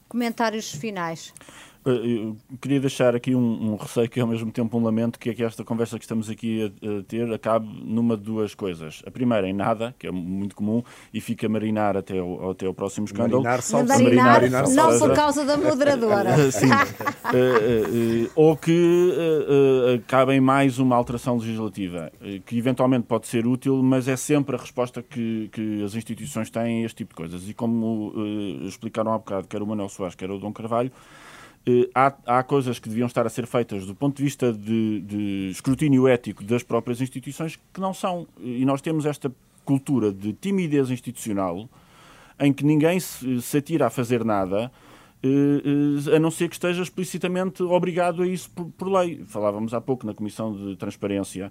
comentários 0.09 0.73
finais. 0.73 1.35
Eh, 1.87 1.91
eu 1.91 2.37
queria 2.61 2.81
deixar 2.81 3.15
aqui 3.15 3.35
um, 3.35 3.73
um, 3.73 3.77
receio 3.77 4.09
que 4.09 4.19
é 4.19 4.23
ao 4.23 4.29
mesmo 4.29 4.51
tempo 4.51 4.77
um 4.79 4.83
lamento, 4.83 5.19
que 5.19 5.31
é 5.31 5.35
que 5.35 5.43
esta 5.43 5.63
conversa 5.65 5.99
que 5.99 6.05
estamos 6.05 6.31
aqui 6.31 6.63
a, 6.63 6.67
a, 6.67 7.03
ter 7.03 7.33
acabe 7.33 7.69
numa 7.85 8.17
de 8.17 8.23
duas 8.23 8.55
coisas. 8.55 9.03
A 9.07 9.11
primeira, 9.11 9.47
em 9.49 9.53
nada, 9.53 9.95
que 9.99 10.07
é 10.07 10.11
muito 10.11 10.57
comum, 10.57 10.83
e 11.13 11.21
fica 11.21 11.47
a 11.47 11.49
marinar 11.49 11.97
até 11.97 12.21
o, 12.21 12.51
até 12.51 12.67
o 12.67 12.73
próximo 12.73 13.07
escândalo. 13.07 13.43
Marinar, 13.43 13.63
só 13.63 13.85
marinar, 13.85 14.25
marinar, 14.25 14.69
não 14.69 14.99
por 14.99 15.15
causa 15.15 15.45
da 15.45 15.57
moderadora. 15.57 16.35
Sim. 16.51 16.71
uh, 16.71 16.73
uh, 16.73 18.25
uh, 18.25 18.31
ou 18.35 18.57
que 18.57 19.13
acabe 19.95 20.33
em 20.33 20.41
mais 20.41 20.79
uma 20.79 20.97
alteração 20.97 21.37
legislativa, 21.37 22.11
que 22.47 22.57
eventualmente 22.57 23.07
pode 23.07 23.27
ser 23.27 23.47
útil, 23.47 23.83
mas 23.83 24.09
é 24.09 24.17
sempre 24.17 24.57
a 24.57 24.59
resposta 24.59 25.03
que, 25.03 25.49
que 25.53 25.83
as 25.83 25.95
instituições 25.95 26.51
têm 26.51 26.83
a 26.83 26.87
este 26.87 26.99
tipo 26.99 27.11
de 27.11 27.17
coisas. 27.17 27.49
E 27.49 27.55
como 27.55 28.13
explicaram 28.67 29.13
há 29.13 29.19
bocado, 29.19 29.49
quer 29.49 29.61
o 29.63 29.67
Manuel 29.67 29.89
Soares, 29.89 30.15
quer 30.15 30.31
o 30.31 30.39
Dom 30.39 30.53
Carvalho, 30.53 30.91
há, 31.95 32.15
há, 32.27 32.43
coisas 32.43 32.79
que 32.79 32.89
deviam 32.89 33.07
estar 33.07 33.27
a 33.27 33.31
ser 33.31 33.47
feitas 33.47 33.87
do 33.87 33.95
ponto 33.95 34.17
de 34.17 34.23
vista 34.23 34.53
de, 34.53 35.01
de, 35.01 35.49
escrutínio 35.51 36.07
ético 36.07 36.45
das 36.45 36.63
próprias 36.63 37.01
instituições 37.01 37.59
que 37.73 37.81
não 37.81 37.95
são. 37.95 38.27
E 38.39 38.65
nós 38.65 38.83
temos 38.83 39.07
esta 39.07 39.33
cultura 39.65 40.13
de 40.13 40.33
timidez 40.35 40.91
institucional 40.91 41.69
em 42.39 42.53
que 42.53 42.65
ninguém 42.65 43.01
se, 43.01 43.41
se 43.41 43.59
atira 43.59 43.87
a 43.87 43.91
fazer 43.91 44.25
nada 44.25 44.71
eh, 45.23 46.09
eh, 46.13 46.17
a 46.17 46.19
não 46.19 46.31
ser 46.31 46.49
que 46.49 46.55
esteja 46.55 46.83
explicitamente 46.83 47.63
obrigado 47.63 48.23
a 48.23 48.27
isso 48.27 48.51
por, 48.51 48.67
por 48.67 48.89
lei. 48.89 49.25
Falávamos 49.25 49.73
há 49.73 49.81
pouco 49.81 50.07
na 50.07 50.13
Comissão 50.13 50.55
de 50.55 50.77
Transparência 50.77 51.51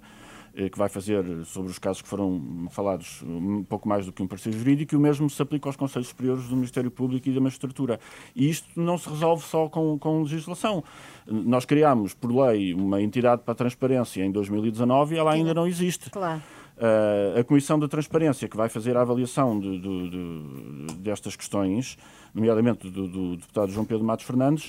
que 0.70 0.78
vai 0.78 0.88
fazer 0.88 1.24
sobre 1.46 1.70
os 1.70 1.78
casos 1.78 2.00
que 2.00 2.08
foram 2.08 2.68
falados 2.70 3.22
um 3.26 3.64
pouco 3.64 3.88
mais 3.88 4.06
do 4.06 4.12
que 4.12 4.22
um 4.22 4.26
parecer 4.26 4.52
jurídico 4.52 4.94
e 4.94 4.96
o 4.96 5.00
mesmo 5.00 5.28
se 5.28 5.42
aplica 5.42 5.68
aos 5.68 5.74
Conselhos 5.74 6.08
Superiores 6.08 6.44
do 6.44 6.54
Ministério 6.54 6.90
Público 6.90 7.28
e 7.28 7.32
da 7.32 7.40
Magistratura. 7.40 7.98
E 8.36 8.48
isto 8.48 8.68
não 8.76 8.96
se 8.96 9.08
resolve 9.08 9.44
só 9.44 9.68
com, 9.68 9.98
com 9.98 10.22
legislação. 10.22 10.84
Nós 11.26 11.64
criámos, 11.64 12.14
por 12.14 12.32
lei, 12.32 12.72
uma 12.72 13.02
entidade 13.02 13.42
para 13.42 13.52
a 13.52 13.54
transparência 13.56 14.24
em 14.24 14.30
2019 14.30 15.14
e 15.14 15.18
ela 15.18 15.32
ainda 15.32 15.52
não 15.52 15.66
existe. 15.66 16.10
Claro. 16.10 16.40
Uh, 16.76 17.38
a 17.38 17.44
Comissão 17.44 17.78
da 17.78 17.86
Transparência, 17.86 18.48
que 18.48 18.56
vai 18.56 18.68
fazer 18.68 18.96
a 18.96 19.02
avaliação 19.02 19.58
de, 19.60 19.78
de, 19.78 20.10
de, 20.10 20.94
destas 20.96 21.36
questões, 21.36 21.96
nomeadamente 22.34 22.90
do, 22.90 23.06
do, 23.06 23.36
deputado 23.36 23.70
João 23.70 23.84
Pedro 23.84 24.04
Matos 24.04 24.24
Fernandes, 24.24 24.68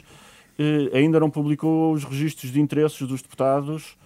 uh, 0.60 0.96
ainda 0.96 1.20
não 1.20 1.32
publicou 1.32 1.94
os 1.94 2.04
registros 2.04 2.52
de 2.52 2.62
interesses 2.62 3.08
dos 3.08 3.24
deputados 3.24 3.98
eh, 3.98 4.05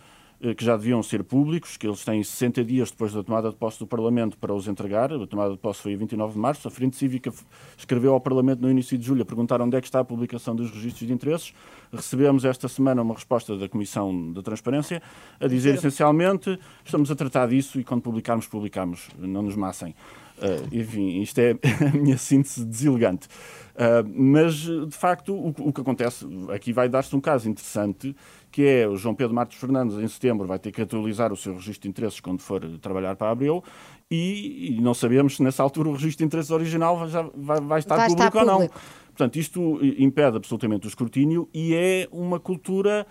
que 0.56 0.64
já 0.64 0.78
deviam 0.78 1.04
ser 1.04 1.24
públicos, 1.24 1.76
que 1.76 1.86
eles 1.86 2.04
têm 2.06 2.24
60 2.24 2.64
dias 2.64 2.90
depois 2.92 3.12
da 3.12 3.22
tomada 3.22 3.50
de 3.50 3.58
posse 3.58 3.78
do 3.78 3.86
Parlamento 3.86 4.38
para 4.38 4.54
os 4.54 4.68
entregar. 4.70 5.12
A 5.12 5.28
tomada 5.28 5.52
de 5.52 5.58
posse 5.58 5.82
foi 5.82 5.94
a 5.94 5.98
29 5.98 6.34
de 6.34 6.40
março. 6.40 6.68
A 6.68 6.72
Frente 6.72 6.96
Cívica 6.96 7.32
escreveu 7.78 8.14
ao 8.14 8.22
Parlamento 8.22 8.62
no 8.62 8.72
início 8.72 8.98
de 8.98 9.06
julho 9.06 9.22
a 9.22 9.26
perguntar 9.26 9.62
onde 9.62 9.76
é 9.76 9.82
que 9.82 9.88
está 9.88 10.00
a 10.00 10.06
publicação 10.06 10.56
dos 10.56 10.72
registros 10.72 11.08
de 11.08 11.14
interesses. 11.14 11.54
Recebemos 11.92 12.46
esta 12.46 12.70
semana 12.70 13.02
uma 13.02 13.16
resposta 13.16 13.58
da 13.58 13.68
Comissão 13.68 14.32
da 14.32 14.42
Transparência 14.42 15.02
a 15.40 15.48
dizer 15.48 15.76
essencialmente 15.76 16.58
estamos 16.86 17.12
a 17.12 17.16
tratar 17.16 17.48
disso 17.48 17.80
e 17.80 17.84
quando 17.84 18.02
publicarmos, 18.02 18.48
publicamos, 18.48 19.10
não 19.18 19.42
nos 19.42 19.56
massem. 19.58 19.94
Uh, 20.40 20.74
enfim, 20.74 21.22
isto 21.22 21.38
é 21.40 21.52
a 21.86 21.98
minha 21.98 22.18
síntese 22.18 22.64
deselegante. 22.64 23.28
Uh, 23.76 24.08
mas, 24.16 24.54
de 24.56 24.92
facto, 24.92 25.34
o, 25.34 25.50
o, 25.50 25.74
que 25.74 25.82
acontece, 25.82 26.26
aqui 26.54 26.72
vai 26.72 26.88
dar-se 26.88 27.14
um 27.16 27.22
caso 27.22 27.50
interessante, 27.50 28.16
que 28.52 28.64
é 28.64 28.88
o 28.88 28.96
João 28.96 29.14
Pedro 29.14 29.34
Martins 29.34 29.60
Fernandes, 29.60 29.98
em 29.98 30.08
setembro, 30.08 30.48
vai 30.48 30.60
ter 30.60 30.72
que 30.72 30.82
atualizar 30.82 31.32
o 31.32 31.38
seu 31.38 31.54
registro 31.54 31.84
de 31.84 31.90
interesses 31.90 32.20
quando 32.20 32.42
for 32.42 32.62
trabalhar 32.80 33.16
para 33.16 33.28
a 33.28 33.32
Abreu, 33.32 33.64
e, 34.10 34.76
e 34.78 34.82
não 34.82 34.94
sabemos 34.94 35.36
se 35.36 35.44
nessa 35.44 35.62
altura 35.62 35.90
o 35.90 35.94
registro 35.94 36.20
de 36.20 36.26
interesses 36.26 36.52
original 36.52 37.08
já 37.08 37.22
vai, 37.36 37.62
vai 37.62 37.80
estar 37.80 37.96
vai 37.96 38.08
público 38.08 38.28
estar 38.28 38.40
ou 38.40 38.46
não. 38.46 38.56
Público. 38.56 38.80
Portanto, 39.08 39.36
isto 39.38 39.80
impede 39.98 40.38
absolutamente 40.38 40.88
o 40.88 40.90
escrutínio 40.90 41.48
e 41.54 41.76
é 41.76 42.08
uma 42.12 42.40
cultura 42.40 43.06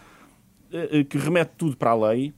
uh, 0.73 1.05
que 1.05 1.19
remete 1.19 1.53
tudo 1.57 1.77
para 1.77 1.91
a 1.91 1.95
lei, 1.95 2.33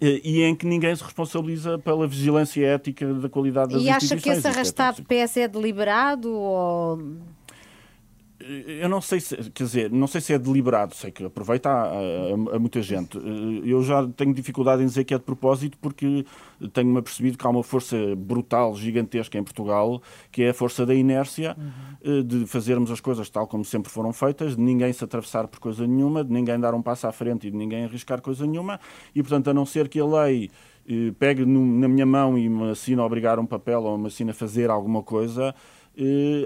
eh, 0.00 0.20
e 0.24 0.42
em 0.42 0.54
que 0.54 0.66
ninguém 0.66 0.94
se 0.94 1.02
responsabiliza 1.02 1.78
pela 1.78 2.06
vigilância 2.06 2.66
ética 2.66 3.12
da 3.14 3.28
qualidade 3.28 3.72
das 3.72 3.82
e 3.82 3.88
instituições. 3.88 4.10
E 4.10 4.14
acha 4.14 4.22
que 4.22 4.28
esse 4.30 4.46
é 4.46 4.50
arrastado 4.50 4.96
de 4.96 5.02
PS 5.02 5.36
é 5.38 5.48
deliberado 5.48 6.30
ou 6.32 6.98
eu 8.46 8.88
não 8.88 9.00
sei 9.00 9.20
se, 9.20 9.36
quer 9.50 9.64
dizer, 9.64 9.90
não 9.90 10.06
sei 10.06 10.20
se 10.20 10.32
é 10.32 10.38
deliberado, 10.38 10.94
sei 10.94 11.10
que 11.10 11.24
aproveita 11.24 11.70
a, 11.70 11.92
a, 11.92 12.56
a, 12.56 12.58
muita 12.58 12.82
gente. 12.82 13.18
Eu 13.64 13.82
já 13.82 14.06
tenho 14.08 14.34
dificuldade 14.34 14.82
em 14.82 14.86
dizer 14.86 15.04
que 15.04 15.14
é 15.14 15.18
de 15.18 15.24
propósito 15.24 15.78
porque 15.80 16.26
tenho-me 16.72 16.98
apercebido 16.98 17.38
que 17.38 17.46
há 17.46 17.50
uma 17.50 17.62
força 17.62 17.96
brutal, 18.16 18.76
gigantesca 18.76 19.38
em 19.38 19.42
Portugal, 19.42 20.02
que 20.30 20.42
é 20.42 20.50
a 20.50 20.54
força 20.54 20.84
da 20.84 20.94
inércia 20.94 21.56
uhum. 21.56 22.22
de 22.22 22.46
fazermos 22.46 22.90
as 22.90 23.00
coisas 23.00 23.28
tal 23.30 23.46
como 23.46 23.64
sempre 23.64 23.90
foram 23.90 24.12
feitas, 24.12 24.56
de 24.56 24.62
ninguém 24.62 24.92
se 24.92 25.02
atravessar 25.02 25.48
por 25.48 25.58
coisa 25.58 25.86
nenhuma, 25.86 26.22
de 26.22 26.32
ninguém 26.32 26.60
dar 26.60 26.74
um 26.74 26.82
passo 26.82 27.06
à 27.06 27.12
frente 27.12 27.46
e 27.46 27.50
de 27.50 27.56
ninguém 27.56 27.84
arriscar 27.84 28.20
coisa 28.20 28.46
nenhuma. 28.46 28.78
E, 29.14 29.22
portanto, 29.22 29.48
a 29.48 29.54
não 29.54 29.64
ser 29.64 29.88
que 29.88 29.98
a 29.98 30.04
lei 30.04 30.50
eh, 30.86 31.12
pegue 31.18 31.44
no, 31.44 31.64
na 31.64 31.88
minha 31.88 32.04
mão 32.04 32.36
e 32.36 32.48
me 32.48 32.70
assina 32.70 33.02
a 33.02 33.06
obrigar 33.06 33.38
um 33.38 33.46
papel 33.46 33.82
ou 33.82 33.96
me 33.96 34.08
assina 34.08 34.32
a 34.32 34.34
fazer 34.34 34.70
alguma 34.70 35.02
coisa, 35.02 35.54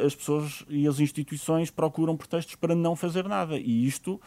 as 0.05 0.15
pessoas 0.15 0.65
e 0.69 0.87
as 0.87 1.01
instituições 1.01 1.71
procuram 1.71 2.17
pretextos 2.17 2.55
para 2.55 2.75
não 2.75 2.95
fazer 2.95 3.27
nada. 3.29 3.57
E 3.59 3.87
isto 3.87 4.21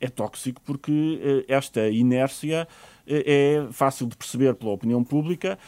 é 0.00 0.08
tóxico 0.08 0.60
porque 0.64 1.20
eh, 1.22 1.54
esta 1.54 1.88
inércia 1.88 2.66
eh, 3.06 3.66
é 3.68 3.72
fácil 3.72 4.06
de 4.06 4.16
perceber 4.16 4.54
pela 4.54 4.72
opinião 4.72 5.04
pública 5.04 5.58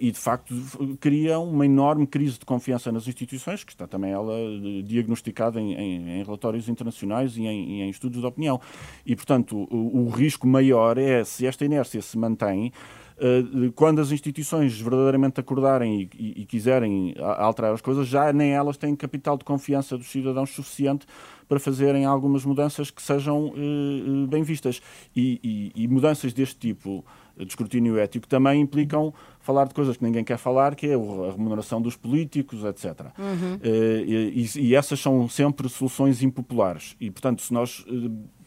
e, 0.00 0.10
de 0.10 0.18
facto, 0.18 0.54
cria 0.98 1.38
uma 1.38 1.66
enorme 1.66 2.06
crise 2.06 2.38
de 2.38 2.46
confiança 2.46 2.90
nas 2.90 3.06
instituições, 3.06 3.64
que 3.64 3.72
está 3.72 3.86
também 3.86 4.12
ela 4.12 4.34
diagnosticada 4.84 5.60
em, 5.60 5.74
em, 5.74 6.20
em 6.20 6.24
relatórios 6.24 6.68
internacionais 6.68 7.36
e 7.36 7.42
em, 7.42 7.82
em, 7.82 7.90
estudos 7.90 8.20
de 8.20 8.26
opinião. 8.26 8.60
E, 9.04 9.14
portanto, 9.14 9.68
o, 9.70 10.04
o 10.04 10.08
risco 10.08 10.46
maior 10.46 10.96
é 10.96 11.22
se 11.24 11.46
esta 11.46 11.64
inércia 11.64 12.00
se 12.00 12.16
mantém 12.16 12.72
eh, 12.72 13.01
quando 13.74 14.00
as 14.00 14.10
instituições 14.10 14.80
verdadeiramente 14.80 15.38
acordarem 15.38 16.02
e, 16.02 16.10
e, 16.18 16.42
e, 16.42 16.44
quiserem 16.44 17.14
alterar 17.18 17.72
as 17.72 17.80
coisas, 17.80 18.06
já 18.08 18.32
nem 18.32 18.52
elas 18.52 18.76
têm 18.76 18.96
capital 18.96 19.36
de 19.36 19.44
confiança 19.44 19.96
dos 19.96 20.08
cidadãos 20.08 20.50
suficiente 20.50 21.06
para 21.48 21.60
fazerem 21.60 22.04
algumas 22.04 22.44
mudanças 22.44 22.90
que 22.90 23.02
sejam 23.02 23.48
uh, 23.48 24.26
bem 24.26 24.42
vistas. 24.42 24.80
E, 25.14 25.70
e, 25.74 25.86
mudanças 25.86 26.32
deste 26.32 26.56
tipo 26.56 27.04
de 27.36 27.46
escrutínio 27.46 27.98
ético 27.98 28.26
também 28.26 28.60
implicam 28.60 29.12
falar 29.40 29.66
de 29.66 29.74
coisas 29.74 29.96
que 29.96 30.04
ninguém 30.04 30.24
quer 30.24 30.38
falar, 30.38 30.74
que 30.74 30.86
é 30.86 30.94
a 30.94 31.32
remuneração 31.32 31.80
dos 31.80 31.96
políticos, 31.96 32.64
etc. 32.64 33.06
Uhum. 33.18 33.54
Uh, 33.56 34.58
e, 34.58 34.74
essas 34.74 34.98
são 34.98 35.28
sempre 35.28 35.68
soluções 35.68 36.22
impopulares. 36.22 36.96
E, 37.00 37.10
portanto, 37.10 37.42
se 37.42 37.52
nós 37.52 37.84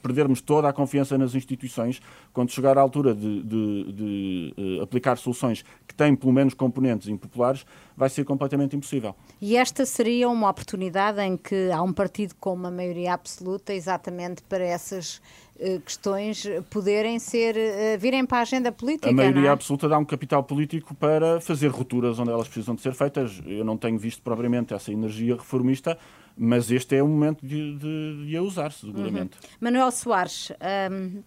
perdermos 0.06 0.39
toda 0.39 0.70
a 0.70 0.74
confiança 0.74 1.18
nas 1.18 1.34
instituições, 1.34 1.99
quando 2.32 2.51
chegar 2.51 2.78
à 2.78 2.82
altura 2.82 3.16
de, 3.16 3.41
de, 3.41 3.91
de 3.91 4.53
uh, 4.56 4.84
aplicar 4.84 5.18
soluções 5.18 5.66
que 5.88 5.95
têm 5.95 6.16
pelo 6.16 6.32
menos 6.32 6.53
componentes 6.53 7.08
impopulares, 7.08 7.66
vai 7.97 8.08
ser 8.08 8.24
completamente 8.24 8.76
impossível. 8.76 9.16
E 9.41 9.58
esta 9.58 9.84
seria 9.84 10.30
uma 10.30 10.47
oportunidade 10.47 11.20
em 11.22 11.36
que 11.36 11.72
há 11.72 11.82
um 11.82 11.91
partido 11.91 12.36
com 12.39 12.53
uma 12.53 12.70
maioria 12.70 13.16
absoluta 13.16 13.74
exatamente 13.74 14.43
para 14.43 14.64
essas 14.64 15.20
uh, 15.56 15.80
questões 15.80 16.45
poderem 16.70 17.18
ser, 17.18 17.56
uh, 17.56 17.99
virem 17.99 18.28
para 18.28 18.38
a 18.38 18.41
agenda 18.41 18.72
política. 18.72 19.10
A 19.10 19.14
maioria 19.14 19.49
é? 19.49 19.51
absoluta 19.51 19.89
dá 19.89 19.97
um 19.97 20.06
capital 20.06 20.43
político 20.43 20.93
para 20.93 21.41
fazer 21.41 21.70
rupturas 21.70 22.20
onde 22.20 22.30
elas 22.30 22.47
precisam 22.47 22.76
de 22.76 22.82
ser 22.82 22.93
feitas. 22.93 23.41
Eu 23.43 23.66
não 23.66 23.76
tenho 23.76 23.97
visto 23.97 24.22
propriamente 24.22 24.72
essa 24.72 24.91
energia 24.91 25.36
reformista 25.36 25.97
mas 26.38 26.70
este 26.70 26.96
é 26.96 27.04
o 27.04 27.08
momento 27.08 27.46
de, 27.46 27.78
de, 27.78 28.26
de 28.28 28.38
a 28.38 28.42
usar, 28.42 28.72
seguramente. 28.72 29.38
Uhum. 29.38 29.50
Manuel 29.62 29.92
Soares, 29.92 30.52
um, 30.92 31.24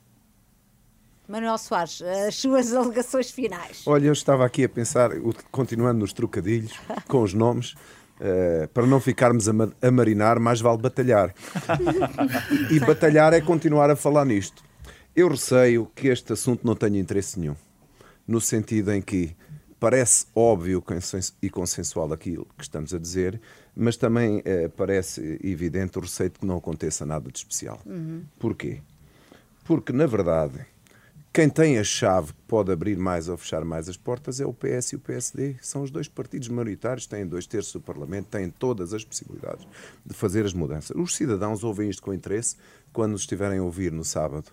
Manuel 1.27 1.59
Soares, 1.59 2.03
as 2.03 2.35
suas 2.35 2.73
alegações 2.75 3.31
finais. 3.31 3.83
Olha, 3.87 4.07
eu 4.07 4.13
estava 4.13 4.45
aqui 4.45 4.65
a 4.65 4.69
pensar, 4.69 5.11
continuando 5.51 6.01
nos 6.01 6.13
trocadilhos, 6.13 6.73
com 7.09 7.23
os 7.23 7.35
nomes, 7.35 7.75
Uh, 8.21 8.67
para 8.75 8.85
não 8.85 8.99
ficarmos 8.99 9.49
a, 9.49 9.53
a, 9.81 9.91
marinar, 9.93 10.41
mais 10.41 10.61
vale 10.61 10.79
batalhar. 10.79 11.33
e 12.69 12.81
batalhar 12.81 13.33
é 13.33 13.41
continuar 13.41 13.93
a 13.93 13.95
falar 13.95 14.25
nisto. 14.25 14.61
Eu 15.15 15.29
receio 15.29 15.89
que 15.95 16.09
este 16.09 16.33
assunto 16.33 16.67
não 16.67 16.75
tenha 16.75 16.99
interesse 16.99 17.39
nenhum, 17.39 17.55
no 18.27 18.41
sentido 18.41 18.93
em 18.93 19.01
que 19.01 19.37
parece 19.79 20.27
óbvio 20.35 20.83
e 21.41 21.49
consensual 21.49 22.13
aquilo 22.13 22.47
que 22.57 22.65
estamos 22.65 22.93
a 22.93 22.99
dizer, 22.99 23.41
mas 23.81 23.97
também 23.97 24.43
eh, 24.45 24.69
parece 24.69 25.39
evidente 25.43 25.99
o 25.99 26.01
receio 26.01 26.31
de 26.31 26.41
que 26.41 26.45
não 26.45 26.57
aconteça 26.57 27.07
nada 27.07 27.31
de 27.31 27.39
especial. 27.39 27.81
Uhum. 27.87 28.25
Porquê? 28.37 28.83
Porque, 29.65 29.93
na 29.93 30.05
verdade, 30.05 30.67
quem 31.33 31.49
tem 31.49 31.79
a 31.79 31.85
chave 31.85 32.33
que 32.33 32.43
pode 32.49 32.73
abrir 32.73 32.99
mais 32.99 33.29
ou 33.29 33.37
fechar 33.37 33.65
mais 33.65 33.89
as 33.89 33.97
portas 33.97 34.41
é 34.41 34.45
o 34.45 34.53
PS 34.53 34.93
e 34.93 34.97
o 34.97 34.99
PSD. 34.99 35.55
São 35.63 35.83
os 35.83 35.93
dois 35.93 36.09
partidos 36.09 36.49
maioritários, 36.49 37.07
têm 37.07 37.25
dois 37.25 37.47
terços 37.47 37.73
do 37.75 37.81
Parlamento, 37.81 38.27
têm 38.27 38.51
todas 38.51 38.93
as 38.93 39.05
possibilidades 39.05 39.65
de 40.05 40.13
fazer 40.13 40.45
as 40.45 40.53
mudanças. 40.53 40.97
Os 40.97 41.15
cidadãos 41.15 41.63
ouvem 41.63 41.89
isto 41.89 42.03
com 42.03 42.13
interesse 42.13 42.57
quando 42.93 43.15
estiverem 43.15 43.61
a 43.61 43.63
ouvir 43.63 43.93
no 43.93 44.05
sábado. 44.05 44.51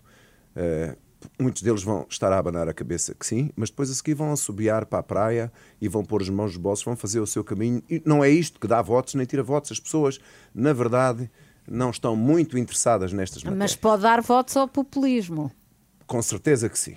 Uh, 0.56 0.96
muitos 1.40 1.62
deles 1.62 1.84
vão 1.84 2.06
estar 2.10 2.32
a 2.32 2.38
abanar 2.38 2.68
a 2.68 2.74
cabeça 2.74 3.14
que 3.14 3.26
sim, 3.26 3.52
mas 3.56 3.70
depois 3.70 3.90
a 3.90 3.94
seguir 3.94 4.14
vão 4.14 4.32
assobiar 4.32 4.86
para 4.86 5.00
a 5.00 5.04
praia 5.04 5.52
e 5.82 5.88
vão 5.88 6.04
pôr 6.04 6.22
as 6.22 6.30
mãos 6.30 6.54
nos 6.54 6.58
bolsos, 6.58 6.86
vão 6.86 6.96
fazer 6.96 7.20
o 7.20 7.28
seu 7.28 7.44
caminho. 7.44 7.82
E 7.90 8.02
não 8.06 8.24
é 8.24 8.30
isto 8.30 8.60
que 8.60 8.68
dá 8.68 8.82
votos 8.82 9.16
nem 9.16 9.26
tira 9.26 9.44
votos. 9.44 9.72
As 9.72 9.80
pessoas, 9.80 10.20
na 10.54 10.74
verdade, 10.74 11.30
não 11.68 11.90
estão 11.90 12.16
muito 12.16 12.58
interessadas 12.58 13.12
nestas 13.12 13.44
matérias. 13.44 13.60
Mas 13.60 13.76
pode 13.76 14.04
dar 14.04 14.22
votos 14.22 14.56
ao 14.56 14.68
populismo. 14.68 15.52
Com 16.06 16.22
certeza 16.22 16.70
que 16.70 16.78
sim. 16.78 16.96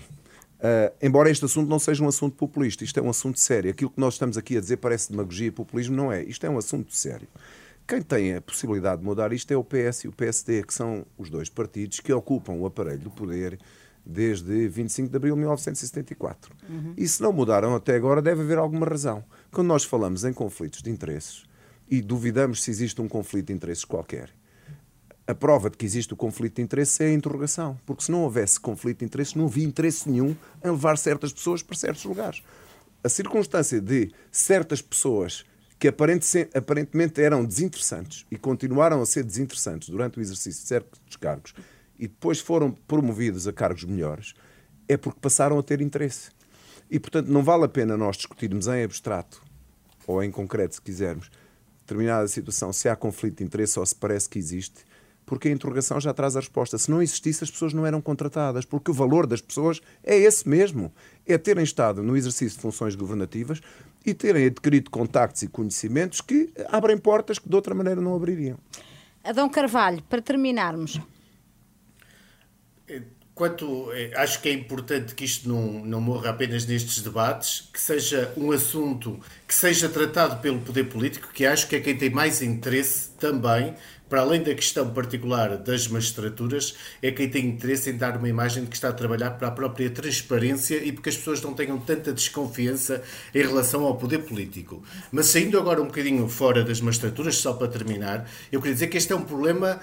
Uh, 0.59 0.93
embora 1.01 1.31
este 1.31 1.45
assunto 1.45 1.69
não 1.69 1.79
seja 1.79 2.03
um 2.03 2.09
assunto 2.09 2.35
populista, 2.37 2.83
isto 2.83 2.99
é 2.99 3.03
um 3.03 3.11
assunto 3.11 3.39
sério. 3.39 3.71
Aquilo 3.71 3.91
que 3.91 4.01
nós 4.01 4.15
estamos 4.15 4.37
aqui 4.37 4.57
a 4.57 4.61
dizer 4.61 4.79
parece 4.79 5.11
demagogia 5.11 5.47
e 5.47 5.51
populismo, 5.51 5.97
não 5.97 6.13
é. 6.13 6.23
Isto 6.25 6.47
é 6.47 6.51
um 6.51 6.59
assunto 6.59 6.95
sério. 6.95 7.29
Quem 7.87 8.03
tem 8.03 8.35
a 8.35 8.43
possibilidade 8.43 9.01
de 9.01 9.07
mudar 9.07 9.33
isto 9.33 9.51
é 9.51 9.57
o 9.57 9.65
PS 9.65 10.05
e 10.05 10.09
o 10.09 10.13
PSD, 10.13 10.63
que 10.63 10.75
são 10.75 11.07
os 11.17 11.31
dois 11.31 11.49
partidos 11.49 12.01
que 12.01 12.13
ocupam 12.13 12.53
o 12.53 12.67
aparelho 12.67 12.99
do 12.99 13.11
poder 13.11 13.59
desde 14.09 14.67
25 14.69 15.11
de 15.11 15.17
abril 15.17 15.35
de 15.35 15.41
1974. 15.41 16.57
Uhum. 16.67 16.95
E 16.97 17.07
se 17.07 17.23
não 17.23 17.31
mudaram 17.31 17.75
até 17.75 17.95
agora, 17.95 18.23
deve 18.23 18.41
haver 18.41 18.57
alguma 18.57 18.87
razão. 18.87 19.23
Quando 19.53 19.69
nós 19.69 19.85
falamos 19.85 20.25
em 20.25 20.33
conflitos 20.33 20.83
de 20.83 20.91
interesses 20.91 21.45
e 21.91 22.01
duvidamos 22.01 22.63
se 22.63 22.71
existe 22.71 23.03
um 23.03 23.09
conflito 23.09 23.49
de 23.49 23.53
interesses 23.53 23.85
qualquer, 23.85 24.31
a 25.27 25.35
prova 25.35 25.69
de 25.69 25.77
que 25.77 25.85
existe 25.85 26.15
o 26.15 26.17
conflito 26.17 26.57
de 26.57 26.63
interesses 26.63 26.99
é 27.01 27.07
a 27.07 27.13
interrogação. 27.13 27.79
Porque 27.85 28.03
se 28.03 28.11
não 28.11 28.23
houvesse 28.23 28.59
conflito 28.59 29.01
de 29.01 29.05
interesses, 29.05 29.35
não 29.35 29.45
havia 29.45 29.67
interesse 29.67 30.09
nenhum 30.09 30.35
em 30.65 30.71
levar 30.71 30.97
certas 30.97 31.31
pessoas 31.31 31.63
para 31.63 31.77
certos 31.77 32.05
lugares. 32.05 32.43
A 33.05 33.11
circunstância 33.11 33.79
de 33.79 34.11
certas 34.33 34.81
pessoas 34.81 35.45
que 35.79 35.87
aparentemente 35.87 37.21
eram 37.21 37.45
desinteressantes 37.45 38.27
e 38.31 38.39
continuaram 38.39 39.01
a 39.03 39.07
ser 39.07 39.23
desinteressantes 39.23 39.91
durante 39.91 40.19
o 40.19 40.23
exercício 40.23 40.63
de 40.63 40.67
certos 40.67 41.17
cargos 41.17 41.55
e 41.99 42.07
depois 42.07 42.41
foram 42.41 42.71
promovidos 42.71 43.49
a 43.49 43.53
cargos 43.53 43.85
melhores, 43.85 44.35
é 44.87 44.97
porque 44.97 45.21
passaram 45.21 45.59
a 45.59 45.63
ter 45.63 45.81
interesse. 45.81 46.31
E, 46.91 46.99
portanto, 46.99 47.29
não 47.29 47.43
vale 47.43 47.65
a 47.65 47.69
pena 47.69 47.97
nós 47.97 48.17
discutirmos 48.17 48.67
em 48.67 48.83
abstrato, 48.83 49.43
ou 50.07 50.23
em 50.23 50.31
concreto, 50.31 50.77
se 50.77 50.83
quisermos, 50.83 51.31
determinada 51.81 52.27
situação, 52.29 52.73
se 52.73 52.89
há 52.89 52.97
conflito 52.97 53.39
de 53.39 53.45
interesse 53.45 53.79
ou 53.79 53.85
se 53.85 53.95
parece 53.95 54.29
que 54.29 54.39
existe, 54.39 54.85
porque 55.27 55.49
a 55.49 55.51
interrogação 55.51 56.01
já 56.01 56.15
traz 56.15 56.37
a 56.37 56.41
resposta. 56.41 56.79
Se 56.79 56.91
não 56.91 57.03
existisse, 57.03 57.45
as 57.45 57.51
pessoas 57.51 57.75
não 57.75 57.85
eram 57.85 58.01
contratadas, 58.01 58.65
porque 58.65 58.91
o 58.91 58.95
valor 58.95 59.27
das 59.27 59.43
pessoas 59.43 59.79
é 60.03 60.17
esse 60.17 60.49
mesmo. 60.49 60.91
É 61.27 61.37
terem 61.37 61.63
estado 61.63 62.03
no 62.03 62.17
exercício 62.17 62.57
de 62.57 62.63
funções 62.63 62.95
governativas 62.95 63.61
e 64.07 64.15
terem 64.15 64.47
adquirido 64.47 64.91
contactos 64.91 65.43
e 65.43 65.49
conhecimentos 65.49 66.23
que 66.23 66.51
abrem 66.71 66.97
portas 66.97 67.39
que 67.39 67.47
de 67.47 67.55
outra 67.55 67.75
maneira 67.75 68.01
não 68.01 68.15
abririam. 68.15 68.57
Adão 69.23 69.51
Carvalho, 69.51 70.03
para 70.05 70.23
terminarmos, 70.23 70.99
quanto 73.39 73.93
eh, 73.93 74.11
acho 74.17 74.43
que 74.43 74.49
é 74.49 74.53
importante 74.53 75.15
que 75.15 75.25
isto 75.25 75.49
não, 75.49 75.85
não 75.85 76.01
morra 76.01 76.31
apenas 76.31 76.67
nestes 76.67 77.01
debates, 77.01 77.69
que 77.73 77.81
seja 77.81 78.33
um 78.37 78.51
assunto 78.51 79.21
que 79.47 79.55
seja 79.55 79.89
tratado 79.89 80.43
pelo 80.43 80.59
poder 80.59 80.85
político, 80.85 81.29
que 81.33 81.47
acho 81.47 81.69
que 81.69 81.77
é 81.77 81.81
quem 81.81 81.97
tem 81.97 82.11
mais 82.11 82.43
interesse 82.43 83.11
também, 83.19 83.75
para 84.09 84.23
além 84.23 84.43
da 84.43 84.55
questão 84.55 84.91
particular 84.91 85.57
das 85.57 85.87
magistraturas, 85.87 86.75
é 87.01 87.13
quem 87.13 87.29
tem 87.29 87.47
interesse 87.47 87.91
em 87.91 87.97
dar 87.97 88.17
uma 88.17 88.29
imagem 88.29 88.65
de 88.65 88.71
que 88.71 88.77
está 88.77 88.89
a 88.89 88.93
trabalhar 88.93 89.33
para 89.33 89.49
a 89.49 89.51
própria 89.51 89.89
transparência 89.89 90.83
e 90.83 90.91
porque 90.91 91.11
as 91.11 91.17
pessoas 91.17 91.41
não 91.41 91.55
tenham 91.55 91.79
tanta 91.79 92.13
desconfiança 92.13 93.03
em 93.35 93.43
relação 93.43 93.85
ao 93.85 93.97
poder 93.97 94.19
político. 94.19 94.83
Mas 95.13 95.27
saindo 95.27 95.59
agora 95.59 95.81
um 95.81 95.87
bocadinho 95.87 96.27
fora 96.29 96.65
das 96.65 96.81
magistraturas, 96.81 97.37
só 97.37 97.53
para 97.53 97.69
terminar, 97.69 98.29
eu 98.51 98.61
queria 98.61 98.75
dizer 98.75 98.89
que 98.89 98.97
este 98.97 99.13
é 99.13 99.17
um 99.17 99.23
problema 99.23 99.79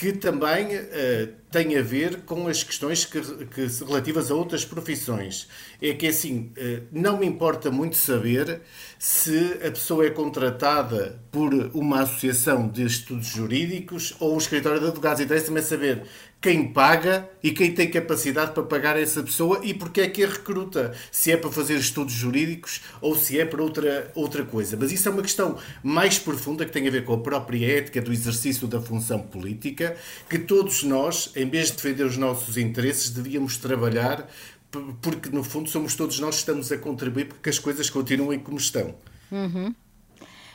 que 0.00 0.14
também 0.14 0.78
uh, 0.78 1.28
tem 1.50 1.76
a 1.76 1.82
ver 1.82 2.22
com 2.22 2.48
as 2.48 2.62
questões 2.62 3.04
que, 3.04 3.20
que, 3.20 3.66
relativas 3.84 4.30
a 4.30 4.34
outras 4.34 4.64
profissões. 4.64 5.46
É 5.78 5.92
que, 5.92 6.06
assim, 6.06 6.54
uh, 6.56 6.86
não 6.90 7.18
me 7.18 7.26
importa 7.26 7.70
muito 7.70 7.98
saber 7.98 8.62
se 8.98 9.58
a 9.62 9.70
pessoa 9.70 10.06
é 10.06 10.10
contratada 10.10 11.20
por 11.30 11.52
uma 11.74 12.00
associação 12.00 12.66
de 12.66 12.86
estudos 12.86 13.26
jurídicos 13.26 14.16
ou 14.18 14.34
um 14.34 14.38
escritório 14.38 14.80
de 14.80 14.86
advogados. 14.86 15.20
Interessa-me 15.20 15.60
saber 15.60 16.04
quem 16.40 16.72
paga 16.72 17.28
e 17.42 17.50
quem 17.50 17.72
tem 17.72 17.90
capacidade 17.90 18.52
para 18.52 18.62
pagar 18.62 18.98
essa 18.98 19.22
pessoa 19.22 19.60
e 19.62 19.74
porque 19.74 20.00
é 20.00 20.08
que 20.08 20.24
a 20.24 20.28
recruta. 20.28 20.94
Se 21.12 21.30
é 21.30 21.36
para 21.36 21.50
fazer 21.50 21.76
estudos 21.76 22.14
jurídicos 22.14 22.80
ou 23.00 23.14
se 23.14 23.38
é 23.38 23.44
para 23.44 23.62
outra, 23.62 24.10
outra 24.14 24.44
coisa. 24.44 24.76
Mas 24.80 24.90
isso 24.90 25.08
é 25.08 25.12
uma 25.12 25.22
questão 25.22 25.58
mais 25.82 26.18
profunda 26.18 26.64
que 26.64 26.72
tem 26.72 26.88
a 26.88 26.90
ver 26.90 27.04
com 27.04 27.12
a 27.12 27.18
própria 27.18 27.78
ética 27.78 28.00
do 28.00 28.12
exercício 28.12 28.66
da 28.66 28.80
função 28.80 29.20
política, 29.20 29.96
que 30.28 30.38
todos 30.38 30.82
nós, 30.82 31.30
em 31.36 31.48
vez 31.48 31.66
de 31.70 31.76
defender 31.76 32.04
os 32.04 32.16
nossos 32.16 32.56
interesses, 32.56 33.10
devíamos 33.10 33.58
trabalhar 33.58 34.26
porque, 35.02 35.30
no 35.30 35.42
fundo, 35.42 35.68
somos 35.68 35.94
todos 35.96 36.20
nós 36.20 36.36
que 36.36 36.40
estamos 36.40 36.70
a 36.70 36.78
contribuir 36.78 37.26
para 37.26 37.38
que 37.38 37.50
as 37.50 37.58
coisas 37.58 37.90
continuem 37.90 38.38
como 38.38 38.56
estão. 38.56 38.94
Uhum. 39.30 39.74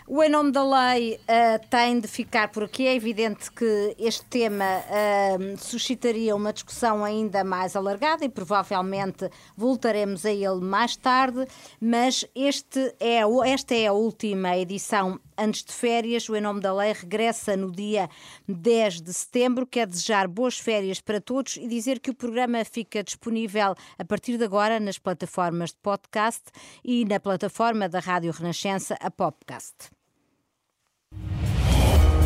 O 0.07 0.21
Em 0.21 0.29
Nome 0.29 0.51
da 0.51 0.63
Lei 0.63 1.15
uh, 1.15 1.67
tem 1.67 1.99
de 1.99 2.07
ficar 2.07 2.49
por 2.49 2.65
aqui. 2.65 2.85
É 2.85 2.93
evidente 2.93 3.51
que 3.51 3.95
este 3.97 4.23
tema 4.25 4.63
uh, 4.63 5.57
suscitaria 5.57 6.35
uma 6.35 6.53
discussão 6.53 7.03
ainda 7.03 7.43
mais 7.43 7.75
alargada 7.75 8.23
e 8.23 8.29
provavelmente 8.29 9.27
voltaremos 9.57 10.23
a 10.23 10.31
ele 10.31 10.61
mais 10.61 10.95
tarde, 10.95 11.47
mas 11.81 12.23
este 12.35 12.93
é, 12.99 13.21
esta 13.49 13.73
é 13.73 13.87
a 13.87 13.93
última 13.93 14.55
edição 14.55 15.19
antes 15.37 15.63
de 15.63 15.73
férias. 15.73 16.27
O 16.29 16.35
Em 16.35 16.41
Nome 16.41 16.59
da 16.59 16.73
Lei 16.73 16.93
regressa 16.93 17.55
no 17.55 17.71
dia 17.71 18.09
10 18.47 19.01
de 19.01 19.13
setembro. 19.13 19.65
Quer 19.65 19.87
desejar 19.87 20.27
boas 20.27 20.57
férias 20.57 21.01
para 21.01 21.21
todos 21.21 21.57
e 21.57 21.67
dizer 21.67 21.99
que 21.99 22.09
o 22.09 22.15
programa 22.15 22.63
fica 22.65 23.03
disponível 23.03 23.75
a 23.97 24.05
partir 24.05 24.37
de 24.37 24.43
agora 24.43 24.79
nas 24.79 24.97
plataformas 24.97 25.71
de 25.71 25.77
podcast 25.81 26.43
e 26.83 27.05
na 27.05 27.19
plataforma 27.19 27.87
da 27.89 27.99
Rádio 27.99 28.31
Renascença, 28.31 28.95
a 28.99 29.11
Popcast. 29.11 29.91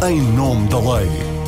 Em 0.07 0.21
Nome 0.33 0.69
da 0.69 0.79
Lei. 0.79 1.39